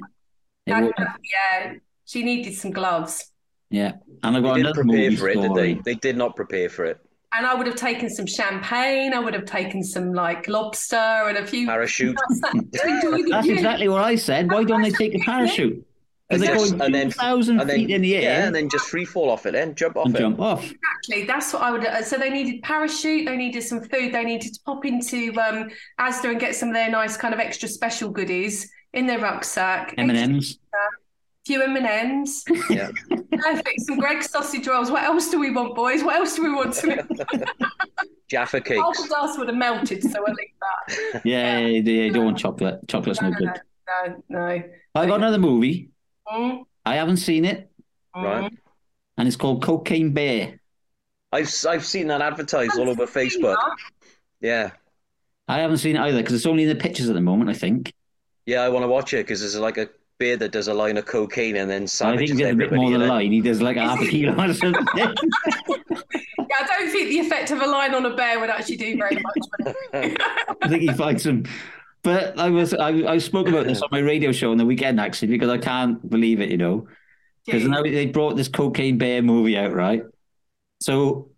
That- 0.67 1.19
yeah. 1.23 1.75
She 2.05 2.25
needed 2.25 2.55
some 2.57 2.73
gloves. 2.73 3.31
yeah. 3.71 3.93
And 4.25 4.37
I 4.37 4.41
They 4.41 4.49
got 4.49 4.55
didn't 4.57 4.67
another 4.67 4.83
prepare 4.83 5.03
movie 5.11 5.17
for 5.17 5.29
it, 5.29 5.41
did 5.41 5.55
they? 5.55 5.75
They 5.75 5.95
did 5.95 6.17
not 6.17 6.35
prepare 6.35 6.69
for 6.69 6.85
it. 6.85 6.99
And 7.37 7.47
I 7.47 7.55
would 7.55 7.67
have 7.67 7.77
taken 7.77 8.09
some 8.09 8.27
champagne. 8.27 9.13
I 9.13 9.19
would 9.19 9.35
have 9.35 9.45
taken 9.45 9.83
some 9.83 10.13
like 10.13 10.47
lobster 10.49 10.97
and 10.97 11.37
a 11.39 11.47
few. 11.47 11.67
Parachute. 11.67 12.17
to 12.17 12.87
enjoy 12.87 13.23
the 13.23 13.29
That's 13.31 13.47
view. 13.47 13.55
exactly 13.57 13.89
what 13.89 14.03
I 14.05 14.15
said. 14.17 14.51
Why 14.53 14.63
don't 14.65 14.83
they 14.83 14.91
take 14.91 15.15
a 15.15 15.19
parachute? 15.19 15.85
Because 16.29 16.41
And 16.41 16.43
they're 16.49 16.55
just- 16.57 16.73
and 16.81 16.95
then- 16.95 17.11
2,000 17.11 17.61
And 17.61 17.69
then 17.69 17.77
feet 17.77 17.91
in 17.91 18.01
the 18.03 18.17
air, 18.17 18.23
yeah, 18.23 18.47
and 18.47 18.55
then 18.55 18.69
just 18.71 18.87
free 18.89 19.05
fall 19.05 19.29
off 19.31 19.45
it, 19.47 19.53
then 19.53 19.75
jump 19.75 19.97
off 19.97 20.07
and 20.07 20.17
it. 20.17 20.19
jump 20.21 20.41
off. 20.41 20.63
Exactly. 20.65 21.25
That's 21.27 21.53
what 21.53 21.63
I 21.63 21.71
would. 21.71 21.85
uh, 21.85 22.03
So 22.03 22.17
they 22.17 22.31
needed 22.31 22.63
parachute. 22.63 23.27
They 23.27 23.37
needed 23.37 23.63
some 23.63 23.83
food. 23.83 24.15
They 24.15 24.25
needed 24.25 24.55
to 24.55 24.61
pop 24.65 24.87
into 24.87 25.33
um, 25.39 25.69
Asda 26.01 26.31
and 26.31 26.41
get 26.41 26.55
some 26.55 26.69
of 26.71 26.75
their 26.75 26.91
nice 26.91 27.17
kind 27.17 27.35
of 27.35 27.41
extra 27.41 27.69
special 27.69 28.09
goodies 28.11 28.71
in 28.95 29.07
their 29.07 29.19
rucksack. 29.19 29.93
M&M's. 29.99 30.09
few 30.09 30.17
M 30.19 30.25
and 30.25 30.35
M's. 30.37 30.59
Yeah. 31.47 32.91
Perfect. 33.33 33.81
Some 33.81 33.99
Greggs 33.99 34.31
sausage 34.31 34.67
rolls. 34.67 34.91
What 34.91 35.03
else 35.05 35.31
do 35.31 35.39
we 35.39 35.51
want, 35.51 35.75
boys? 35.75 36.03
What 36.03 36.17
else 36.17 36.37
do 36.37 36.43
we 36.43 36.53
want 36.55 36.75
to? 36.75 37.05
Jaffa 38.29 38.57
Half 38.59 38.65
cakes. 38.65 39.03
the 39.03 39.09
glass 39.09 39.37
would 39.39 39.49
have 39.49 39.57
melted, 39.57 40.03
so 40.03 40.25
I'll 40.27 40.33
leave 40.35 40.49
that. 40.61 41.21
Yeah, 41.25 41.59
yeah, 41.59 41.67
yeah, 41.67 42.03
you 42.05 42.13
don't 42.13 42.25
want 42.25 42.39
chocolate. 42.39 42.81
Chocolate's 42.89 43.21
no 43.21 43.29
No, 43.29 43.37
good. 43.37 43.61
no, 44.09 44.23
no. 44.29 44.63
I 44.95 45.07
got 45.07 45.17
another 45.17 45.39
movie. 45.39 45.91
Mm, 46.27 46.65
I 46.87 46.97
haven't 46.97 47.19
seen 47.19 47.45
it, 47.45 47.71
mm. 48.17 48.23
Right. 48.23 48.53
and 49.19 49.29
it's 49.29 49.37
called 49.37 49.63
Cocaine 49.63 50.13
Bear. 50.15 50.59
I've 51.33 51.53
I've 51.69 51.85
seen 51.85 52.07
that 52.09 52.23
advertised 52.23 52.79
all 52.79 52.89
over 52.89 53.07
Facebook. 53.07 53.57
Yeah. 54.41 54.71
I 55.47 55.59
haven't 55.59 55.79
seen 55.79 55.97
it 55.97 56.01
either 56.01 56.19
because 56.19 56.35
it's 56.35 56.47
only 56.47 56.63
in 56.63 56.71
the 56.71 56.75
pictures 56.77 57.09
at 57.11 57.15
the 57.15 57.21
moment, 57.21 57.51
I 57.51 57.55
think. 57.55 57.93
Yeah, 58.47 58.61
I 58.63 58.71
want 58.71 58.85
to 58.85 58.89
watch 58.89 59.13
it 59.13 59.19
because 59.27 59.41
there's 59.41 59.59
like 59.59 59.77
a 59.77 59.91
bear 60.19 60.37
that 60.37 60.53
does 60.53 60.69
a 60.69 60.75
line 60.75 60.97
of 60.97 61.07
cocaine 61.07 61.57
and 61.57 61.71
then 61.71 61.85
I 62.03 62.17
think 62.17 62.31
he 62.31 62.37
does 62.37 62.53
a 62.53 62.55
bit 62.55 62.73
everybody. 62.73 62.81
more 62.81 62.91
than 62.93 63.03
a 63.03 63.07
line. 63.07 63.33
He 63.33 63.41
does 63.41 63.61
like 63.61 63.77
half 63.77 64.01
a 64.01 64.07
kilo 64.07 64.35
or 64.39 64.55
something. 64.55 64.87
Yeah, 66.55 66.57
I 66.61 66.79
don't 66.79 66.91
think 66.91 67.09
the 67.09 67.19
effect 67.21 67.51
of 67.51 67.61
a 67.61 67.67
line 67.67 67.95
on 67.95 68.07
a 68.07 68.15
bear 68.15 68.39
would 68.39 68.51
actually 68.51 68.77
do 68.77 68.97
very 68.97 69.17
much. 69.17 69.77
I 70.63 70.69
think 70.69 70.83
he 70.83 70.93
fights 70.93 71.25
him. 71.25 71.47
But 72.03 72.39
I 72.39 72.51
was 72.51 72.75
I, 72.75 72.89
I 72.89 73.19
spoke 73.19 73.49
about 73.49 73.67
this 73.67 73.81
on 73.81 73.89
my 73.91 74.01
radio 74.01 74.31
show 74.31 74.51
on 74.51 74.59
the 74.59 74.67
weekend 74.67 75.01
actually 75.01 75.29
because 75.29 75.49
I 75.49 75.59
can't 75.59 76.09
believe 76.09 76.41
it, 76.41 76.51
you 76.51 76.59
know. 76.59 76.87
Because 77.47 77.67
now 77.67 77.83
they 77.83 78.07
brought 78.07 78.37
this 78.37 78.49
Cocaine 78.49 78.99
Bear 78.99 79.23
movie 79.23 79.57
out, 79.57 79.73
right? 79.73 80.03
So 80.81 81.31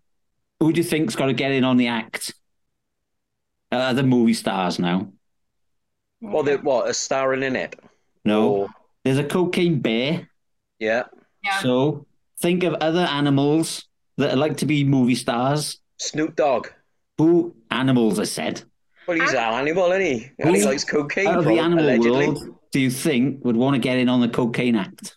who 0.59 0.73
do 0.73 0.77
you 0.79 0.83
think's 0.83 1.15
got 1.15 1.27
to 1.27 1.33
get 1.33 1.51
in 1.51 1.63
on 1.63 1.77
the 1.77 1.87
act? 1.87 2.33
Uh, 3.71 3.93
the 3.93 4.03
movie 4.03 4.33
stars 4.33 4.79
now. 4.79 5.11
Well, 6.21 6.43
they 6.43 6.57
what 6.57 6.89
a 6.89 6.93
starring 6.93 7.43
in 7.43 7.55
it. 7.55 7.79
No, 8.27 8.41
Or- 8.55 8.67
there's 9.03 9.17
a 9.17 9.23
cocaine 9.23 9.79
bear. 9.79 10.29
yeah. 10.79 11.03
Yeah. 11.43 11.59
So 11.61 12.05
think 12.41 12.63
of 12.63 12.73
other 12.75 13.05
animals 13.19 13.85
that 14.17 14.37
like 14.37 14.57
to 14.57 14.65
be 14.65 14.83
movie 14.83 15.15
stars. 15.15 15.79
Snoop 15.97 16.35
Dogg. 16.35 16.67
Who 17.17 17.55
animals? 17.71 18.19
I 18.19 18.25
said. 18.25 18.63
Well, 19.07 19.17
he's 19.19 19.31
an 19.31 19.37
animal, 19.37 19.91
isn't 19.93 20.01
he? 20.05 20.31
And 20.39 20.55
he 20.55 20.61
Who- 20.61 20.67
likes 20.67 20.83
cocaine, 20.83 21.27
Out 21.27 21.37
of 21.39 21.45
the 21.45 21.57
animal 21.59 21.85
allegedly. 21.85 22.27
world, 22.27 22.39
do 22.71 22.79
you 22.81 22.89
think 22.91 23.45
would 23.45 23.55
want 23.55 23.75
to 23.75 23.79
get 23.79 23.97
in 23.97 24.09
on 24.09 24.19
the 24.19 24.27
cocaine 24.27 24.75
act? 24.75 25.15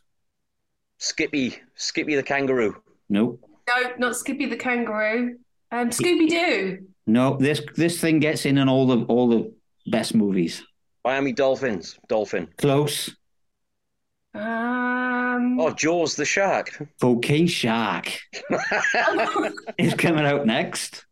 Skippy, 0.99 1.57
Skippy 1.75 2.15
the 2.15 2.23
kangaroo. 2.23 2.77
No, 3.09 3.39
No, 3.69 3.77
not 3.99 4.17
Skippy 4.17 4.47
the 4.47 4.57
kangaroo. 4.57 5.39
Um, 5.73 5.91
Scooby 5.91 6.29
Doo. 6.29 6.87
no. 7.07 7.37
This 7.39 7.61
this 7.77 8.01
thing 8.01 8.19
gets 8.21 8.45
in 8.47 8.59
on 8.59 8.69
all 8.69 8.87
the 8.87 9.05
all 9.07 9.29
the 9.29 9.53
best 9.87 10.15
movies. 10.15 10.63
Miami 11.05 11.33
Dolphins. 11.33 11.99
Dolphin. 12.09 12.49
Close. 12.59 13.15
Um, 14.35 15.59
Oh, 15.59 15.71
Jaws 15.75 16.15
the 16.17 16.25
shark. 16.25 16.87
Cocaine 17.01 17.47
Shark 17.47 18.09
is 19.79 19.95
coming 19.95 20.25
out 20.27 20.47
next. 20.47 21.07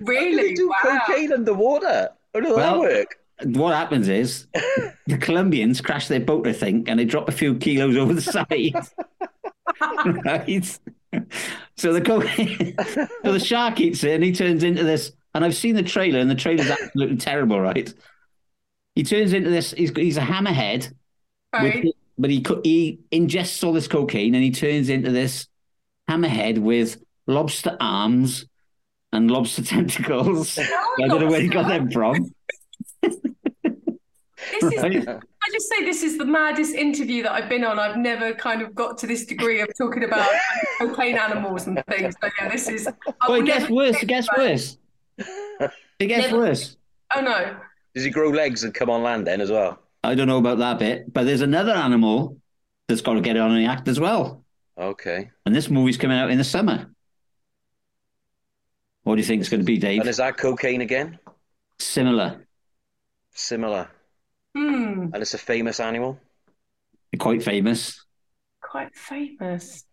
They 0.00 0.04
really? 0.04 0.54
do 0.54 0.68
Wow. 0.68 1.00
cocaine 1.06 1.32
underwater. 1.32 2.10
How 2.34 2.40
does 2.40 2.56
Well- 2.56 2.80
that 2.82 2.88
work? 2.96 3.16
What 3.44 3.74
happens 3.74 4.08
is 4.08 4.46
the 5.06 5.18
Colombians 5.20 5.82
crash 5.82 6.08
their 6.08 6.20
boat, 6.20 6.46
I 6.46 6.54
think, 6.54 6.88
and 6.88 6.98
they 6.98 7.04
drop 7.04 7.28
a 7.28 7.32
few 7.32 7.54
kilos 7.56 7.94
over 7.94 8.14
the 8.14 8.22
side. 8.22 8.72
right? 10.24 10.78
So 11.76 11.92
the 11.92 12.00
co- 12.00 12.22
so 13.22 13.32
the 13.32 13.38
shark 13.38 13.78
eats 13.80 14.02
it 14.04 14.14
and 14.14 14.24
he 14.24 14.32
turns 14.32 14.62
into 14.64 14.84
this. 14.84 15.12
And 15.34 15.44
I've 15.44 15.54
seen 15.54 15.74
the 15.74 15.82
trailer, 15.82 16.18
and 16.18 16.30
the 16.30 16.34
trailer's 16.34 16.70
absolutely 16.70 17.18
terrible, 17.18 17.60
right? 17.60 17.92
He 18.96 19.04
turns 19.04 19.32
into 19.32 19.50
this. 19.50 19.70
He's 19.72 19.90
he's 19.94 20.16
a 20.16 20.22
hammerhead, 20.22 20.92
Right. 21.52 21.84
with, 21.84 21.94
but 22.18 22.30
he 22.30 22.44
he 22.64 22.98
ingests 23.12 23.62
all 23.62 23.72
this 23.72 23.86
cocaine, 23.86 24.34
and 24.34 24.42
he 24.42 24.50
turns 24.50 24.88
into 24.88 25.12
this 25.12 25.46
hammerhead 26.10 26.58
with 26.58 27.00
lobster 27.28 27.76
arms 27.78 28.46
and 29.12 29.30
lobster 29.30 29.62
tentacles. 29.74 30.58
I 30.58 31.06
don't 31.08 31.20
know 31.20 31.28
where 31.28 31.40
he 31.42 31.48
got 31.48 31.68
them 31.68 31.90
from. 31.90 32.30
This 33.02 34.62
is, 34.62 35.06
I 35.08 35.48
just 35.52 35.68
say 35.68 35.84
this 35.84 36.02
is 36.02 36.18
the 36.18 36.24
maddest 36.24 36.74
interview 36.74 37.22
that 37.24 37.32
I've 37.32 37.48
been 37.48 37.64
on. 37.64 37.78
I've 37.78 37.96
never 37.96 38.32
kind 38.32 38.62
of 38.62 38.74
got 38.74 38.96
to 38.98 39.06
this 39.06 39.26
degree 39.26 39.60
of 39.60 39.68
talking 39.76 40.04
about 40.04 40.28
cocaine 40.78 41.16
animals 41.16 41.66
and 41.66 41.82
things. 41.88 42.14
So 42.22 42.30
yeah, 42.40 42.48
this 42.48 42.68
is. 42.68 42.86
I 42.86 42.92
Well, 43.28 43.40
it 43.40 43.46
gets 43.46 43.68
worse. 43.68 44.02
It 44.02 44.06
gets 44.06 44.28
worse. 44.36 44.78
It 45.18 46.06
gets 46.06 46.26
Never- 46.28 46.38
worse. 46.38 46.76
Oh 47.14 47.20
no. 47.20 47.56
Does 47.96 48.04
he 48.04 48.10
grow 48.10 48.28
legs 48.28 48.62
and 48.62 48.74
come 48.74 48.90
on 48.90 49.02
land 49.02 49.26
then 49.26 49.40
as 49.40 49.50
well? 49.50 49.78
I 50.04 50.14
don't 50.14 50.28
know 50.28 50.36
about 50.36 50.58
that 50.58 50.78
bit, 50.78 51.10
but 51.10 51.24
there's 51.24 51.40
another 51.40 51.72
animal 51.72 52.38
that's 52.88 53.00
got 53.00 53.14
to 53.14 53.22
get 53.22 53.38
on 53.38 53.56
the 53.56 53.64
act 53.64 53.88
as 53.88 53.98
well. 53.98 54.44
Okay. 54.78 55.30
And 55.46 55.54
this 55.56 55.70
movie's 55.70 55.96
coming 55.96 56.18
out 56.18 56.30
in 56.30 56.36
the 56.36 56.44
summer. 56.44 56.90
What 59.04 59.14
do 59.14 59.20
you 59.22 59.26
think 59.26 59.40
it's 59.40 59.48
going 59.48 59.60
to 59.60 59.64
be, 59.64 59.78
Dave? 59.78 60.00
And 60.00 60.08
is 60.10 60.18
that 60.18 60.36
cocaine 60.36 60.82
again? 60.82 61.18
Similar, 61.78 62.46
Similar. 63.32 63.88
Hmm. 64.54 65.08
And 65.12 65.16
it's 65.16 65.34
a 65.34 65.38
famous 65.38 65.80
animal? 65.80 66.20
quite 67.18 67.42
famous, 67.42 68.04
Quite 68.60 68.94
famous. 68.94 69.84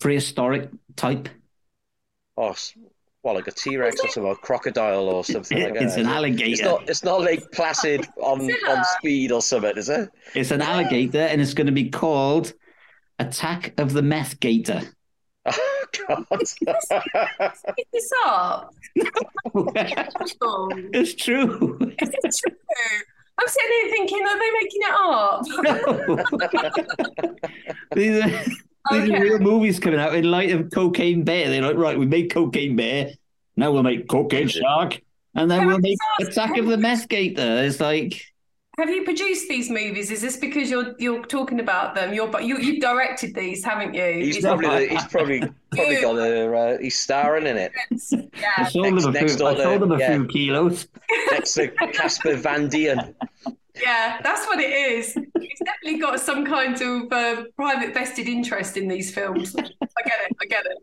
prehistoric 0.00 0.70
type. 0.96 1.28
Oh, 2.36 2.50
s- 2.50 2.74
well, 3.26 3.34
like 3.34 3.48
a 3.48 3.50
T 3.50 3.76
Rex 3.76 4.00
or 4.04 4.08
something, 4.08 4.30
a 4.30 4.36
crocodile 4.36 5.08
or 5.08 5.24
something 5.24 5.60
like 5.60 5.74
that. 5.74 5.82
It's 5.82 5.96
eh? 5.96 6.02
an 6.02 6.06
alligator. 6.06 6.52
It's 6.52 6.62
not. 6.62 6.88
It's 6.88 7.02
not 7.02 7.22
Lake 7.22 7.50
Placid 7.50 8.06
on 8.18 8.48
on 8.68 8.84
speed 8.98 9.32
or 9.32 9.42
something, 9.42 9.76
is 9.76 9.88
it? 9.88 10.12
It's 10.36 10.52
an 10.52 10.62
alligator, 10.62 11.22
and 11.22 11.40
it's 11.40 11.52
going 11.52 11.66
to 11.66 11.72
be 11.72 11.90
called 11.90 12.52
Attack 13.18 13.74
of 13.78 13.92
the 13.92 14.02
Meth 14.02 14.38
Gator. 14.38 14.82
Oh 16.08 16.24
God! 16.26 16.26
Pick 17.76 17.88
this 17.92 18.10
up. 18.26 18.74
it's 20.92 21.14
true. 21.14 21.78
Is 21.80 22.10
it 22.10 22.34
true? 22.36 22.52
I'm 23.38 23.48
sitting 23.48 23.70
here 23.70 23.90
thinking, 23.92 24.26
are 24.26 24.38
they 24.38 24.50
making 24.60 24.82
it 24.82 24.94
up? 24.98 25.44
these 27.94 28.16
are, 28.24 28.44
these 28.90 29.02
Okay. 29.10 29.16
are 29.16 29.22
real 29.22 29.38
movies 29.38 29.78
coming 29.80 30.00
out 30.00 30.14
in 30.14 30.30
light 30.30 30.50
of 30.52 30.70
Cocaine 30.70 31.24
Bear. 31.24 31.48
They're 31.48 31.62
like, 31.62 31.76
right, 31.76 31.98
we 31.98 32.06
made 32.06 32.32
Cocaine 32.32 32.76
Bear. 32.76 33.10
Now 33.56 33.72
we'll 33.72 33.82
make 33.82 34.08
Cocaine 34.08 34.48
Shark. 34.48 35.00
And 35.34 35.50
then 35.50 35.60
Can 35.60 35.68
we'll 35.68 35.78
make 35.78 35.98
just 36.20 36.32
Attack 36.32 36.56
of 36.58 36.66
the 36.66 36.76
Meth 36.78 37.08
Gator. 37.08 37.62
It's 37.64 37.80
like, 37.80 38.22
Have 38.78 38.88
you 38.90 39.04
produced 39.04 39.48
these 39.48 39.68
movies? 39.70 40.10
Is 40.10 40.20
this 40.22 40.36
because 40.36 40.70
you're 40.70 40.94
you're 40.98 41.24
talking 41.26 41.60
about 41.60 41.94
them? 41.94 42.12
You're 42.14 42.28
but 42.28 42.44
you 42.44 42.58
you've 42.58 42.80
directed 42.80 43.34
these, 43.34 43.62
haven't 43.64 43.94
you? 43.94 44.02
He's 44.24 44.36
Is- 44.38 44.44
probably 44.44 44.68
the, 44.68 44.86
he's 44.94 45.04
probably 45.10 45.40
probably 45.72 46.00
got 46.00 46.16
a 46.18 46.56
uh, 46.56 46.78
he's 46.80 46.98
starring 46.98 47.46
in 47.46 47.56
it 47.58 47.72
yeah. 48.10 48.52
I 48.58 48.68
sold 48.68 48.86
them 48.86 48.98
a 48.98 49.00
Next- 49.00 49.04
few, 49.04 49.12
next 49.12 49.40
I 49.42 49.62
sold 49.62 49.82
them 49.82 49.92
a 49.92 49.98
yeah. 49.98 50.12
few 50.14 50.26
kilos. 50.26 50.88
next 51.32 51.52
to 51.54 51.68
Casper 51.68 52.36
Van 52.36 52.68
Dien. 52.68 53.14
Yeah, 53.82 54.20
that's 54.22 54.46
what 54.46 54.58
it 54.58 54.70
is. 54.70 55.18
He's 55.86 56.00
definitely 56.00 56.00
got 56.00 56.20
some 56.20 56.44
kind 56.44 56.80
of 56.82 57.12
uh, 57.12 57.44
private 57.54 57.94
vested 57.94 58.28
interest 58.28 58.76
in 58.76 58.88
these 58.88 59.14
films. 59.14 59.54
I 59.58 59.60
get 59.60 59.70
it. 59.80 60.36
I 60.40 60.46
get 60.46 60.66
it. 60.66 60.78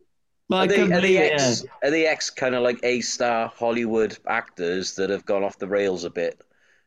Are 0.52 0.58
Like, 0.58 0.70
they, 0.70 0.82
are 0.82 1.02
they 1.02 1.14
yeah. 1.16 1.34
ex 1.34 1.66
are 1.84 1.92
they 1.92 2.06
ex 2.06 2.30
kind 2.30 2.56
of 2.56 2.64
like 2.64 2.80
A 2.84 3.02
star 3.02 3.52
Hollywood 3.56 4.18
actors 4.28 4.96
that 4.96 5.10
have 5.10 5.26
gone 5.26 5.44
off 5.44 5.58
the 5.58 5.68
rails 5.68 6.04
a 6.04 6.10
bit? 6.10 6.42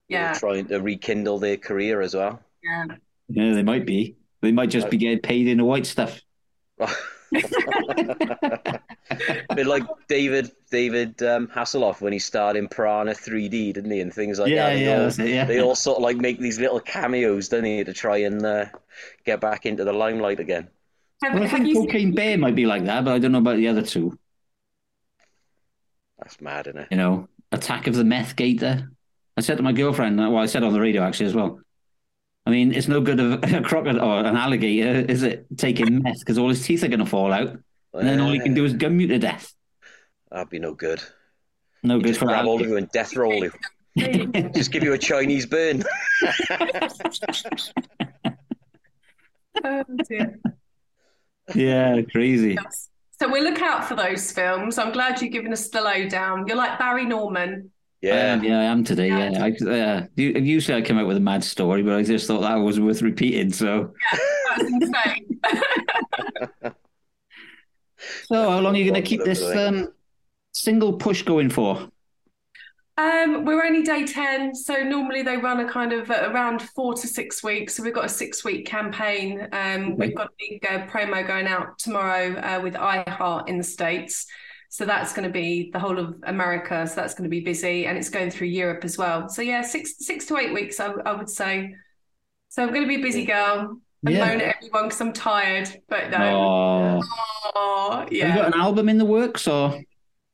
Yeah, 0.08 0.32
trying 0.34 0.66
to 0.68 0.78
rekindle 0.78 1.38
their 1.38 1.56
career 1.56 2.00
as 2.00 2.14
well. 2.14 2.40
yeah. 2.62 2.86
Yeah, 3.28 3.54
they 3.54 3.62
might 3.64 3.84
be. 3.84 4.16
They 4.40 4.52
might 4.52 4.70
just 4.70 4.88
be 4.88 4.96
getting 4.98 5.18
paid 5.18 5.48
in 5.48 5.58
the 5.58 5.64
white 5.64 5.86
stuff. 5.86 6.20
a 7.32 8.80
bit 9.54 9.66
like 9.66 9.84
David 10.08 10.52
David 10.70 11.22
um, 11.22 11.48
Hasselhoff 11.48 12.00
when 12.00 12.12
he 12.12 12.18
starred 12.18 12.56
in 12.56 12.68
Piranha 12.68 13.12
3D, 13.12 13.74
didn't 13.74 13.90
he, 13.90 14.00
and 14.00 14.12
things 14.12 14.38
like 14.38 14.50
yeah, 14.50 14.68
that. 14.68 14.74
They 14.74 14.84
yeah, 14.84 15.00
all- 15.00 15.06
it, 15.06 15.34
yeah. 15.34 15.44
They 15.44 15.60
all 15.60 15.74
sort 15.74 15.98
of 15.98 16.02
like 16.02 16.16
make 16.16 16.38
these 16.38 16.58
little 16.58 16.80
cameos, 16.80 17.48
don't 17.48 17.62
they, 17.62 17.84
to 17.84 17.92
try 17.92 18.18
and 18.18 18.44
uh, 18.44 18.66
get 19.24 19.40
back 19.40 19.66
into 19.66 19.84
the 19.84 19.92
limelight 19.92 20.40
again. 20.40 20.68
Have, 21.22 21.34
Well, 21.34 21.44
I 21.44 21.48
think 21.48 21.66
you 21.66 21.74
Cocaine 21.74 22.14
Bear 22.14 22.38
might 22.38 22.54
be 22.54 22.66
like 22.66 22.84
that, 22.84 23.04
but 23.04 23.14
I 23.14 23.18
don't 23.18 23.32
know 23.32 23.38
about 23.38 23.56
the 23.56 23.68
other 23.68 23.82
two. 23.82 24.18
That's 26.18 26.40
mad, 26.40 26.66
isn't 26.66 26.80
it? 26.80 26.88
You 26.90 26.96
know, 26.96 27.28
Attack 27.52 27.86
of 27.86 27.94
the 27.94 28.04
Meth 28.04 28.36
Gator. 28.36 28.90
I 29.36 29.40
said 29.42 29.58
to 29.58 29.62
my 29.62 29.72
girlfriend, 29.72 30.18
well, 30.18 30.38
I 30.38 30.46
said 30.46 30.62
on 30.62 30.72
the 30.72 30.80
radio 30.80 31.02
actually 31.02 31.26
as 31.26 31.34
well. 31.34 31.60
I 32.46 32.50
mean, 32.50 32.72
it's 32.72 32.86
no 32.88 33.00
good 33.00 33.18
of 33.18 33.42
a 33.52 33.60
crocodile 33.60 34.08
or 34.08 34.20
an 34.20 34.36
alligator, 34.36 35.00
is 35.10 35.22
it? 35.24 35.46
Taking 35.56 36.02
meth 36.02 36.20
because 36.20 36.38
all 36.38 36.48
his 36.48 36.64
teeth 36.64 36.84
are 36.84 36.88
going 36.88 37.00
to 37.00 37.06
fall 37.06 37.32
out, 37.32 37.48
and 37.92 38.08
then 38.08 38.20
all 38.20 38.30
he 38.32 38.38
can 38.40 38.54
do 38.54 38.64
is 38.64 38.72
gun 38.72 38.98
you 39.00 39.08
to 39.08 39.18
death. 39.18 39.52
That'd 40.30 40.50
be 40.50 40.58
no 40.58 40.72
good. 40.74 41.02
No 41.82 41.96
You 41.96 42.02
good 42.02 42.08
just 42.08 42.20
for 42.20 42.26
grab 42.26 42.44
hold 42.44 42.62
of 42.62 42.68
you 42.68 42.76
and 42.76 42.90
death 42.90 43.16
roll 43.16 43.34
you. 43.34 43.52
Just 44.54 44.72
give 44.72 44.82
you 44.82 44.92
a 44.92 44.98
Chinese 44.98 45.46
burn. 45.46 45.82
Oh, 49.64 49.82
dear. 50.06 50.38
yeah, 51.54 52.02
crazy. 52.02 52.58
So 53.18 53.30
we'll 53.30 53.42
look 53.42 53.62
out 53.62 53.86
for 53.88 53.94
those 53.94 54.30
films. 54.30 54.76
I'm 54.76 54.92
glad 54.92 55.22
you've 55.22 55.32
given 55.32 55.50
us 55.52 55.70
the 55.70 55.80
lowdown. 55.80 56.46
You're 56.46 56.58
like 56.58 56.78
Barry 56.78 57.06
Norman. 57.06 57.70
I 58.02 58.06
Yeah. 58.08 58.32
am, 58.34 58.44
yeah, 58.44 58.60
I 58.60 58.64
am 58.64 58.84
today. 58.84 59.08
Yeah, 59.08 59.44
I, 59.44 59.50
uh, 59.68 60.06
usually 60.16 60.76
I 60.76 60.82
come 60.82 60.98
out 60.98 61.06
with 61.06 61.16
a 61.16 61.20
mad 61.20 61.42
story, 61.42 61.82
but 61.82 61.94
I 61.94 62.02
just 62.02 62.26
thought 62.26 62.42
that 62.42 62.54
was 62.56 62.78
worth 62.78 63.02
repeating. 63.02 63.52
So, 63.52 63.94
That's 64.56 64.70
insane. 64.70 65.40
so 68.26 68.50
how 68.50 68.60
long 68.60 68.74
are 68.74 68.78
you 68.78 68.84
going 68.90 69.02
to 69.02 69.08
keep 69.08 69.24
this 69.24 69.42
um, 69.42 69.88
single 70.52 70.94
push 70.94 71.22
going 71.22 71.50
for? 71.50 71.88
Um, 72.98 73.44
we're 73.44 73.62
only 73.62 73.82
day 73.82 74.06
10, 74.06 74.54
so 74.54 74.82
normally 74.82 75.22
they 75.22 75.36
run 75.36 75.60
a 75.60 75.68
kind 75.70 75.92
of 75.92 76.10
uh, 76.10 76.30
around 76.32 76.62
four 76.62 76.94
to 76.94 77.06
six 77.06 77.42
weeks. 77.42 77.74
So 77.74 77.82
we've 77.82 77.92
got 77.92 78.06
a 78.06 78.10
six 78.10 78.42
week 78.42 78.66
campaign. 78.66 79.48
Um, 79.52 79.96
We've 79.96 80.14
got 80.14 80.28
a 80.28 80.30
big 80.38 80.64
uh, 80.64 80.86
promo 80.86 81.26
going 81.26 81.46
out 81.46 81.78
tomorrow 81.78 82.34
uh, 82.36 82.60
with 82.62 82.72
iHeart 82.74 83.48
in 83.48 83.58
the 83.58 83.64
States. 83.64 84.26
So 84.76 84.84
that's 84.84 85.14
going 85.14 85.26
to 85.26 85.32
be 85.32 85.70
the 85.72 85.78
whole 85.78 85.98
of 85.98 86.16
America. 86.24 86.86
So 86.86 86.96
that's 86.96 87.14
going 87.14 87.24
to 87.24 87.30
be 87.30 87.40
busy 87.40 87.86
and 87.86 87.96
it's 87.96 88.10
going 88.10 88.30
through 88.30 88.48
Europe 88.48 88.84
as 88.84 88.98
well. 88.98 89.26
So 89.28 89.40
yeah, 89.40 89.62
six 89.62 89.94
six 90.04 90.26
to 90.26 90.36
eight 90.36 90.52
weeks, 90.52 90.78
I, 90.80 90.88
I 90.92 91.12
would 91.14 91.30
say. 91.30 91.74
So 92.48 92.62
I'm 92.62 92.70
going 92.70 92.82
to 92.82 92.88
be 92.88 92.96
a 92.96 93.02
busy 93.02 93.24
girl. 93.24 93.80
I 94.06 94.10
Yeah. 94.10 94.20
moan 94.26 94.40
at 94.40 94.56
everyone 94.56 94.84
because 94.84 95.00
I'm 95.00 95.12
tired, 95.14 95.82
but 95.88 96.10
no. 96.10 96.18
Oh, 96.20 97.00
Oh, 97.54 98.00
have 98.00 98.12
yeah. 98.12 98.28
you 98.28 98.34
got 98.34 98.54
an 98.54 98.60
album 98.60 98.88
in 98.88 98.98
the 98.98 99.04
works 99.04 99.48
or? 99.48 99.80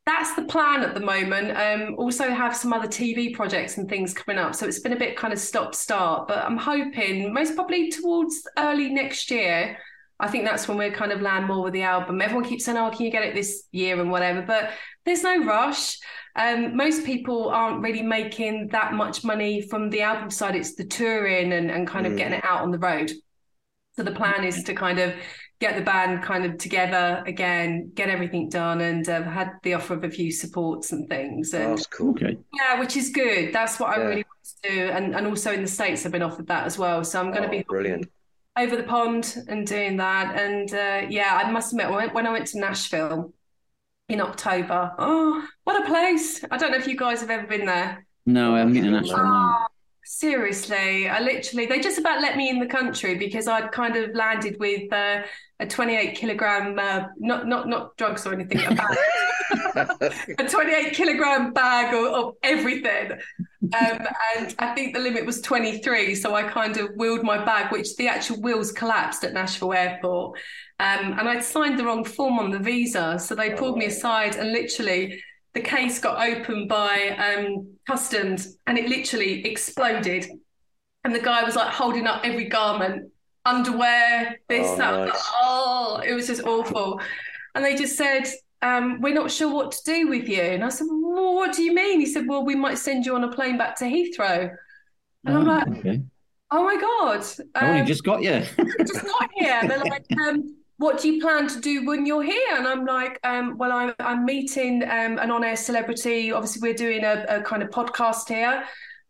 That's 0.05 0.35
the 0.35 0.43
plan 0.43 0.83
at 0.83 0.93
the 0.93 0.99
moment. 0.99 1.57
Um, 1.57 1.95
also 1.97 2.29
have 2.29 2.55
some 2.55 2.73
other 2.73 2.87
TV 2.89 3.33
projects 3.33 3.77
and 3.77 3.87
things 3.87 4.13
coming 4.13 4.37
up. 4.37 4.53
So 4.53 4.67
it's 4.67 4.79
been 4.79 4.91
a 4.91 4.97
bit 4.97 5.15
kind 5.15 5.31
of 5.31 5.39
stop 5.39 5.73
start, 5.73 6.27
but 6.27 6.39
I'm 6.39 6.57
hoping 6.57 7.33
most 7.33 7.55
probably 7.55 7.89
towards 7.89 8.45
early 8.57 8.89
next 8.89 9.31
year. 9.31 9.77
I 10.19 10.27
think 10.29 10.45
that's 10.45 10.67
when 10.67 10.77
we're 10.77 10.91
kind 10.91 11.11
of 11.11 11.21
land 11.21 11.47
more 11.47 11.63
with 11.63 11.73
the 11.73 11.83
album. 11.83 12.21
Everyone 12.21 12.45
keeps 12.45 12.65
saying, 12.65 12.77
"Oh, 12.77 12.89
can 12.91 13.05
you 13.05 13.11
get 13.11 13.23
it 13.23 13.33
this 13.35 13.63
year 13.71 13.99
and 13.99 14.11
whatever?" 14.11 14.41
But 14.41 14.71
there's 15.05 15.23
no 15.23 15.43
rush. 15.43 15.97
Um, 16.35 16.75
most 16.75 17.05
people 17.05 17.49
aren't 17.49 17.81
really 17.81 18.01
making 18.03 18.69
that 18.69 18.93
much 18.93 19.23
money 19.23 19.61
from 19.61 19.89
the 19.89 20.01
album 20.01 20.29
side. 20.29 20.55
It's 20.55 20.75
the 20.75 20.85
touring 20.85 21.51
and, 21.53 21.69
and 21.71 21.87
kind 21.87 22.05
of 22.07 22.13
Mm. 22.13 22.17
getting 22.17 22.33
it 22.39 22.45
out 22.45 22.61
on 22.61 22.71
the 22.71 22.79
road. 22.79 23.11
So 23.95 24.03
the 24.03 24.11
plan 24.11 24.43
is 24.43 24.63
to 24.63 24.73
kind 24.73 24.99
of 24.99 25.13
get 25.59 25.75
the 25.75 25.81
band 25.83 26.23
kind 26.23 26.45
of 26.45 26.57
together 26.57 27.23
again, 27.27 27.91
get 27.93 28.09
everything 28.09 28.49
done, 28.49 28.81
and 28.81 29.07
uh, 29.07 29.23
had 29.23 29.51
the 29.63 29.75
offer 29.75 29.93
of 29.93 30.03
a 30.03 30.09
few 30.09 30.31
supports 30.31 30.91
and 30.91 31.07
things. 31.07 31.53
Oh, 31.53 31.59
And 31.61 31.77
that's 31.77 31.87
cool. 31.87 32.11
Okay. 32.11 32.37
yeah, 32.53 32.79
which 32.79 32.97
is 32.97 33.09
good. 33.09 33.53
That's 33.53 33.79
what 33.79 33.89
I 33.89 33.97
really 33.97 34.23
want 34.23 34.47
to 34.63 34.69
do. 34.69 34.89
And 34.89 35.15
and 35.15 35.27
also 35.27 35.51
in 35.53 35.61
the 35.61 35.67
States, 35.67 36.05
I've 36.05 36.11
been 36.11 36.23
offered 36.23 36.47
that 36.47 36.65
as 36.65 36.77
well. 36.77 37.03
So 37.03 37.19
I'm 37.19 37.31
going 37.31 37.43
to 37.43 37.47
Oh, 37.47 37.51
be 37.51 37.63
brilliant. 37.63 38.07
Over 38.57 38.75
the 38.75 38.83
pond 38.83 39.35
and 39.47 39.65
doing 39.65 39.97
that. 39.97 40.39
And 40.39 40.73
uh, 40.73 41.07
yeah, 41.09 41.41
I 41.43 41.49
must 41.51 41.73
admit, 41.73 42.13
when 42.13 42.27
I 42.27 42.31
went 42.31 42.47
to 42.47 42.59
Nashville 42.59 43.33
in 44.09 44.21
October, 44.21 44.91
oh, 44.97 45.47
what 45.63 45.81
a 45.81 45.85
place! 45.85 46.43
I 46.51 46.57
don't 46.57 46.71
know 46.71 46.77
if 46.77 46.87
you 46.87 46.97
guys 46.97 47.21
have 47.21 47.29
ever 47.29 47.47
been 47.47 47.65
there. 47.65 48.05
No, 48.25 48.55
I 48.55 48.59
haven't 48.59 48.73
been 48.73 48.85
to 48.85 48.91
Nashville. 48.91 49.17
No. 49.17 49.23
Oh, 49.25 49.65
seriously, 50.05 51.09
I 51.09 51.19
literally, 51.19 51.65
they 51.65 51.79
just 51.79 51.97
about 51.97 52.21
let 52.21 52.37
me 52.37 52.49
in 52.49 52.59
the 52.59 52.65
country 52.65 53.15
because 53.15 53.47
I'd 53.47 53.71
kind 53.71 53.95
of 53.95 54.13
landed 54.13 54.57
with 54.59 54.91
uh, 54.91 55.23
a 55.59 55.67
28 55.67 56.15
kilogram, 56.15 56.77
uh, 56.77 57.05
not 57.17 57.47
not 57.47 57.67
not 57.67 57.97
drugs 57.97 58.25
or 58.25 58.33
anything, 58.33 58.59
a 58.65 58.75
bag, 58.75 58.97
a 60.39 60.47
28 60.47 60.93
kilogram 60.93 61.53
bag 61.53 61.93
of, 61.93 62.05
of 62.05 62.33
everything. 62.43 63.19
Um, 63.71 64.07
and 64.37 64.55
I 64.59 64.73
think 64.75 64.93
the 64.93 64.99
limit 64.99 65.25
was 65.25 65.41
23. 65.41 66.15
So 66.15 66.35
I 66.35 66.43
kind 66.43 66.77
of 66.77 66.89
wheeled 66.95 67.23
my 67.23 67.43
bag, 67.43 67.71
which 67.71 67.95
the 67.95 68.07
actual 68.07 68.41
wheels 68.41 68.71
collapsed 68.71 69.23
at 69.23 69.33
Nashville 69.33 69.73
Airport. 69.73 70.37
Um, 70.79 71.13
and 71.17 71.29
I'd 71.29 71.43
signed 71.43 71.79
the 71.79 71.85
wrong 71.85 72.03
form 72.03 72.39
on 72.39 72.51
the 72.51 72.59
visa. 72.59 73.17
So 73.19 73.35
they 73.35 73.51
pulled 73.51 73.77
me 73.77 73.85
aside 73.85 74.35
and 74.35 74.51
literally 74.51 75.23
the 75.53 75.61
case 75.61 75.99
got 75.99 76.27
opened 76.27 76.67
by 76.67 77.09
um, 77.17 77.67
customs 77.87 78.57
and 78.67 78.77
it 78.77 78.89
literally 78.89 79.45
exploded. 79.45 80.27
And 81.03 81.13
the 81.15 81.19
guy 81.19 81.43
was 81.43 81.55
like 81.55 81.73
holding 81.73 82.07
up 82.07 82.21
every 82.25 82.45
garment, 82.45 83.11
underwear, 83.45 84.39
this, 84.49 84.67
Oh, 84.67 84.77
that. 84.77 85.07
nice. 85.07 85.29
Oh, 85.41 86.01
it 86.05 86.13
was 86.13 86.27
just 86.27 86.43
awful. 86.43 86.99
And 87.55 87.63
they 87.63 87.75
just 87.75 87.97
said, 87.97 88.23
um, 88.63 89.01
we're 89.01 89.13
not 89.13 89.29
sure 89.31 89.53
what 89.53 89.71
to 89.73 89.79
do 89.85 90.07
with 90.07 90.27
you. 90.27 90.41
And 90.41 90.63
I 90.63 90.69
said, 90.69 90.87
well, 90.89 91.35
what 91.35 91.53
do 91.55 91.61
you 91.63 91.73
mean? 91.75 91.99
He 91.99 92.05
said, 92.05 92.27
well, 92.27 92.43
we 92.45 92.55
might 92.55 92.77
send 92.77 93.05
you 93.05 93.15
on 93.15 93.23
a 93.23 93.31
plane 93.31 93.57
back 93.57 93.75
to 93.79 93.85
Heathrow. 93.85 94.55
And 95.25 95.37
I'm 95.37 95.47
Oh, 95.47 95.51
like, 95.51 95.67
okay. 95.79 96.01
oh 96.51 96.63
my 96.63 96.75
God. 96.79 97.23
I 97.55 97.67
only 97.67 97.81
Um, 97.81 97.85
just 97.87 98.03
got 98.03 98.21
you. 98.27 98.41
just 98.79 99.03
got 99.05 99.29
here. 99.35 99.61
They're 99.67 99.79
like, 99.79 100.05
um, 100.27 100.55
what 100.77 101.01
do 101.01 101.11
you 101.11 101.21
plan 101.21 101.47
to 101.49 101.59
do 101.61 101.85
when 101.85 102.05
you're 102.05 102.23
here? 102.23 102.55
And 102.57 102.67
I'm 102.67 102.85
like, 102.85 103.19
um, 103.23 103.57
well, 103.57 103.71
I'm, 103.71 103.93
I'm 103.99 104.25
meeting 104.25 104.83
um, 104.83 105.19
an 105.19 105.29
on 105.31 105.43
air 105.43 105.55
celebrity. 105.55 106.31
Obviously, 106.31 106.61
we're 106.67 106.73
doing 106.75 107.03
a, 107.03 107.25
a 107.29 107.41
kind 107.41 107.61
of 107.63 107.69
podcast 107.69 108.27
here, 108.27 108.63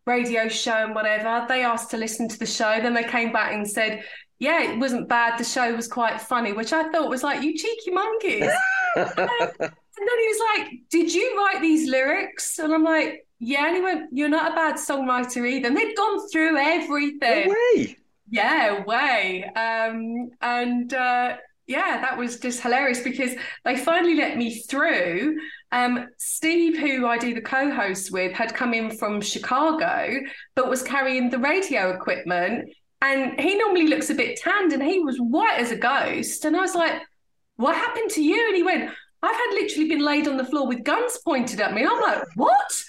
radio 0.06 0.48
show 0.50 0.74
and 0.86 0.94
whatever. 0.96 1.46
They 1.48 1.64
asked 1.64 1.92
to 1.92 1.98
listen 1.98 2.28
to 2.30 2.38
the 2.38 2.46
show. 2.46 2.80
Then 2.82 2.94
they 2.94 3.04
came 3.06 3.32
back 3.32 3.54
and 3.54 3.68
said, 3.68 4.04
yeah, 4.40 4.72
it 4.72 4.80
wasn't 4.80 5.10
bad. 5.10 5.40
The 5.40 5.44
show 5.44 5.76
was 5.76 5.88
quite 5.88 6.22
funny, 6.22 6.54
which 6.54 6.74
I 6.74 6.90
thought 6.90 7.10
was 7.10 7.24
like, 7.24 7.42
you 7.44 7.58
cheeky 7.58 7.92
monkeys. 7.92 8.52
And 9.98 10.08
then 10.08 10.20
he 10.20 10.28
was 10.28 10.42
like, 10.56 10.74
Did 10.90 11.14
you 11.14 11.38
write 11.38 11.62
these 11.62 11.90
lyrics? 11.90 12.60
And 12.60 12.74
I'm 12.74 12.84
like, 12.84 13.26
Yeah. 13.40 13.68
And 13.68 13.76
he 13.76 13.82
went, 13.82 14.10
You're 14.12 14.30
not 14.30 14.52
a 14.52 14.56
bad 14.56 14.76
songwriter 14.76 15.48
either. 15.48 15.68
And 15.68 15.78
they'd 15.78 15.96
gone 15.96 16.28
through 16.30 16.58
everything. 16.58 17.48
No 17.48 17.56
way. 17.76 17.98
Yeah, 18.30 18.84
way. 18.84 19.44
Um, 19.44 20.32
and 20.42 20.94
uh, 20.94 21.38
yeah, 21.68 22.02
that 22.02 22.18
was 22.18 22.40
just 22.40 22.62
hilarious 22.62 23.02
because 23.02 23.36
they 23.64 23.78
finally 23.78 24.16
let 24.16 24.38
me 24.38 24.60
through. 24.62 25.38
Um, 25.72 26.08
Steve, 26.18 26.78
who 26.78 27.06
I 27.06 27.18
do 27.18 27.34
the 27.34 27.42
co-host 27.42 28.12
with, 28.12 28.34
had 28.34 28.56
come 28.56 28.74
in 28.74 28.98
from 28.98 29.22
Chicago, 29.22 30.20
but 30.56 30.70
was 30.70 30.82
carrying 30.82 31.30
the 31.30 31.40
radio 31.40 31.92
equipment. 31.92 32.70
And 33.04 33.40
he 33.40 33.56
normally 33.56 33.88
looks 33.88 34.10
a 34.10 34.16
bit 34.16 34.38
tanned, 34.38 34.72
and 34.72 34.82
he 34.82 35.00
was 35.00 35.18
white 35.18 35.60
as 35.60 35.72
a 35.72 35.76
ghost. 35.76 36.46
And 36.46 36.56
I 36.56 36.62
was 36.62 36.74
like, 36.74 37.02
"What 37.58 37.76
happened 37.76 38.10
to 38.12 38.24
you?" 38.24 38.48
And 38.48 38.56
he 38.56 38.64
went, 38.64 38.90
"I've 39.22 39.36
had 39.36 39.50
literally 39.52 39.90
been 39.90 40.00
laid 40.00 40.28
on 40.28 40.38
the 40.38 40.46
floor 40.46 40.68
with 40.68 40.84
guns 40.84 41.20
pointed 41.24 41.60
at 41.60 41.74
me." 41.74 41.86
I'm 41.86 42.00
like, 42.00 42.24
"What?" 42.36 42.84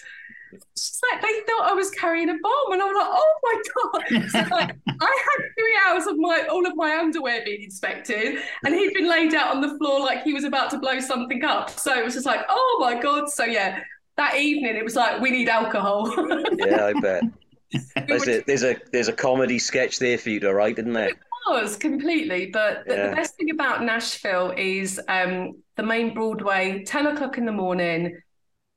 It's 0.72 1.00
like 1.10 1.20
they 1.20 1.40
thought 1.46 1.70
I 1.70 1.74
was 1.74 1.90
carrying 1.90 2.28
a 2.28 2.34
bomb, 2.40 2.72
and 2.72 2.82
I'm 2.82 2.94
like, 2.94 3.06
oh 3.08 3.34
my 3.42 3.62
god! 3.74 4.30
So 4.30 4.38
like, 4.54 4.76
I 4.88 5.24
had 5.26 5.44
three 5.58 5.78
hours 5.86 6.06
of 6.06 6.16
my 6.16 6.46
all 6.50 6.64
of 6.66 6.76
my 6.76 6.96
underwear 6.96 7.42
being 7.44 7.64
inspected, 7.64 8.38
and 8.64 8.74
he'd 8.74 8.94
been 8.94 9.08
laid 9.08 9.34
out 9.34 9.54
on 9.54 9.60
the 9.60 9.76
floor 9.78 9.98
like 10.00 10.22
he 10.22 10.32
was 10.32 10.44
about 10.44 10.70
to 10.70 10.78
blow 10.78 11.00
something 11.00 11.44
up. 11.44 11.70
So 11.70 11.98
it 11.98 12.04
was 12.04 12.14
just 12.14 12.26
like, 12.26 12.40
oh 12.48 12.78
my 12.80 13.00
god! 13.00 13.28
So 13.28 13.44
yeah, 13.44 13.80
that 14.16 14.36
evening 14.36 14.76
it 14.76 14.84
was 14.84 14.96
like 14.96 15.20
we 15.20 15.30
need 15.30 15.48
alcohol. 15.48 16.12
yeah, 16.56 16.86
I 16.86 17.00
bet. 17.00 17.24
There's 18.06 18.28
a, 18.28 18.42
there's 18.42 18.64
a 18.64 18.76
there's 18.92 19.08
a 19.08 19.12
comedy 19.12 19.58
sketch 19.58 19.98
there 19.98 20.18
for 20.18 20.30
you 20.30 20.40
to 20.40 20.52
write, 20.52 20.78
isn't 20.78 20.92
there? 20.92 21.08
It 21.08 21.18
was 21.48 21.76
completely, 21.76 22.50
but 22.52 22.86
the, 22.86 22.94
yeah. 22.94 23.08
the 23.10 23.16
best 23.16 23.36
thing 23.36 23.50
about 23.50 23.82
Nashville 23.82 24.52
is 24.56 25.00
um, 25.08 25.62
the 25.76 25.82
main 25.82 26.14
Broadway, 26.14 26.84
ten 26.84 27.06
o'clock 27.06 27.38
in 27.38 27.46
the 27.46 27.52
morning 27.52 28.20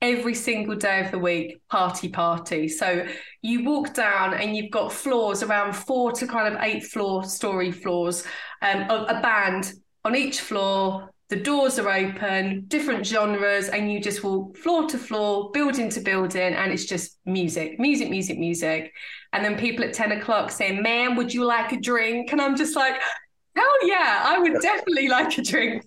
every 0.00 0.34
single 0.34 0.76
day 0.76 1.04
of 1.04 1.10
the 1.10 1.18
week 1.18 1.60
party 1.68 2.08
party 2.08 2.68
so 2.68 3.04
you 3.42 3.64
walk 3.64 3.92
down 3.94 4.32
and 4.32 4.56
you've 4.56 4.70
got 4.70 4.92
floors 4.92 5.42
around 5.42 5.74
four 5.74 6.12
to 6.12 6.24
kind 6.26 6.54
of 6.54 6.62
eight 6.62 6.84
floor 6.84 7.24
story 7.24 7.72
floors 7.72 8.24
um, 8.62 8.82
a, 8.82 9.06
a 9.08 9.20
band 9.20 9.72
on 10.04 10.14
each 10.14 10.40
floor 10.40 11.12
the 11.28 11.36
doors 11.36 11.78
are 11.78 11.90
open 11.90 12.64
different 12.68 13.06
genres 13.06 13.68
and 13.68 13.92
you 13.92 14.00
just 14.00 14.24
walk 14.24 14.56
floor 14.56 14.88
to 14.88 14.96
floor 14.96 15.50
building 15.52 15.90
to 15.90 16.00
building 16.00 16.54
and 16.54 16.72
it's 16.72 16.86
just 16.86 17.18
music 17.26 17.78
music 17.78 18.10
music 18.10 18.38
music 18.38 18.92
and 19.32 19.44
then 19.44 19.58
people 19.58 19.84
at 19.84 19.92
10 19.92 20.12
o'clock 20.12 20.50
saying 20.50 20.82
man 20.82 21.16
would 21.16 21.32
you 21.32 21.44
like 21.44 21.72
a 21.72 21.80
drink 21.80 22.32
and 22.32 22.40
i'm 22.40 22.56
just 22.56 22.74
like 22.74 22.94
hell 23.54 23.86
yeah 23.86 24.22
i 24.24 24.38
would 24.38 24.54
definitely 24.62 25.08
like 25.08 25.36
a 25.38 25.42
drink 25.42 25.84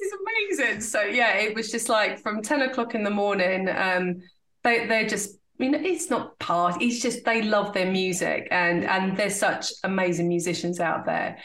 this 0.00 0.12
is 0.12 0.18
amazing. 0.58 0.80
So 0.80 1.02
yeah, 1.02 1.36
it 1.36 1.54
was 1.54 1.70
just 1.70 1.88
like 1.88 2.20
from 2.20 2.42
10 2.42 2.62
o'clock 2.62 2.94
in 2.94 3.02
the 3.02 3.10
morning, 3.10 3.68
um, 3.68 4.22
they 4.62 4.86
they're 4.86 5.06
just 5.06 5.36
I 5.36 5.62
mean, 5.62 5.74
it's 5.74 6.08
not 6.08 6.38
part. 6.38 6.80
It's 6.80 7.02
just 7.02 7.24
they 7.24 7.42
love 7.42 7.74
their 7.74 7.90
music, 7.90 8.48
and 8.50 8.84
and 8.84 9.16
there's 9.16 9.36
such 9.36 9.72
amazing 9.84 10.28
musicians 10.28 10.80
out 10.80 11.04
there. 11.04 11.38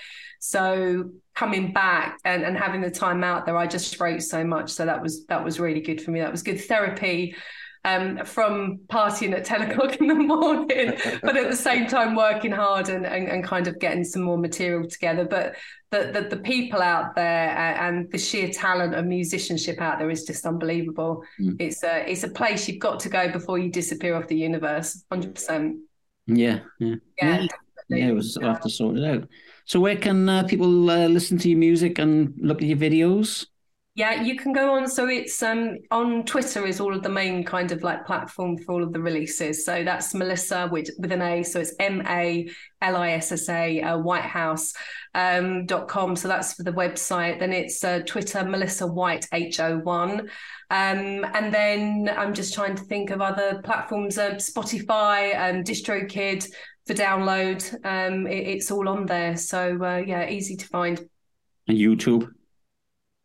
So 0.48 1.10
coming 1.34 1.74
back 1.74 2.20
and, 2.24 2.44
and 2.44 2.56
having 2.56 2.82
the 2.82 2.92
time 2.92 3.24
out 3.24 3.46
there, 3.46 3.58
I 3.58 3.66
just 3.66 4.00
wrote 4.00 4.22
so 4.22 4.44
much. 4.44 4.70
So 4.70 4.86
that 4.86 5.02
was 5.02 5.26
that 5.26 5.44
was 5.44 5.60
really 5.60 5.82
good 5.82 6.02
for 6.02 6.12
me. 6.12 6.20
That 6.20 6.32
was 6.32 6.44
good 6.44 6.62
therapy 6.62 7.36
um, 7.84 8.24
from 8.26 8.80
partying 8.88 9.34
at 9.34 9.46
10 9.46 9.72
o'clock 9.72 9.96
in 9.96 10.08
the 10.08 10.14
morning, 10.16 10.94
but 11.24 11.36
at 11.36 11.50
the 11.50 11.56
same 11.56 11.88
time 11.88 12.16
working 12.16 12.52
hard 12.52 12.90
and, 12.90 13.06
and, 13.06 13.28
and, 13.28 13.44
kind 13.44 13.68
of 13.68 13.80
getting 13.80 14.04
some 14.04 14.24
more 14.24 14.38
material 14.38 14.88
together. 14.88 15.26
But 15.26 15.56
the, 15.92 16.12
the, 16.12 16.36
the 16.36 16.42
people 16.42 16.82
out 16.82 17.16
there 17.16 17.50
and 17.50 18.12
the 18.12 18.18
sheer 18.18 18.50
talent 18.50 18.94
of 18.94 19.06
musicianship 19.06 19.82
out 19.82 20.00
there 20.00 20.10
is 20.10 20.26
just 20.26 20.46
unbelievable. 20.46 21.24
Mm. 21.40 21.56
It's 21.60 21.84
a 21.84 22.10
it's 22.10 22.24
a 22.24 22.30
place 22.30 22.68
you've 22.68 22.80
got 22.80 23.00
to 23.02 23.10
go 23.10 23.32
before 23.32 23.60
you 23.60 23.72
disappear 23.72 24.16
off 24.16 24.28
the 24.28 24.38
universe. 24.38 25.04
Hundred 25.12 25.36
percent. 25.36 25.78
Yeah, 26.28 26.60
yeah, 26.80 26.96
yeah. 27.22 27.42
Yeah, 27.42 27.98
yeah 27.98 28.08
it 28.08 28.14
was. 28.14 28.38
I 28.38 28.46
have 28.46 28.62
to 28.62 28.70
sort 28.70 28.98
it 28.98 29.04
out. 29.04 29.28
So, 29.66 29.80
where 29.80 29.96
can 29.98 30.30
uh, 30.30 30.44
people 30.44 30.90
uh, 30.90 31.08
listen 31.08 31.38
to 31.40 31.50
your 31.50 31.58
music 31.58 32.00
and 32.00 32.34
look 32.38 32.62
at 32.62 32.68
your 32.68 32.78
videos? 32.78 33.48
Yeah, 33.98 34.24
you 34.24 34.36
can 34.36 34.52
go 34.52 34.76
on. 34.76 34.90
So 34.90 35.08
it's 35.08 35.42
um 35.42 35.78
on 35.90 36.26
Twitter 36.26 36.66
is 36.66 36.82
all 36.82 36.94
of 36.94 37.02
the 37.02 37.08
main 37.08 37.46
kind 37.46 37.72
of 37.72 37.82
like 37.82 38.06
platform 38.06 38.58
for 38.58 38.74
all 38.74 38.84
of 38.84 38.92
the 38.92 39.00
releases. 39.00 39.64
So 39.66 39.86
that's 39.86 40.14
Malissa 40.14 40.70
with 40.70 40.90
with 41.00 41.14
an 41.14 41.22
A. 41.22 41.44
So 41.44 41.62
it's 41.62 41.74
M 41.80 42.04
A 42.06 42.50
L 42.82 42.98
I 42.98 43.12
S 43.12 43.32
S 43.32 43.48
A 43.48 43.82
uh, 43.82 43.98
Whitehouse 43.98 44.74
um, 45.14 45.66
dot 45.66 45.88
com. 45.88 46.18
So 46.18 46.28
that's 46.28 46.56
for 46.56 46.64
the 46.64 46.74
website. 46.74 47.40
Then 47.40 47.54
it's 47.54 47.82
uh, 47.86 48.00
Twitter 48.06 48.40
Malissa 48.40 48.86
White 48.86 49.30
H 49.32 49.62
O 49.62 49.78
one. 49.78 50.30
Um, 50.70 51.26
and 51.34 51.54
then 51.54 52.12
I'm 52.18 52.34
just 52.34 52.54
trying 52.54 52.76
to 52.76 52.84
think 52.84 53.12
of 53.12 53.22
other 53.22 53.62
platforms, 53.64 54.18
uh, 54.18 54.32
Spotify 54.32 55.34
and 55.36 55.64
DistroKid 55.64 56.46
for 56.86 56.94
download. 56.94 57.74
Um, 57.86 58.28
it, 58.28 58.48
it's 58.48 58.72
all 58.72 58.88
on 58.90 59.06
there. 59.06 59.38
So 59.38 59.84
uh, 59.84 60.04
yeah, 60.06 60.30
easy 60.30 60.56
to 60.56 60.68
find. 60.68 61.00
And 61.68 61.78
YouTube 61.78 62.30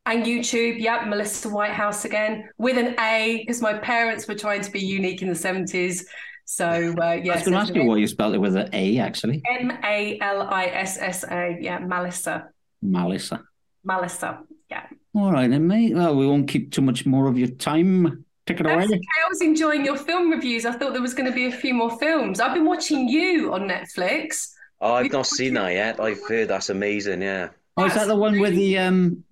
and 0.06 0.24
YouTube, 0.24 0.80
yeah, 0.80 1.04
Malissa 1.04 1.48
Whitehouse 1.50 2.04
again 2.04 2.48
with 2.58 2.78
an 2.78 2.98
A 2.98 3.38
because 3.38 3.60
my 3.60 3.74
parents 3.74 4.26
were 4.26 4.34
trying 4.34 4.62
to 4.62 4.70
be 4.70 4.80
unique 4.80 5.22
in 5.22 5.28
the 5.28 5.34
70s. 5.34 6.04
So, 6.44 6.66
uh, 6.66 7.12
yes. 7.22 7.28
I 7.28 7.34
was 7.34 7.42
going 7.44 7.52
to 7.52 7.58
ask 7.58 7.74
you 7.74 7.84
why 7.84 7.96
you 7.96 8.06
spelled 8.06 8.34
it 8.34 8.38
with 8.38 8.56
an 8.56 8.70
A, 8.72 8.98
actually. 8.98 9.42
M 9.48 9.70
A 9.84 10.18
L 10.20 10.42
I 10.42 10.66
S 10.66 10.98
S 10.98 11.24
A, 11.24 11.56
yeah, 11.60 11.78
Malissa. 11.78 12.48
Malissa. 12.84 13.42
Malissa, 13.86 14.40
yeah. 14.70 14.86
All 15.14 15.32
right, 15.32 15.50
then, 15.50 15.66
mate. 15.66 15.94
Well, 15.94 16.16
we 16.16 16.26
won't 16.26 16.48
keep 16.48 16.72
too 16.72 16.82
much 16.82 17.06
more 17.06 17.28
of 17.28 17.38
your 17.38 17.48
time. 17.48 18.24
Take 18.50 18.60
it 18.60 18.64
That's 18.64 18.86
away. 18.86 18.96
Okay. 18.96 19.06
I 19.24 19.28
was 19.28 19.40
enjoying 19.40 19.84
your 19.84 19.96
film 19.96 20.30
reviews. 20.30 20.66
I 20.66 20.72
thought 20.72 20.92
there 20.92 21.02
was 21.02 21.14
going 21.14 21.28
to 21.28 21.34
be 21.34 21.46
a 21.46 21.52
few 21.52 21.72
more 21.72 21.96
films. 21.98 22.40
I've 22.40 22.54
been 22.54 22.66
watching 22.66 23.08
you 23.08 23.52
on 23.52 23.68
Netflix. 23.68 24.48
Oh, 24.80 24.94
I've 24.94 25.12
not 25.12 25.26
seen 25.26 25.54
that 25.54 25.72
yet. 25.72 26.00
I've 26.00 26.20
heard 26.26 26.48
that's 26.48 26.70
amazing. 26.70 27.22
Yeah. 27.22 27.50
Oh, 27.76 27.86
is 27.86 27.94
that 27.94 28.08
the 28.08 28.16
one 28.16 28.40
with 28.40 28.54
the 28.56 28.78
um 28.78 29.24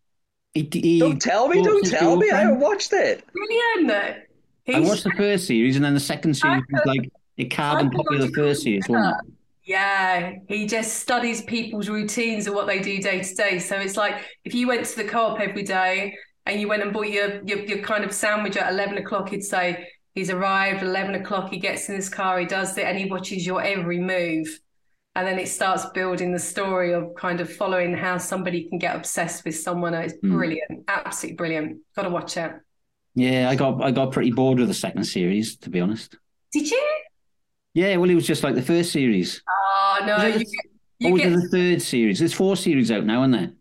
he, 0.55 0.69
he 0.73 0.99
don't 1.01 1.21
tell 1.21 1.49
me, 1.49 1.63
don't 1.63 1.85
tell 1.85 2.17
me. 2.17 2.31
I 2.31 2.41
haven't 2.41 2.61
watched 2.61 2.93
it. 2.93 3.25
Brilliant. 3.33 4.25
He's... 4.65 4.77
I 4.77 4.81
watched 4.81 5.05
the 5.05 5.13
first 5.17 5.47
series, 5.47 5.77
and 5.77 5.85
then 5.85 5.95
the 5.95 6.01
second 6.01 6.35
series 6.35 6.63
was 6.71 6.83
like 6.87 7.11
a 7.39 7.45
carbon 7.47 7.91
copy 7.91 8.17
of 8.17 8.21
the 8.23 8.33
first 8.35 8.63
series, 8.63 8.85
wasn't 8.89 9.17
it? 9.17 9.35
Yeah, 9.65 10.33
he 10.49 10.67
just 10.67 11.01
studies 11.01 11.43
people's 11.43 11.89
routines 11.89 12.47
and 12.47 12.57
what 12.57 12.67
they 12.67 12.81
do 12.81 13.03
day 13.03 13.21
to 13.21 13.35
day. 13.35 13.59
So 13.59 13.77
it's 13.77 13.97
like 13.97 14.25
if 14.45 14.55
you 14.55 14.69
went 14.69 14.87
to 14.87 14.97
the 14.97 15.05
co-op 15.05 15.41
every 15.41 15.63
day 15.63 16.15
and 16.49 16.61
you 16.61 16.67
went 16.67 16.83
and 16.83 16.93
bought 16.93 17.09
your 17.09 17.43
your, 17.45 17.61
your 17.61 17.79
kind 17.79 18.05
of 18.05 18.13
sandwich 18.13 18.57
at 18.57 18.73
eleven 18.73 18.99
o'clock, 18.99 19.29
he'd 19.29 19.45
say 19.45 19.89
he's 20.15 20.31
arrived 20.31 20.83
eleven 20.83 21.15
o'clock. 21.15 21.51
He 21.51 21.59
gets 21.59 21.89
in 21.89 21.95
his 21.95 22.09
car, 22.09 22.39
he 22.41 22.47
does 22.47 22.77
it, 22.77 22.85
and 22.85 22.99
he 22.99 23.05
watches 23.05 23.47
your 23.47 23.63
every 23.63 24.01
move 24.01 24.59
and 25.19 25.27
then 25.27 25.41
it 25.41 25.49
starts 25.49 25.85
building 25.87 26.33
the 26.33 26.39
story 26.39 26.93
of 26.93 27.13
kind 27.17 27.41
of 27.41 27.53
following 27.53 27.93
how 27.93 28.19
somebody 28.19 28.69
can 28.69 28.79
get 28.79 28.95
obsessed 28.95 29.45
with 29.45 29.57
someone. 29.57 29.93
It's 29.93 30.15
hmm. 30.15 30.33
brilliant, 30.33 30.71
mm. 30.71 30.85
absolutely 30.87 31.35
brilliant. 31.35 31.79
Got 31.97 32.03
to 32.03 32.11
watch 32.11 32.37
it. 32.37 32.53
Yeah, 33.17 33.51
I 33.51 33.57
got 33.57 33.83
I 33.83 33.91
got 33.91 34.13
pretty 34.13 34.31
bored 34.31 34.61
with 34.61 34.69
the 34.69 34.75
second 34.75 35.03
series, 35.03 35.57
to 35.57 35.71
be 35.71 35.81
honest. 35.81 36.17
Did 36.53 36.71
you? 36.71 37.01
Yeah, 37.75 37.97
well, 37.97 38.09
it 38.09 38.15
was 38.15 38.29
just 38.29 38.45
like 38.45 38.55
the 38.55 38.63
first 38.63 38.93
series. 38.93 39.43
Oh 39.49 40.05
no, 40.07 40.25
you, 40.25 40.45
you 41.01 41.19
get... 41.19 41.33
the 41.33 41.49
third 41.49 41.83
series. 41.83 42.21
There's 42.21 42.33
four 42.33 42.55
series 42.55 42.93
out 42.93 43.05
now, 43.05 43.23
isn't 43.23 43.33
there? 43.33 43.53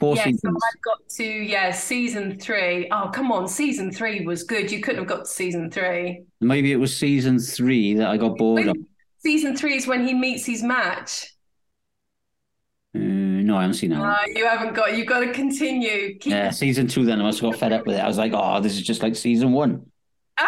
Four 0.00 0.16
yeah, 0.16 0.24
seasons. 0.24 0.40
So 0.42 0.48
I've 0.48 0.80
got 0.82 1.08
to 1.10 1.24
yeah, 1.24 1.70
season 1.72 2.38
three. 2.38 2.88
Oh 2.90 3.10
come 3.12 3.30
on, 3.30 3.46
season 3.46 3.92
three 3.92 4.24
was 4.24 4.44
good. 4.44 4.72
You 4.72 4.80
couldn't 4.80 5.00
have 5.00 5.08
got 5.08 5.26
to 5.26 5.30
season 5.30 5.70
three. 5.70 6.24
Maybe 6.40 6.72
it 6.72 6.76
was 6.76 6.96
season 6.96 7.38
three 7.38 7.94
that 7.94 8.08
I 8.08 8.16
got 8.16 8.38
bored 8.38 8.66
of. 8.66 8.76
Season 9.18 9.54
three 9.54 9.76
is 9.76 9.86
when 9.86 10.06
he 10.06 10.14
meets 10.14 10.46
his 10.46 10.62
match. 10.62 11.34
Uh, 12.94 12.98
no, 12.98 13.58
I 13.58 13.60
haven't 13.62 13.74
seen 13.74 13.90
that. 13.90 14.00
Uh, 14.00 14.16
you 14.34 14.46
haven't 14.46 14.72
got. 14.74 14.96
You've 14.96 15.06
got 15.06 15.20
to 15.20 15.32
continue. 15.32 16.18
Keep... 16.18 16.32
Yeah, 16.32 16.50
season 16.50 16.88
two. 16.88 17.04
Then 17.04 17.20
I 17.20 17.24
must 17.24 17.40
have 17.40 17.50
got 17.50 17.60
fed 17.60 17.74
up 17.74 17.86
with 17.86 17.96
it. 17.96 18.00
I 18.00 18.08
was 18.08 18.16
like, 18.16 18.32
oh, 18.34 18.60
this 18.60 18.72
is 18.72 18.82
just 18.82 19.02
like 19.02 19.14
season 19.14 19.52
one. 19.52 19.84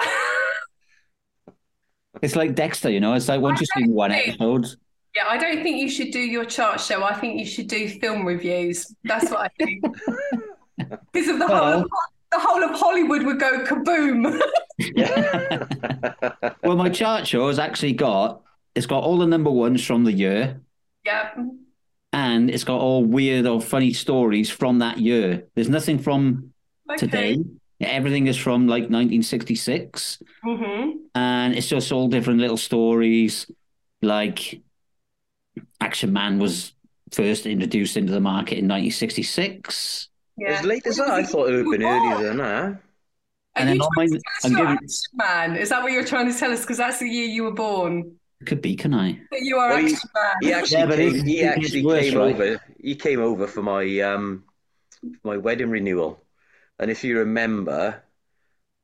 it's 2.23 2.37
like 2.37 2.55
Dexter, 2.55 2.89
you 2.89 3.01
know. 3.01 3.13
It's 3.13 3.29
like 3.29 3.43
once 3.43 3.61
you've 3.61 3.69
seen 3.77 3.93
one 3.93 4.13
episode. 4.13 4.67
Yeah, 5.15 5.25
I 5.29 5.37
don't 5.37 5.63
think 5.63 5.79
you 5.79 5.91
should 5.91 6.11
do 6.11 6.21
your 6.21 6.45
chart 6.45 6.81
show. 6.81 7.03
I 7.05 7.15
think 7.15 7.39
you 7.39 7.45
should 7.45 7.69
do 7.69 7.89
film 7.89 8.25
reviews. 8.25 8.95
That's 9.05 9.31
what 9.31 9.41
I 9.41 9.49
think. 9.59 9.85
because 11.13 11.29
of 11.29 11.39
the 11.39 11.47
well, 11.47 11.81
whole 11.81 11.89
the 12.33 12.39
whole 12.39 12.65
of 12.65 12.71
Hollywood 12.71 13.23
would 13.25 13.39
go 13.39 13.65
kaboom. 13.65 14.41
well, 16.63 16.77
my 16.77 16.89
chart 16.89 17.27
show 17.27 17.47
has 17.49 17.59
actually 17.59 17.93
got 17.93 18.41
it's 18.75 18.87
got 18.87 19.05
all 19.05 19.19
the 19.19 19.27
number 19.27 19.51
ones 19.51 19.85
from 19.85 20.05
the 20.05 20.13
year. 20.13 20.63
Yep. 21.05 21.39
And 22.15 22.51
it's 22.51 22.65
got 22.65 22.81
all 22.81 23.05
weird 23.05 23.47
or 23.47 23.61
funny 23.61 23.93
stories 23.93 24.49
from 24.51 24.79
that 24.79 24.99
year. 24.99 25.47
There's 25.55 25.69
nothing 25.69 25.99
from 25.99 26.53
okay. 26.91 26.99
today. 26.99 27.45
Everything 27.81 28.29
is 28.29 28.37
from 28.37 28.67
like 28.67 28.85
1966. 28.85 30.23
Mm-hmm. 30.45 30.91
And 31.15 31.55
it's 31.55 31.69
just 31.69 31.93
all 31.93 32.09
different 32.09 32.41
little 32.41 32.57
stories. 32.57 33.51
Like 34.01 34.63
Action 35.81 36.13
Man 36.13 36.39
was 36.39 36.73
first 37.11 37.47
introduced 37.47 37.97
into 37.97 38.13
the 38.13 38.21
market 38.21 38.59
in 38.59 38.67
1966. 38.69 40.09
Yeah. 40.39 40.49
As 40.51 40.65
late 40.65 40.87
as 40.87 40.97
that? 40.97 41.11
I 41.11 41.25
thought 41.25 41.49
it 41.51 41.65
would 41.65 41.81
have 41.81 41.81
been 41.81 41.83
earlier 41.83 42.29
than 42.29 42.37
that. 42.39 42.65
And, 42.65 42.79
and 43.55 43.69
then 43.69 43.81
on 43.83 43.89
my, 43.97 44.09
I'm 44.45 44.55
giving... 44.55 44.79
Man, 45.13 45.57
is 45.57 45.69
that 45.69 45.83
what 45.83 45.93
you're 45.93 46.07
trying 46.07 46.33
to 46.33 46.39
tell 46.39 46.51
us? 46.53 46.63
Because 46.63 46.79
that's 46.79 47.01
the 47.01 47.09
year 47.09 47.27
you 47.27 47.45
were 47.45 47.53
born. 47.53 48.17
Could 48.47 48.63
be, 48.63 48.75
can 48.75 48.95
I? 48.95 49.21
You 49.33 49.59
are 49.59 49.69
Well, 49.71 49.79
he- 49.85 49.93
action 49.93 50.09
man. 50.15 50.35
He 50.41 50.53
actually 50.53 50.79
Yeah, 50.79 50.87
but 50.87 50.97
came, 50.97 51.09
it's- 51.11 51.23
he 51.27 51.43
actually 51.45 51.85
worse, 51.85 52.01
came 52.11 52.19
right? 52.19 52.35
over. 52.35 52.61
He 52.81 52.95
came 52.97 53.21
over 53.21 53.47
for 53.47 53.63
my 53.63 54.01
um 54.01 54.45
my 55.23 55.37
wedding 55.37 55.69
renewal, 55.71 56.25
and 56.79 56.91
if 56.91 57.05
you 57.05 57.19
remember, 57.19 58.03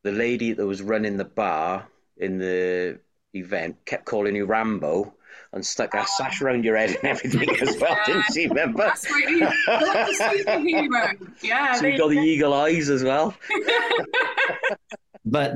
the 0.04 0.12
lady 0.12 0.52
that 0.52 0.66
was 0.66 0.82
running 0.82 1.16
the 1.16 1.24
bar 1.24 1.88
in 2.18 2.38
the 2.38 3.00
event 3.34 3.76
kept 3.84 4.04
calling 4.04 4.36
you 4.36 4.44
Rambo 4.44 5.14
and 5.52 5.64
stuck 5.64 5.94
a 5.94 6.06
sash 6.06 6.42
around 6.42 6.64
your 6.64 6.76
head 6.76 6.90
and 6.90 7.04
everything 7.04 7.48
as 7.60 7.76
well. 7.80 7.96
Didn't 8.06 8.24
she? 8.34 8.46
Remember? 8.48 8.84
That's 8.84 9.10
right. 9.10 9.28
You're 9.28 9.40
like 9.68 10.16
superhero. 10.46 11.28
Yeah. 11.42 11.74
So 11.74 11.86
you 11.86 11.98
got 11.98 12.10
the 12.10 12.18
eagle 12.18 12.52
eyes 12.54 12.90
as 12.90 13.02
well. 13.02 13.34
But 15.24 15.54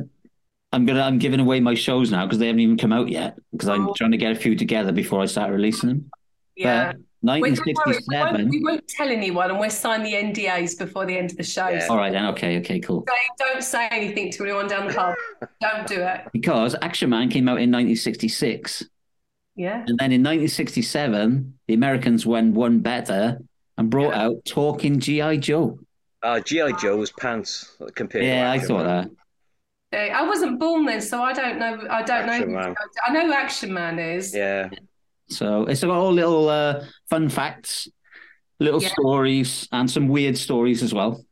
I'm 0.73 0.85
gonna 0.87 1.01
I'm 1.03 1.19
giving 1.19 1.41
away 1.41 1.61
my 1.61 1.75
shows 1.75 2.11
now 2.11 2.27
because 2.27 2.39
they 2.39 2.47
haven't 2.47 2.61
even 2.61 2.77
come 2.77 2.93
out 2.93 3.09
yet 3.09 3.37
because 3.53 3.69
I'm 3.69 3.89
Oh. 3.89 3.95
trying 3.97 4.11
to 4.11 4.17
get 4.19 4.33
a 4.33 4.35
few 4.35 4.55
together 4.55 4.93
before 4.93 5.23
I 5.23 5.27
start 5.27 5.51
releasing 5.51 5.89
them. 5.89 6.11
yeah. 6.57 6.93
But 7.25 7.41
Wait, 7.41 7.55
don't 7.55 7.67
worry, 7.87 7.95
we, 8.11 8.19
won't, 8.19 8.33
1967. 8.33 8.49
we 8.51 8.65
won't 8.65 8.89
tell 8.89 9.09
anyone 9.09 9.51
and 9.51 9.59
we'll 9.61 9.71
sign 9.71 10.03
the 10.03 10.13
NDAs 10.13 10.77
before 10.77 11.07
the 11.07 11.17
end 11.17 11.31
of 11.31 11.37
the 11.37 11.45
show. 11.45 11.69
Yeah. 11.69 11.87
So 11.87 11.93
All 11.93 11.97
right 11.97 12.13
then. 12.13 12.27
Okay. 12.27 12.59
Okay. 12.59 12.81
Cool. 12.81 13.03
don't, 13.07 13.39
don't 13.53 13.63
say 13.63 13.87
anything 13.93 14.33
to 14.33 14.43
anyone 14.43 14.67
down 14.67 14.89
the 14.89 14.93
pub. 14.95 15.15
don't 15.61 15.87
do 15.87 16.01
it. 16.03 16.23
Because 16.33 16.75
Action 16.83 17.11
Man 17.11 17.29
came 17.31 17.49
out 17.49 17.61
in 17.61 17.71
1966, 17.71 18.89
Yeah. 19.55 19.85
and 19.87 19.99
then 19.99 20.13
in 20.13 20.23
1967, 20.23 21.59
the 21.69 21.75
Americans 21.75 22.25
went 22.27 22.55
one 22.55 22.81
better 22.81 23.39
and 23.77 23.91
brought 23.91 24.15
Yeah. 24.15 24.23
out 24.27 24.45
Talking 24.45 24.99
GI 24.99 25.39
Joe. 25.39 25.79
Uh, 26.23 26.41
GI 26.41 26.73
Joe 26.81 26.97
was 26.97 27.11
pants 27.13 27.77
compared. 27.95 28.25
Yeah, 28.25 28.43
to 28.45 28.49
I 28.49 28.55
Action 28.57 28.69
thought 28.69 28.87
Man. 28.87 29.11
that. 29.93 30.11
I 30.17 30.27
wasn't 30.27 30.59
born 30.59 30.87
then, 30.87 31.01
so 31.03 31.23
I 31.23 31.33
don't 31.35 31.59
know. 31.59 31.87
I 31.91 32.03
don't 32.03 32.29
Action 32.29 32.53
know. 32.53 32.59
Man. 32.61 32.75
I 33.07 33.13
know 33.13 33.27
who 33.27 33.33
Action 33.35 33.73
Man 33.75 33.99
is. 33.99 34.35
Yeah, 34.35 34.71
So 35.29 35.65
it's 35.67 35.83
got 35.83 35.91
all 35.91 36.13
little 36.13 36.49
uh, 36.49 36.85
fun 37.11 37.29
facts, 37.29 37.89
little 38.59 38.83
Yeah. 38.83 38.89
stories, 38.89 39.69
and 39.73 39.91
some 39.91 40.09
weird 40.09 40.39
stories 40.39 40.83
as 40.83 40.95
well. 40.95 41.23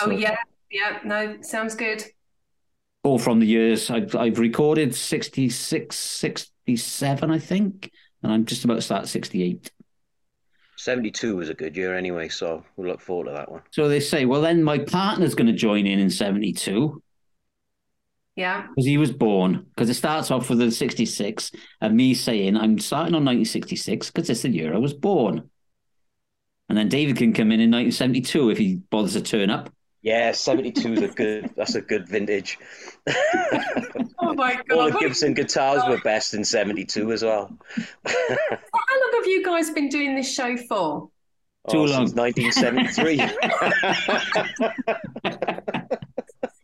Oh 0.00 0.10
yeah, 0.10 0.36
yeah. 0.70 0.98
No, 1.04 1.36
sounds 1.42 1.74
good. 1.76 2.02
all 3.04 3.18
from 3.18 3.38
the 3.38 3.46
years 3.46 3.90
I've, 3.90 4.14
I've 4.16 4.38
recorded 4.40 4.94
66, 4.94 5.96
67, 6.76 7.30
I 7.30 7.38
think, 7.38 7.90
and 8.22 8.32
I'm 8.32 8.44
just 8.44 8.64
about 8.64 8.74
to 8.74 8.82
start 8.82 9.08
68. 9.08 9.70
seventy-two 10.76 11.36
was 11.36 11.48
a 11.48 11.54
good 11.54 11.76
year 11.76 11.96
anyway, 11.96 12.28
so 12.28 12.64
we'll 12.76 12.88
look 12.88 13.00
forward 13.00 13.26
to 13.26 13.32
that 13.32 13.50
one. 13.50 13.62
So 13.70 13.88
they 13.88 14.00
say, 14.00 14.26
well, 14.26 14.42
then 14.42 14.62
my 14.62 14.78
partner's 14.78 15.34
going 15.34 15.46
to 15.48 15.52
join 15.52 15.86
in 15.86 15.98
in 15.98 16.10
72 16.10 17.02
Yeah. 18.36 18.66
because 18.68 18.86
he 18.86 18.98
was 18.98 19.10
born. 19.12 19.66
Because 19.74 19.88
it 19.90 19.94
starts 19.94 20.30
off 20.30 20.50
with 20.50 20.58
the 20.58 20.70
66 20.70 21.50
and 21.80 21.96
me 21.96 22.14
saying, 22.14 22.56
I'm 22.56 22.78
starting 22.78 23.14
on 23.14 23.24
1966 23.24 24.10
because 24.10 24.28
it's 24.30 24.42
the 24.42 24.50
year 24.50 24.74
I 24.74 24.78
was 24.78 24.94
born. 24.94 25.48
And 26.68 26.76
then 26.76 26.88
David 26.90 27.16
can 27.16 27.32
come 27.32 27.50
in 27.50 27.60
in 27.60 27.70
1972 27.70 28.50
if 28.50 28.58
he 28.58 28.74
bothers 28.90 29.14
to 29.14 29.22
turn 29.22 29.48
up. 29.48 29.72
Yeah, 30.02 30.32
seventy-two 30.32 30.92
is 30.94 31.02
a 31.02 31.08
good. 31.08 31.50
That's 31.56 31.74
a 31.74 31.80
good 31.82 32.08
vintage. 32.08 32.58
Oh 34.20 34.34
my 34.34 34.54
god. 34.68 34.78
All 34.78 34.90
the 34.90 34.98
Gibson 34.98 35.32
guitars 35.32 35.82
were 35.88 35.98
best 36.02 36.34
in 36.34 36.44
'72 36.44 37.12
as 37.12 37.22
well. 37.24 37.50
How 38.04 38.14
long 39.00 39.12
have 39.14 39.26
you 39.26 39.42
guys 39.44 39.70
been 39.70 39.88
doing 39.88 40.14
this 40.14 40.32
show 40.32 40.56
for? 40.56 41.08
Too 41.70 41.78
Oh, 41.78 41.84
long. 41.84 42.10
1973. 42.14 43.16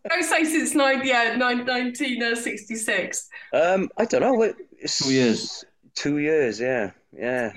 Don't 0.09 0.23
say 0.23 0.45
since 0.45 0.75
nine, 0.75 1.07
yeah, 1.07 1.37
nine, 1.37 1.65
1966. 1.65 3.29
um, 3.55 3.89
I 3.97 4.05
don't 4.05 4.21
know. 4.21 4.43
It's 4.79 4.99
Two 4.99 5.13
years. 5.13 5.65
Two 5.95 6.19
years. 6.19 6.61
Yeah, 6.61 6.91
yeah. 7.17 7.53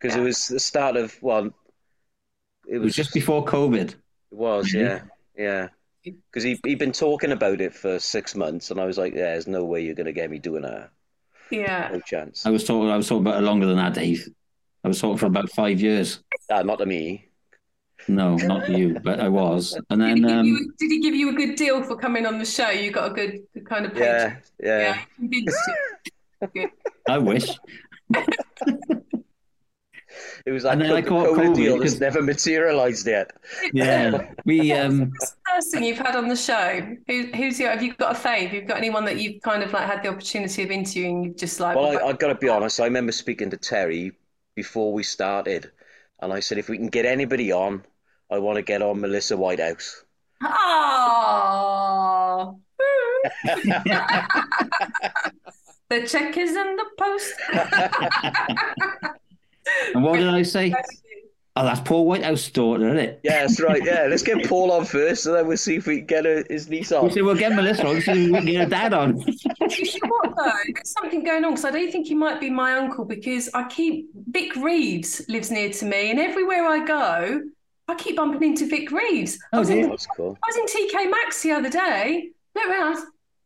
Because 0.00 0.16
Yeah. 0.16 0.22
it 0.22 0.24
was 0.24 0.48
the 0.48 0.58
start 0.60 0.96
of 0.96 1.16
well, 1.22 1.46
it 1.46 1.52
It 2.66 2.78
was 2.78 2.86
was 2.86 2.96
just 2.96 3.14
before 3.14 3.44
COVID. 3.44 3.94
It 4.32 4.38
was, 4.38 4.72
yeah, 4.72 5.02
yeah. 5.36 5.68
Because 6.02 6.42
he 6.42 6.58
he'd 6.64 6.78
been 6.78 6.92
talking 6.92 7.32
about 7.32 7.60
it 7.60 7.74
for 7.74 7.98
six 7.98 8.34
months, 8.34 8.70
and 8.70 8.80
I 8.80 8.86
was 8.86 8.96
like, 8.96 9.12
"Yeah, 9.12 9.32
there's 9.32 9.46
no 9.46 9.64
way 9.64 9.82
you're 9.82 9.94
gonna 9.94 10.12
get 10.12 10.30
me 10.30 10.38
doing 10.38 10.62
that. 10.62 10.90
Yeah. 11.50 11.90
No 11.92 12.00
chance." 12.00 12.46
I 12.46 12.50
was 12.50 12.64
talking, 12.64 12.90
I 12.90 12.96
was 12.96 13.08
talking 13.08 13.26
about 13.26 13.42
it 13.42 13.46
longer 13.46 13.66
than 13.66 13.76
that, 13.76 13.94
Dave. 13.94 14.28
I 14.82 14.88
was 14.88 15.00
talking 15.00 15.18
for 15.18 15.26
about 15.26 15.50
five 15.50 15.80
years. 15.80 16.22
Ah, 16.50 16.62
not 16.62 16.78
to 16.78 16.86
me. 16.86 17.28
No, 18.08 18.36
not 18.36 18.70
you, 18.70 18.98
but 19.02 19.20
I 19.20 19.28
was. 19.28 19.78
And 19.90 20.00
Did 20.00 20.16
he, 20.16 20.22
then 20.22 20.38
um, 20.38 20.46
you, 20.46 20.72
did 20.78 20.90
he 20.90 21.00
give 21.00 21.14
you 21.14 21.30
a 21.30 21.32
good 21.32 21.56
deal 21.56 21.82
for 21.82 21.96
coming 21.96 22.24
on 22.24 22.38
the 22.38 22.44
show? 22.44 22.70
You 22.70 22.90
got 22.90 23.10
a 23.10 23.14
good, 23.14 23.42
good 23.52 23.66
kind 23.66 23.84
of 23.84 23.92
pay. 23.92 24.00
Yeah, 24.00 24.36
yeah. 24.58 24.78
Yeah, 24.78 24.94
he 24.94 25.06
convinced 25.16 25.58
you. 25.66 26.48
Good. 26.54 26.70
I 27.06 27.18
wish. 27.18 27.50
It 30.46 30.52
was 30.52 30.64
like 30.64 30.72
And 30.74 30.82
then 30.82 30.92
I 30.92 31.02
caught 31.02 31.26
Cola 31.26 31.38
COVID 31.48 31.54
deal 31.54 31.76
because- 31.76 31.98
that's 31.98 32.14
never 32.14 32.22
materialized 32.22 33.06
yet. 33.06 33.32
Yeah, 33.72 34.30
we 34.44 34.72
um, 34.72 34.98
Who's 34.98 35.30
the 35.30 35.36
person 35.54 35.82
you've 35.84 35.98
had 35.98 36.16
on 36.16 36.28
the 36.28 36.36
show? 36.36 36.96
Who, 37.06 37.26
who's 37.34 37.58
your? 37.60 37.70
Have 37.70 37.82
you 37.82 37.94
got 37.94 38.16
a 38.16 38.18
fave? 38.18 38.52
You've 38.52 38.66
got 38.66 38.78
anyone 38.78 39.04
that 39.04 39.18
you've 39.18 39.42
kind 39.42 39.62
of 39.62 39.72
like 39.72 39.86
had 39.86 40.02
the 40.02 40.08
opportunity 40.08 40.62
of 40.62 40.70
interviewing? 40.70 41.24
You've 41.24 41.36
just 41.36 41.60
like, 41.60 41.76
Well, 41.76 41.98
I, 41.98 42.08
I 42.08 42.12
got 42.12 42.28
to 42.28 42.34
be 42.34 42.48
honest. 42.48 42.80
I 42.80 42.84
remember 42.84 43.12
speaking 43.12 43.50
to 43.50 43.56
Terry 43.56 44.12
before 44.56 44.92
we 44.92 45.02
started, 45.02 45.70
and 46.20 46.32
I 46.32 46.40
said, 46.40 46.58
"If 46.58 46.68
we 46.68 46.76
can 46.76 46.88
get 46.88 47.06
anybody 47.06 47.52
on, 47.52 47.84
I 48.30 48.38
want 48.38 48.56
to 48.56 48.62
get 48.62 48.82
on 48.82 49.00
Malissa 49.00 49.36
Whitehouse." 49.36 50.04
oh, 50.42 50.50
the 55.90 56.06
check 56.06 56.36
is 56.36 56.56
in 56.56 56.76
the 56.76 56.86
post. 56.98 57.34
And 59.94 60.02
what 60.04 60.18
did 60.18 60.28
I 60.28 60.42
say? 60.42 60.74
Oh, 61.56 61.64
that's 61.64 61.80
Paul 61.80 62.06
Whitehouse 62.06 62.48
daughter, 62.50 62.86
isn't 62.86 62.98
it? 62.98 63.20
Yeah, 63.24 63.40
that's 63.40 63.60
right. 63.60 63.84
Yeah, 63.84 64.06
let's 64.08 64.22
get 64.22 64.44
Paul 64.48 64.70
on 64.70 64.84
first, 64.84 65.26
and 65.26 65.34
then 65.34 65.46
we'll 65.48 65.56
see 65.56 65.76
if 65.76 65.86
we 65.86 65.98
can 65.98 66.06
get 66.06 66.24
her, 66.24 66.44
his 66.48 66.70
niece 66.70 66.92
on. 66.92 67.02
We 67.02 67.08
on. 67.08 67.14
said 67.14 67.22
we'll 67.24 67.34
get 67.34 67.52
Malissa 67.52 67.84
on, 67.86 68.00
so 68.00 68.12
we 68.12 68.30
can 68.30 68.44
get 68.46 68.62
her 68.62 68.66
dad 68.70 68.94
on. 68.94 69.18
You 69.18 69.34
know 70.02 70.08
what 70.08 70.36
though? 70.36 70.52
There's 70.72 70.92
something 70.92 71.24
going 71.24 71.44
on 71.44 71.50
because 71.50 71.64
I 71.64 71.72
don't 71.72 71.90
think 71.90 72.06
he 72.06 72.14
might 72.14 72.40
be 72.40 72.50
my 72.50 72.74
uncle 72.74 73.04
because 73.04 73.50
I 73.52 73.64
keep 73.68 74.08
Vic 74.28 74.54
Reeves 74.56 75.22
lives 75.28 75.50
near 75.50 75.70
to 75.72 75.84
me, 75.84 76.10
and 76.12 76.20
everywhere 76.20 76.64
I 76.66 76.84
go, 76.84 77.42
I 77.88 77.94
keep 77.96 78.16
bumping 78.16 78.42
into 78.52 78.66
Vic 78.66 78.90
Reeves. 78.92 79.36
I 79.52 79.56
Oh 79.56 79.58
was 79.58 79.70
in 79.70 79.78
dear. 79.80 79.88
That's 79.88 80.06
cool. 80.16 80.38
I 80.42 80.46
was 80.54 80.56
in 80.56 80.88
TK 80.88 81.10
Maxx 81.10 81.42
the 81.42 81.50
other 81.50 81.68
day. 81.68 82.30
Look 82.54 82.66
around, 82.70 82.96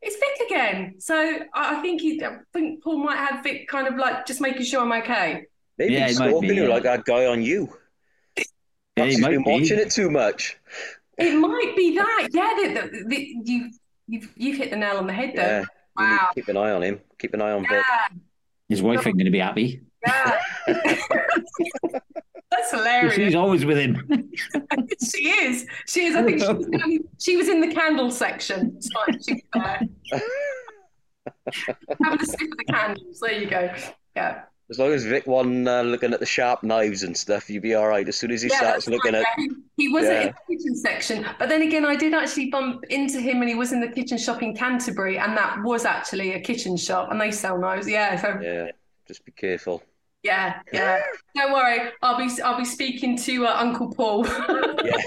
it's 0.02 0.16
Vic 0.16 0.46
again. 0.50 0.96
So 0.98 1.16
I 1.54 1.78
I 1.78 1.80
think 1.80 2.02
he, 2.02 2.22
I 2.22 2.36
think 2.52 2.84
Paul 2.84 3.02
might 3.02 3.16
have 3.16 3.42
Vic 3.42 3.66
kind 3.66 3.88
of 3.88 3.96
like 3.96 4.26
just 4.26 4.42
making 4.42 4.64
sure 4.66 4.82
I'm 4.82 4.92
okay. 5.02 5.46
Maybe 5.78 5.94
Yeah, 5.94 6.06
he's 6.08 6.16
it 6.16 6.20
might 6.20 6.28
stalking 6.30 6.48
be, 6.50 6.54
you 6.56 6.62
yeah. 6.64 6.68
like 6.68 6.82
that 6.84 7.04
guy 7.04 7.26
on 7.26 7.42
you. 7.42 7.68
Yeah, 8.36 8.44
Perhaps 8.96 9.10
he 9.10 9.10
he's 9.16 9.20
might 9.20 9.30
been 9.30 9.44
be. 9.44 9.50
watching 9.50 9.78
it 9.78 9.90
too 9.90 10.10
much. 10.10 10.56
It 11.18 11.34
might 11.38 11.74
be 11.76 11.94
that. 11.96 12.28
Yeah, 12.32 12.54
the, 12.56 12.68
the, 12.90 13.04
the, 13.08 13.34
you 13.44 13.70
you've 14.06 14.32
you've 14.36 14.56
hit 14.58 14.70
the 14.70 14.76
nail 14.76 14.96
on 14.98 15.06
the 15.06 15.12
head 15.12 15.32
Yeah, 15.34 15.42
though. 15.48 15.54
you 15.58 16.06
need 16.10 16.16
Wow. 16.16 16.28
to 16.28 16.34
keep 16.40 16.48
an 16.48 16.56
eye 16.56 16.70
on 16.72 16.82
him. 16.82 17.00
Keep 17.18 17.34
an 17.34 17.42
eye 17.42 17.52
on 17.52 17.62
Vic. 17.62 17.70
Yeah, 17.70 18.08
His 18.68 18.82
wife 18.82 19.06
ain't 19.06 19.16
going 19.16 19.24
to 19.26 19.30
be 19.30 19.38
happy. 19.38 19.82
yeah. 20.06 20.38
That's 22.50 22.70
hilarious. 22.70 23.14
She's 23.14 23.34
always 23.34 23.64
with 23.64 23.78
him. 23.78 24.30
She 25.12 25.28
is. 25.28 25.66
She 25.88 26.04
is. 26.06 26.14
I 26.16 26.22
think 26.22 26.40
she 26.40 26.46
was, 26.48 27.00
she 27.18 27.36
was 27.36 27.48
in 27.48 27.60
the 27.60 27.74
candle 27.74 28.10
section. 28.10 28.74
It's 28.76 28.88
fine. 28.92 29.20
She 29.22 29.34
was 29.34 29.42
there. 30.12 30.20
Having 32.02 32.20
a 32.20 32.26
sniff 32.26 32.52
of 32.52 32.58
the 32.58 32.64
candles. 32.64 33.20
There 33.20 33.32
you 33.32 33.46
go. 33.50 33.74
Yeah. 34.16 34.42
As 34.70 34.78
long 34.78 34.92
as 34.92 35.04
Vic 35.04 35.26
wasn't 35.26 35.68
uh, 35.68 35.82
looking 35.82 36.12
at 36.14 36.20
the 36.20 36.26
sharp 36.26 36.62
knives 36.62 37.02
and 37.02 37.16
stuff, 37.16 37.50
you'd 37.50 37.62
be 37.62 37.74
all 37.74 37.88
right. 37.88 38.08
As 38.08 38.16
soon 38.16 38.30
as 38.30 38.42
he 38.42 38.48
Yeah, 38.48 38.50
starts 38.58 38.88
looking 38.88 39.12
right. 39.14 39.22
at, 39.22 39.26
Yeah, 39.38 39.46
he, 39.76 39.86
he 39.86 39.92
wasn't 39.92 40.12
Yeah. 40.12 40.20
in 40.22 40.26
the 40.48 40.56
kitchen 40.56 40.76
section, 40.76 41.26
but 41.38 41.48
then 41.48 41.62
again, 41.62 41.84
I 41.84 41.96
did 41.96 42.14
actually 42.14 42.50
bump 42.50 42.84
into 42.88 43.20
him, 43.20 43.40
and 43.40 43.48
he 43.48 43.54
was 43.54 43.72
in 43.72 43.80
the 43.80 43.88
kitchen 43.88 44.18
shop 44.18 44.42
in 44.42 44.56
Canterbury, 44.56 45.18
and 45.18 45.36
that 45.36 45.62
was 45.62 45.84
actually 45.84 46.32
a 46.32 46.40
kitchen 46.40 46.76
shop, 46.76 47.10
and 47.10 47.20
they 47.20 47.30
sell 47.30 47.58
knives. 47.58 47.88
Yeah, 47.88 48.16
so 48.16 48.38
yeah, 48.38 48.70
just 49.06 49.24
be 49.24 49.32
careful. 49.32 49.82
yeah, 50.22 50.60
yeah. 50.72 51.00
Don't 51.36 51.52
worry, 51.52 51.90
I'll 52.02 52.16
be 52.16 52.30
I'll 52.42 52.58
be 52.58 52.64
speaking 52.64 53.16
to 53.18 53.46
uh, 53.46 53.54
Uncle 53.56 53.92
Paul. 53.92 54.26
Yeah. 54.80 54.96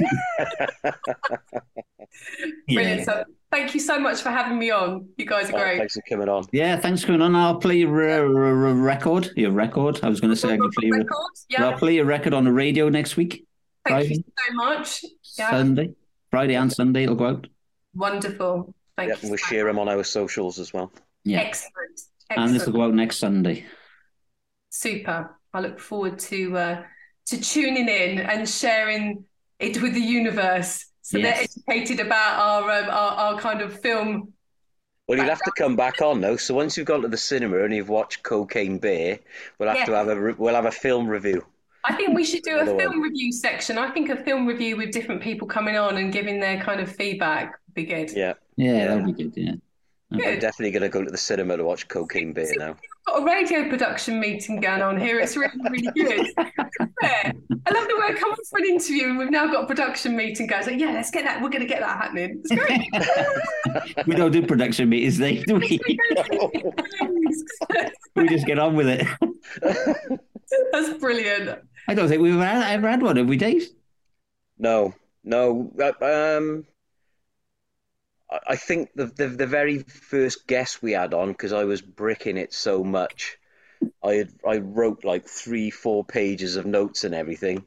Brilliant. 2.74 3.00
Yeah. 3.02 3.04
So 3.04 3.24
thank 3.52 3.74
you 3.74 3.80
so 3.80 4.00
much 4.00 4.22
for 4.22 4.30
having 4.30 4.58
me 4.60 4.72
on. 4.72 5.10
You 5.18 5.26
guys 5.26 5.50
are 5.50 5.56
Oh, 5.56 5.62
great. 5.62 5.78
thanks 5.78 5.94
for 5.96 6.04
coming 6.10 6.30
on. 6.30 6.46
Yeah, 6.52 6.78
thanks 6.78 7.02
for 7.02 7.08
coming 7.08 7.22
on. 7.22 7.36
I'll 7.36 7.58
play 7.60 7.78
your 7.78 8.10
uh, 8.10 8.18
r- 8.18 8.68
r- 8.68 8.74
record. 8.74 9.30
Your 9.36 9.52
record. 9.52 10.00
I 10.04 10.10
was 10.10 10.20
going 10.20 10.32
to 10.32 10.36
say 10.36 10.54
I 10.54 10.58
can 10.58 10.70
play 10.72 10.88
your, 10.88 10.98
Records? 11.00 11.46
Yeah. 11.50 11.66
I'll 11.68 11.78
play 11.78 11.96
your 11.96 12.06
record 12.06 12.34
on 12.34 12.44
the 12.46 12.52
radio 12.54 12.90
next 12.90 13.18
week, 13.18 13.46
Thank 13.88 14.10
you 14.10 14.16
so 14.16 14.54
much. 14.54 15.04
Yeah. 15.38 15.50
Sunday, 15.52 15.94
Friday 16.32 16.56
and 16.56 16.72
Sunday. 16.72 17.04
It'll 17.04 17.16
go 17.16 17.28
out. 17.28 17.48
Wonderful. 17.96 18.74
Thank 18.98 19.10
Yeah, 19.10 19.16
you. 19.16 19.22
and 19.22 19.30
we'll 19.32 19.38
so 19.38 19.46
share 19.48 19.66
them 19.66 19.80
on 19.80 19.88
our 19.88 20.04
socials 20.04 20.60
as 20.60 20.74
well. 20.74 20.92
Yeah, 21.24 21.40
Excellent. 21.40 22.00
and 22.32 22.54
this 22.54 22.66
will 22.66 22.74
go 22.74 22.82
out 22.84 22.94
next 22.94 23.18
Sunday. 23.18 23.66
Super. 24.70 25.38
I 25.54 25.60
look 25.62 25.80
forward 25.80 26.20
to 26.20 26.58
uh, 26.58 26.84
to 27.28 27.42
tuning 27.42 27.88
in 27.88 28.20
and 28.20 28.48
sharing 28.48 29.24
it 29.60 29.82
with 29.82 29.94
the 29.94 30.02
universe, 30.02 30.86
so 31.08 31.18
Yes. 31.18 31.54
they're 31.68 31.76
educated 31.78 32.06
about 32.06 32.40
our, 32.40 32.70
um, 32.84 32.90
our 32.90 33.12
our 33.34 33.40
kind 33.40 33.62
of 33.62 33.80
film 33.82 34.34
Well, 35.08 35.18
you'll 35.18 35.30
have 35.30 35.42
to 35.44 35.52
come 35.58 35.76
back 35.78 36.02
on 36.02 36.20
though. 36.20 36.36
So 36.36 36.54
once 36.54 36.76
you've 36.76 36.86
gone 36.88 37.02
to 37.04 37.08
the 37.08 37.18
cinema 37.18 37.64
and 37.64 37.74
you've 37.74 37.88
watched 37.88 38.24
Cocaine 38.24 38.78
Bear, 38.78 39.20
we'll 39.58 39.70
have 39.70 39.78
Yes. 39.78 39.88
to 39.88 39.94
have 39.94 40.10
a 40.10 40.20
re- 40.20 40.36
we'll 40.38 40.56
have 40.56 40.66
a 40.66 40.72
film 40.72 41.08
review. 41.08 41.46
I 41.86 41.94
think 41.96 42.14
we 42.14 42.26
should 42.26 42.44
do 42.44 42.58
a 42.58 42.62
Another 42.64 42.74
one. 42.74 42.80
film 42.82 43.02
review 43.02 43.32
section. 43.32 43.78
I 43.78 43.90
think 43.92 44.10
a 44.10 44.18
film 44.28 44.46
review 44.46 44.76
with 44.76 44.92
different 44.92 45.22
people 45.22 45.48
coming 45.48 45.78
on 45.78 45.96
and 45.98 46.12
giving 46.12 46.42
their 46.42 46.60
kind 46.60 46.82
of 46.82 46.94
feedback 46.94 47.46
would 47.68 47.74
be 47.76 47.86
good. 47.86 48.12
Yeah, 48.12 48.34
Yeah, 48.58 48.88
that'd 48.88 49.06
be 49.06 49.14
good. 49.14 49.34
Yeah. 49.38 49.54
I'm 50.12 50.40
definitely 50.40 50.72
going 50.72 50.84
to 50.84 50.90
go 50.90 51.04
to 51.04 51.12
the 51.12 51.18
cinema 51.18 51.58
to 51.58 51.64
watch 51.66 51.88
Cocaine 51.90 52.32
Bear 52.34 52.48
now. 52.58 52.76
got 53.06 53.22
a 53.22 53.26
radio 53.26 53.68
production 53.70 54.20
meeting 54.22 54.60
going 54.62 54.82
on 54.82 54.98
here. 55.00 55.20
It's 55.20 55.36
really, 55.36 55.52
really 55.70 55.90
good. 55.96 56.28
Yeah. 57.02 57.32
I 57.66 57.72
love 57.74 57.88
the 57.88 57.98
way 58.00 58.06
I 58.08 58.14
come 58.18 58.32
up 58.32 58.38
for 58.50 58.60
an 58.60 58.66
interview 58.66 59.10
and 59.10 59.18
we've 59.18 59.30
now 59.30 59.48
got 59.52 59.66
a 59.66 59.68
production 59.68 60.16
meeting 60.16 60.48
going. 60.48 60.64
So 60.64 60.72
yeah, 60.72 60.92
let's 60.92 61.12
get 61.12 61.26
that. 61.26 61.42
We're 61.42 61.50
going 61.50 61.62
to 61.62 61.68
get 61.68 61.82
that 61.82 61.98
happening. 62.02 62.42
It's 62.44 62.56
great. 62.56 62.90
We 64.08 64.16
don't 64.16 64.32
do 64.32 64.46
production 64.46 64.88
meetings, 64.90 65.18
Dave, 65.18 65.46
do 65.46 65.56
we? 65.56 65.80
we 68.16 68.28
just 68.30 68.46
get 68.46 68.60
on 68.60 68.76
with 68.76 68.88
it. 68.88 69.08
That's 70.72 70.98
brilliant. 71.00 71.60
I 71.88 71.94
don't 71.94 72.08
think 72.08 72.22
we've 72.22 72.40
ever 72.40 72.88
had, 72.88 73.02
one, 73.02 73.18
have 73.18 73.28
we, 73.28 73.38
Dave? 73.38 73.68
No, 74.58 74.94
no. 75.24 75.72
uh, 75.80 76.38
Um, 76.38 76.66
I- 78.30 78.56
think 78.56 78.92
the, 78.96 79.06
the 79.06 79.28
the 79.28 79.48
very 79.48 79.80
first 79.80 80.48
guest 80.48 80.82
we 80.82 80.92
had 80.94 81.14
on 81.14 81.32
because 81.32 81.54
I 81.54 81.64
was 81.64 81.82
bricking 81.82 82.38
it 82.38 82.54
so 82.54 82.84
much, 82.84 83.38
I 84.04 84.14
had 84.14 84.34
I 84.46 84.58
wrote 84.58 85.04
like 85.04 85.28
three, 85.28 85.70
four 85.70 86.04
pages 86.04 86.56
of 86.56 86.66
notes 86.66 87.04
and 87.04 87.16
everything, 87.16 87.66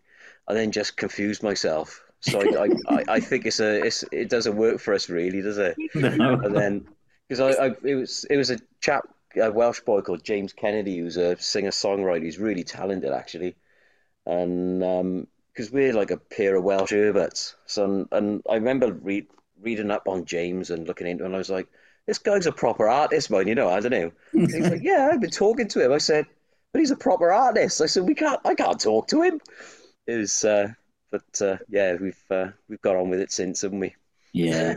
and 0.48 0.56
then 0.56 0.72
just 0.72 0.96
confused 0.96 1.42
myself. 1.42 2.02
So 2.20 2.40
I 2.40 2.68
I, 2.88 3.04
I, 3.08 3.20
think 3.20 3.46
it's 3.46 3.61
a 3.61 3.82
it's 3.82 4.04
it 4.12 4.28
doesn't 4.28 4.56
work 4.56 4.80
for 4.80 4.92
us 4.92 5.08
really, 5.08 5.40
does 5.40 5.58
it? 5.58 5.76
No. 5.94 6.34
And 6.34 6.54
then 6.54 6.86
because 7.28 7.40
I, 7.40 7.66
I 7.66 7.70
it 7.82 7.94
was 7.94 8.24
it 8.28 8.36
was 8.36 8.50
a 8.50 8.58
chap 8.80 9.08
a 9.40 9.50
Welsh 9.50 9.80
boy 9.80 10.00
called 10.00 10.24
James 10.24 10.52
Kennedy 10.52 10.98
who's 10.98 11.16
a 11.16 11.36
singer 11.36 11.70
songwriter. 11.70 12.22
who's 12.22 12.38
really 12.38 12.64
talented 12.64 13.12
actually, 13.12 13.56
and 14.26 14.82
um, 14.84 15.26
because 15.52 15.70
we're 15.70 15.94
like 15.94 16.11
a 16.11 16.16
pair 16.16 16.56
of 16.56 16.64
Welsh 16.64 16.90
Herberts. 16.90 17.54
So 17.66 18.06
and 18.12 18.42
I 18.48 18.54
remember 18.54 18.92
read, 18.92 19.28
reading 19.61 19.90
up 19.90 20.08
on 20.08 20.24
James 20.24 20.70
and 20.70 20.86
looking 20.86 21.06
into, 21.06 21.24
him, 21.24 21.26
and 21.26 21.34
I 21.34 21.38
was 21.38 21.50
like, 21.50 21.68
this 22.06 22.18
guy's 22.18 22.46
a 22.46 22.52
proper 22.52 22.88
artist, 22.88 23.30
man. 23.30 23.46
You 23.46 23.54
know, 23.54 23.68
I 23.68 23.80
don't 23.80 23.90
know. 23.92 24.11
And 24.32 24.50
he's 24.50 24.68
like, 24.68 24.80
yeah, 24.82 25.11
I've 25.12 25.20
been 25.20 25.30
talking 25.30 25.68
to 25.68 25.84
him. 25.84 25.92
I 25.92 25.98
said, 25.98 26.26
but 26.72 26.80
he's 26.80 26.90
a 26.90 26.96
proper 26.96 27.32
artist. 27.32 27.80
I 27.80 27.86
said, 27.86 28.04
we 28.04 28.14
can't, 28.14 28.40
I 28.44 28.54
can't 28.54 28.80
talk 28.80 29.08
to 29.08 29.22
him. 29.22 29.40
It 30.06 30.16
was, 30.16 30.44
uh, 30.44 30.68
but 31.11 31.42
uh, 31.42 31.58
yeah, 31.68 31.96
we've 32.00 32.22
uh, 32.30 32.48
we've 32.68 32.80
got 32.80 32.96
on 32.96 33.11
with 33.11 33.20
it 33.20 33.32
since, 33.32 33.62
haven't 33.62 33.80
we? 33.80 33.94
Yeah. 34.32 34.76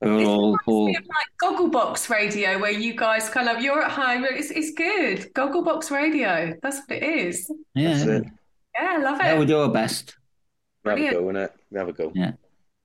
We're 0.00 0.24
all, 0.24 0.58
all 0.66 0.88
It's 0.88 1.08
like 1.08 1.26
Gogglebox 1.42 2.10
Radio, 2.10 2.58
where 2.58 2.70
you 2.70 2.94
guys 2.94 3.30
kind 3.30 3.48
of 3.48 3.62
you're 3.62 3.82
at 3.82 3.92
home. 3.92 4.24
It's 4.24 4.50
it's 4.50 4.72
good. 4.72 5.32
Gogglebox 5.34 5.90
Radio. 5.90 6.54
That's 6.62 6.80
what 6.86 6.98
it 6.98 7.02
is. 7.02 7.50
yeah. 7.74 7.94
That's 7.94 8.06
it. 8.06 8.24
Yeah, 8.74 8.88
I 8.90 8.98
love 8.98 9.18
Yeah, 9.20 9.38
we'll 9.38 9.46
do 9.46 9.60
our 9.60 9.70
best. 9.70 10.16
We 10.84 10.90
have 10.90 10.98
a 10.98 11.10
go 11.10 11.28
in 11.30 11.36
it. 11.36 11.52
We 11.70 11.78
have 11.78 11.88
a 11.88 11.92
go. 11.92 12.12
Yeah. 12.14 12.32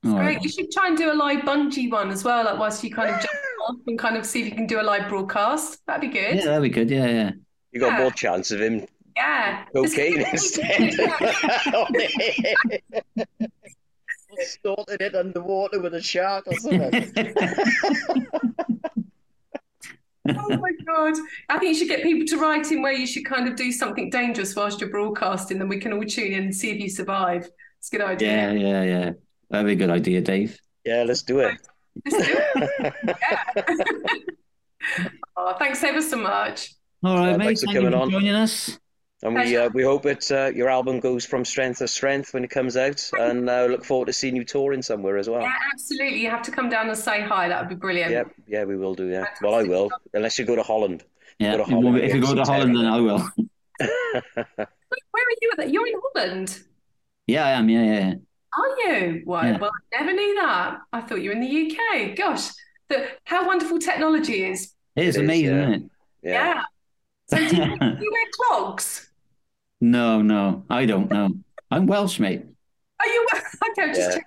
All 0.05 0.13
Great. 0.13 0.21
right. 0.35 0.41
You 0.43 0.49
should 0.49 0.71
try 0.71 0.87
and 0.87 0.97
do 0.97 1.11
a 1.11 1.13
live 1.13 1.41
bungee 1.41 1.91
one 1.91 2.09
as 2.09 2.23
well, 2.23 2.45
like 2.45 2.57
whilst 2.57 2.83
you 2.83 2.91
kind 2.91 3.09
of 3.13 3.19
jump 3.19 3.33
off 3.67 3.75
and 3.87 3.99
kind 3.99 4.15
of 4.17 4.25
see 4.25 4.39
if 4.41 4.45
you 4.47 4.55
can 4.55 4.65
do 4.65 4.79
a 4.79 4.83
live 4.83 5.09
broadcast. 5.09 5.81
That'd 5.87 6.01
be 6.01 6.07
good. 6.17 6.37
Yeah, 6.37 6.45
that'd 6.45 6.61
be 6.63 6.69
good. 6.69 6.89
Yeah, 6.89 7.07
yeah. 7.07 7.31
You 7.71 7.79
got 7.81 7.93
Yeah. 7.93 7.99
more 7.99 8.11
chance 8.11 8.51
of 8.51 8.61
him 8.61 8.85
Yeah. 9.17 9.65
Cocaine 9.75 10.21
instead. 10.31 10.93
Snorting 14.41 14.97
it 15.01 15.15
underwater 15.15 15.81
with 15.81 15.93
a 15.95 16.01
shark 16.01 16.47
or 16.47 16.55
something. 16.55 17.11
Oh 20.27 20.57
my 20.57 20.71
God. 20.85 21.13
I 21.47 21.57
think 21.57 21.69
you 21.73 21.75
should 21.75 21.87
get 21.87 22.03
people 22.03 22.27
to 22.27 22.37
write 22.37 22.71
in 22.71 22.83
where 22.83 22.91
you 22.93 23.07
should 23.07 23.25
kind 23.25 23.47
of 23.47 23.55
do 23.55 23.71
something 23.71 24.11
dangerous 24.11 24.55
whilst 24.55 24.79
you're 24.79 24.91
broadcasting, 24.91 25.57
then 25.57 25.67
we 25.69 25.79
can 25.79 25.91
all 25.91 26.03
tune 26.03 26.33
in 26.33 26.43
and 26.43 26.55
see 26.55 26.69
if 26.69 26.79
you 26.79 26.87
survive. 26.87 27.49
It's 27.79 27.87
a 27.91 27.97
good 27.97 28.01
idea. 28.05 28.51
Yeah, 28.51 28.51
yeah, 28.51 28.83
yeah. 28.83 29.11
That'd 29.49 29.65
be 29.65 29.73
a 29.73 29.75
good 29.75 29.89
idea, 29.89 30.21
Dave. 30.21 30.59
yeah, 30.85 31.03
let's 31.03 31.23
do 31.23 31.39
it. 31.39 31.57
Let's 32.05 32.27
do 32.27 32.37
it. 32.37 32.93
Yeah. 33.05 33.43
oh, 35.37 35.55
thanks 35.59 35.83
ever 35.83 36.01
so 36.01 36.17
much. 36.17 36.73
All 37.03 37.15
right, 37.15 37.31
Yeah, 37.31 37.37
mate. 37.37 37.45
thanks 37.45 37.61
for 37.61 37.67
Thank 37.67 37.77
coming 37.79 37.91
for 37.91 37.97
on. 37.99 38.09
joining 38.11 38.33
us. 38.35 38.79
And 39.21 39.35
we 39.35 39.57
uh, 39.57 39.69
we 39.73 39.83
hope 39.83 40.03
that 40.03 40.31
uh, 40.31 40.49
your 40.55 40.69
album 40.69 41.01
goes 41.01 41.25
from 41.25 41.43
strength 41.43 41.79
to 41.79 41.87
strength 41.89 42.33
when 42.33 42.45
it 42.45 42.49
comes 42.49 42.77
out, 42.77 43.09
and 43.19 43.49
uh, 43.49 43.65
look 43.65 43.83
forward 43.83 44.05
to 44.05 44.13
seeing 44.13 44.33
you 44.37 44.45
touring 44.45 44.81
somewhere 44.81 45.17
as 45.17 45.29
well. 45.29 45.41
Yeah, 45.41 45.53
absolutely. 45.73 46.21
You 46.21 46.29
have 46.29 46.41
to 46.43 46.51
come 46.51 46.69
down 46.69 46.87
and 46.87 46.97
say 46.97 47.21
hi. 47.21 47.49
That 47.49 47.59
would 47.59 47.67
be 47.67 47.75
brilliant. 47.75 48.11
Yep, 48.11 48.27
yeah, 48.47 48.63
we 48.63 48.77
will 48.77 48.95
do. 48.95 49.09
Yeah, 49.09 49.25
well, 49.41 49.55
I 49.55 49.63
will, 49.63 49.89
unless 50.13 50.39
you 50.39 50.45
go 50.45 50.55
to 50.55 50.63
Holland. 50.63 51.03
Yeah, 51.37 51.57
Go 51.57 51.61
if 51.63 51.67
to 51.67 51.71
you, 51.71 51.81
Holland, 51.81 51.97
if 52.05 52.15
you 52.15 52.21
go 52.21 52.33
to 52.35 52.43
Holland, 52.43 52.75
then 52.77 52.85
I 52.85 52.99
will. 53.01 53.19
Where 53.77 53.87
are 54.57 55.35
you? 55.41 55.49
At 55.51 55.57
that? 55.57 55.69
You're 55.69 55.87
in 55.87 55.93
Holland. 56.15 56.59
Yeah, 57.27 57.45
I 57.45 57.51
am. 57.51 57.67
Yeah, 57.69 57.83
yeah. 57.83 58.13
Yeah. 58.57 58.93
Are 58.93 58.97
you? 59.07 59.23
Well, 59.25 59.45
Yeah. 59.45 59.57
well, 59.59 59.71
I 59.93 59.99
never 59.99 60.13
knew 60.13 60.35
that. 60.35 60.77
I 60.93 61.01
thought 61.01 61.21
you 61.21 61.29
were 61.29 61.35
in 61.35 61.41
the 61.41 61.71
UK. 61.75 62.15
Gosh, 62.15 62.49
the, 62.89 63.07
how 63.25 63.45
wonderful 63.47 63.79
technology 63.79 64.43
is. 64.45 64.73
It 64.95 65.05
is 65.05 65.15
It 65.17 65.19
is, 65.21 65.23
amazing, 65.25 65.55
yeah. 65.55 65.61
isn't 65.61 65.73
it? 65.73 65.91
Yeah. 66.23 66.63
So 67.29 67.37
do 67.37 67.43
you, 67.43 67.49
do 67.79 67.97
you 68.01 68.11
wear 68.11 68.25
clogs? 68.33 69.11
no, 69.81 70.21
no, 70.21 70.65
I 70.69 70.85
don't 70.85 71.09
know. 71.11 71.29
I'm 71.71 71.87
Welsh, 71.87 72.19
mate. 72.19 72.45
Are 72.99 73.07
you? 73.07 73.27
Okay, 73.71 73.87
just 73.93 73.99
Yeah. 73.99 74.07
checking. 74.09 74.23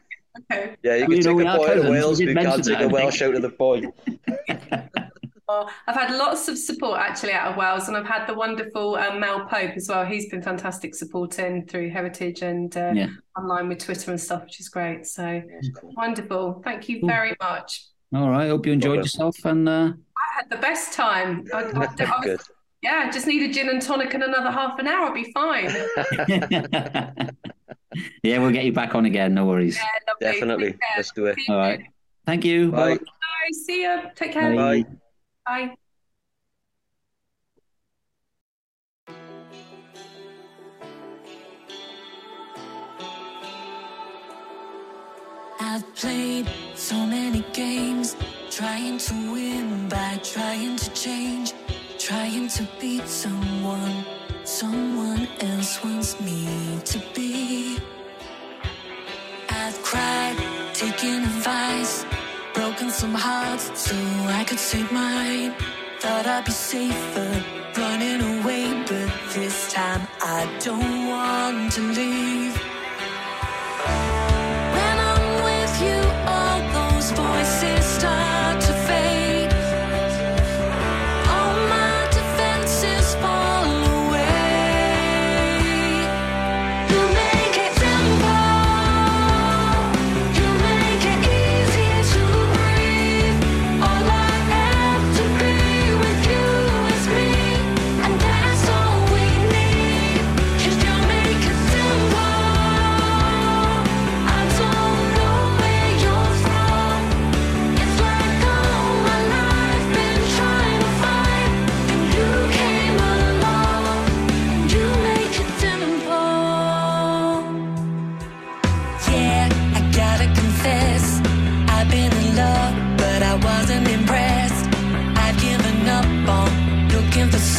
Okay. 0.50 0.76
Yeah, 0.82 0.94
you 0.96 1.06
can 1.06 1.16
you 1.16 1.22
know, 1.22 1.30
take 1.30 1.36
we 1.36 1.42
a 1.42 1.56
boy 1.56 1.70
out 1.70 1.78
of 1.78 1.84
Wales, 1.88 2.20
we 2.20 2.32
but 2.32 2.42
you 2.42 2.48
can't 2.48 2.64
take 2.64 2.78
that, 2.78 2.82
a 2.82 2.84
I 2.84 2.92
Welsh 2.92 3.20
out 3.22 3.34
of 3.34 3.42
the 3.42 3.48
boy. 3.50 3.82
Well, 5.52 5.70
I've 5.86 5.94
had 5.94 6.16
lots 6.16 6.48
of 6.48 6.56
support 6.56 6.98
actually 6.98 7.32
out 7.32 7.52
of 7.52 7.56
Wales, 7.58 7.88
and 7.88 7.96
I've 7.96 8.06
had 8.06 8.26
the 8.26 8.32
wonderful 8.32 8.94
um, 8.96 9.20
Mel 9.20 9.44
Pope 9.44 9.72
as 9.76 9.86
well. 9.88 10.04
He's 10.06 10.30
been 10.30 10.40
fantastic 10.42 10.94
supporting 10.94 11.66
through 11.66 11.90
Heritage 11.90 12.40
and 12.40 12.74
uh, 12.74 12.92
Yeah. 12.94 13.08
online 13.36 13.68
with 13.68 13.84
Twitter 13.84 14.10
and 14.12 14.20
stuff, 14.20 14.44
which 14.44 14.60
is 14.60 14.70
great. 14.70 15.06
So 15.06 15.42
That's 15.52 15.68
cool. 15.78 15.92
wonderful. 15.94 16.62
Thank 16.64 16.88
you 16.88 17.00
Cool. 17.00 17.08
very 17.10 17.36
much. 17.40 17.84
All 18.14 18.30
right. 18.30 18.48
Hope 18.48 18.64
you 18.66 18.72
enjoyed 18.72 19.00
Problem. 19.00 19.04
yourself. 19.04 19.44
And 19.44 19.68
uh, 19.68 19.92
I 19.92 20.36
had 20.36 20.48
the 20.50 20.56
best 20.56 20.94
time. 20.94 21.44
I, 21.52 21.58
I, 21.58 21.62
I 21.64 21.78
was- 21.90 22.24
Good. 22.24 22.40
yeah, 22.82 23.10
just 23.10 23.26
need 23.26 23.42
a 23.48 23.52
gin 23.52 23.68
and 23.68 23.82
tonic 23.82 24.14
and 24.14 24.22
another 24.22 24.50
half 24.50 24.78
an 24.78 24.86
hour. 24.86 25.08
I'll 25.08 25.12
be 25.14 25.30
fine. 25.32 25.66
yeah, 28.22 28.38
we'll 28.38 28.50
get 28.52 28.64
you 28.64 28.72
back 28.72 28.94
on 28.94 29.04
again. 29.04 29.34
No 29.34 29.44
worries. 29.44 29.76
Yeah. 29.76 30.32
Definitely. 30.32 30.76
Let's 30.96 31.12
do 31.12 31.26
it. 31.26 31.36
All 31.50 31.58
right. 31.58 31.82
Thank 32.24 32.46
you. 32.46 32.70
Bye. 32.70 32.96
Bye. 32.96 33.04
See 33.66 33.82
you. 33.82 34.00
Take 34.14 34.32
care. 34.32 34.54
Bye. 34.56 34.82
Bye. 34.84 34.90
Bye. 35.46 35.76
I've 45.60 45.94
played 45.94 46.48
so 46.74 47.06
many 47.06 47.44
games, 47.52 48.16
trying 48.50 48.98
to 48.98 49.14
win 49.32 49.88
by 49.88 50.20
trying 50.22 50.76
to 50.76 50.90
change, 50.92 51.52
trying 51.98 52.48
to 52.48 52.68
beat 52.80 53.06
someone 53.08 54.04
someone 54.44 55.28
else 55.40 55.82
wants 55.84 56.20
me 56.20 56.46
to 56.84 56.98
be. 57.14 57.78
I've 59.48 59.80
cried, 59.82 60.36
taken 60.74 61.22
advice, 61.22 62.04
broken 62.72 62.90
some 62.90 63.12
hearts 63.14 63.70
so 63.78 63.94
I 64.28 64.44
could 64.44 64.58
save 64.58 64.90
mine. 64.92 65.54
Thought 66.00 66.26
I'd 66.26 66.44
be 66.44 66.52
safer 66.52 67.44
running 67.76 68.20
away, 68.40 68.64
but 68.88 69.12
this 69.34 69.70
time 69.70 70.06
I 70.22 70.40
don't 70.64 71.08
want 71.08 71.72
to 71.72 71.82
leave. 71.82 72.56
When 74.76 74.96
I'm 75.10 75.26
with 75.48 75.74
you, 75.86 76.00
all 76.32 76.60
those 76.76 77.10
voices 77.10 77.84
stop. 77.84 78.41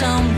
some 0.04 0.33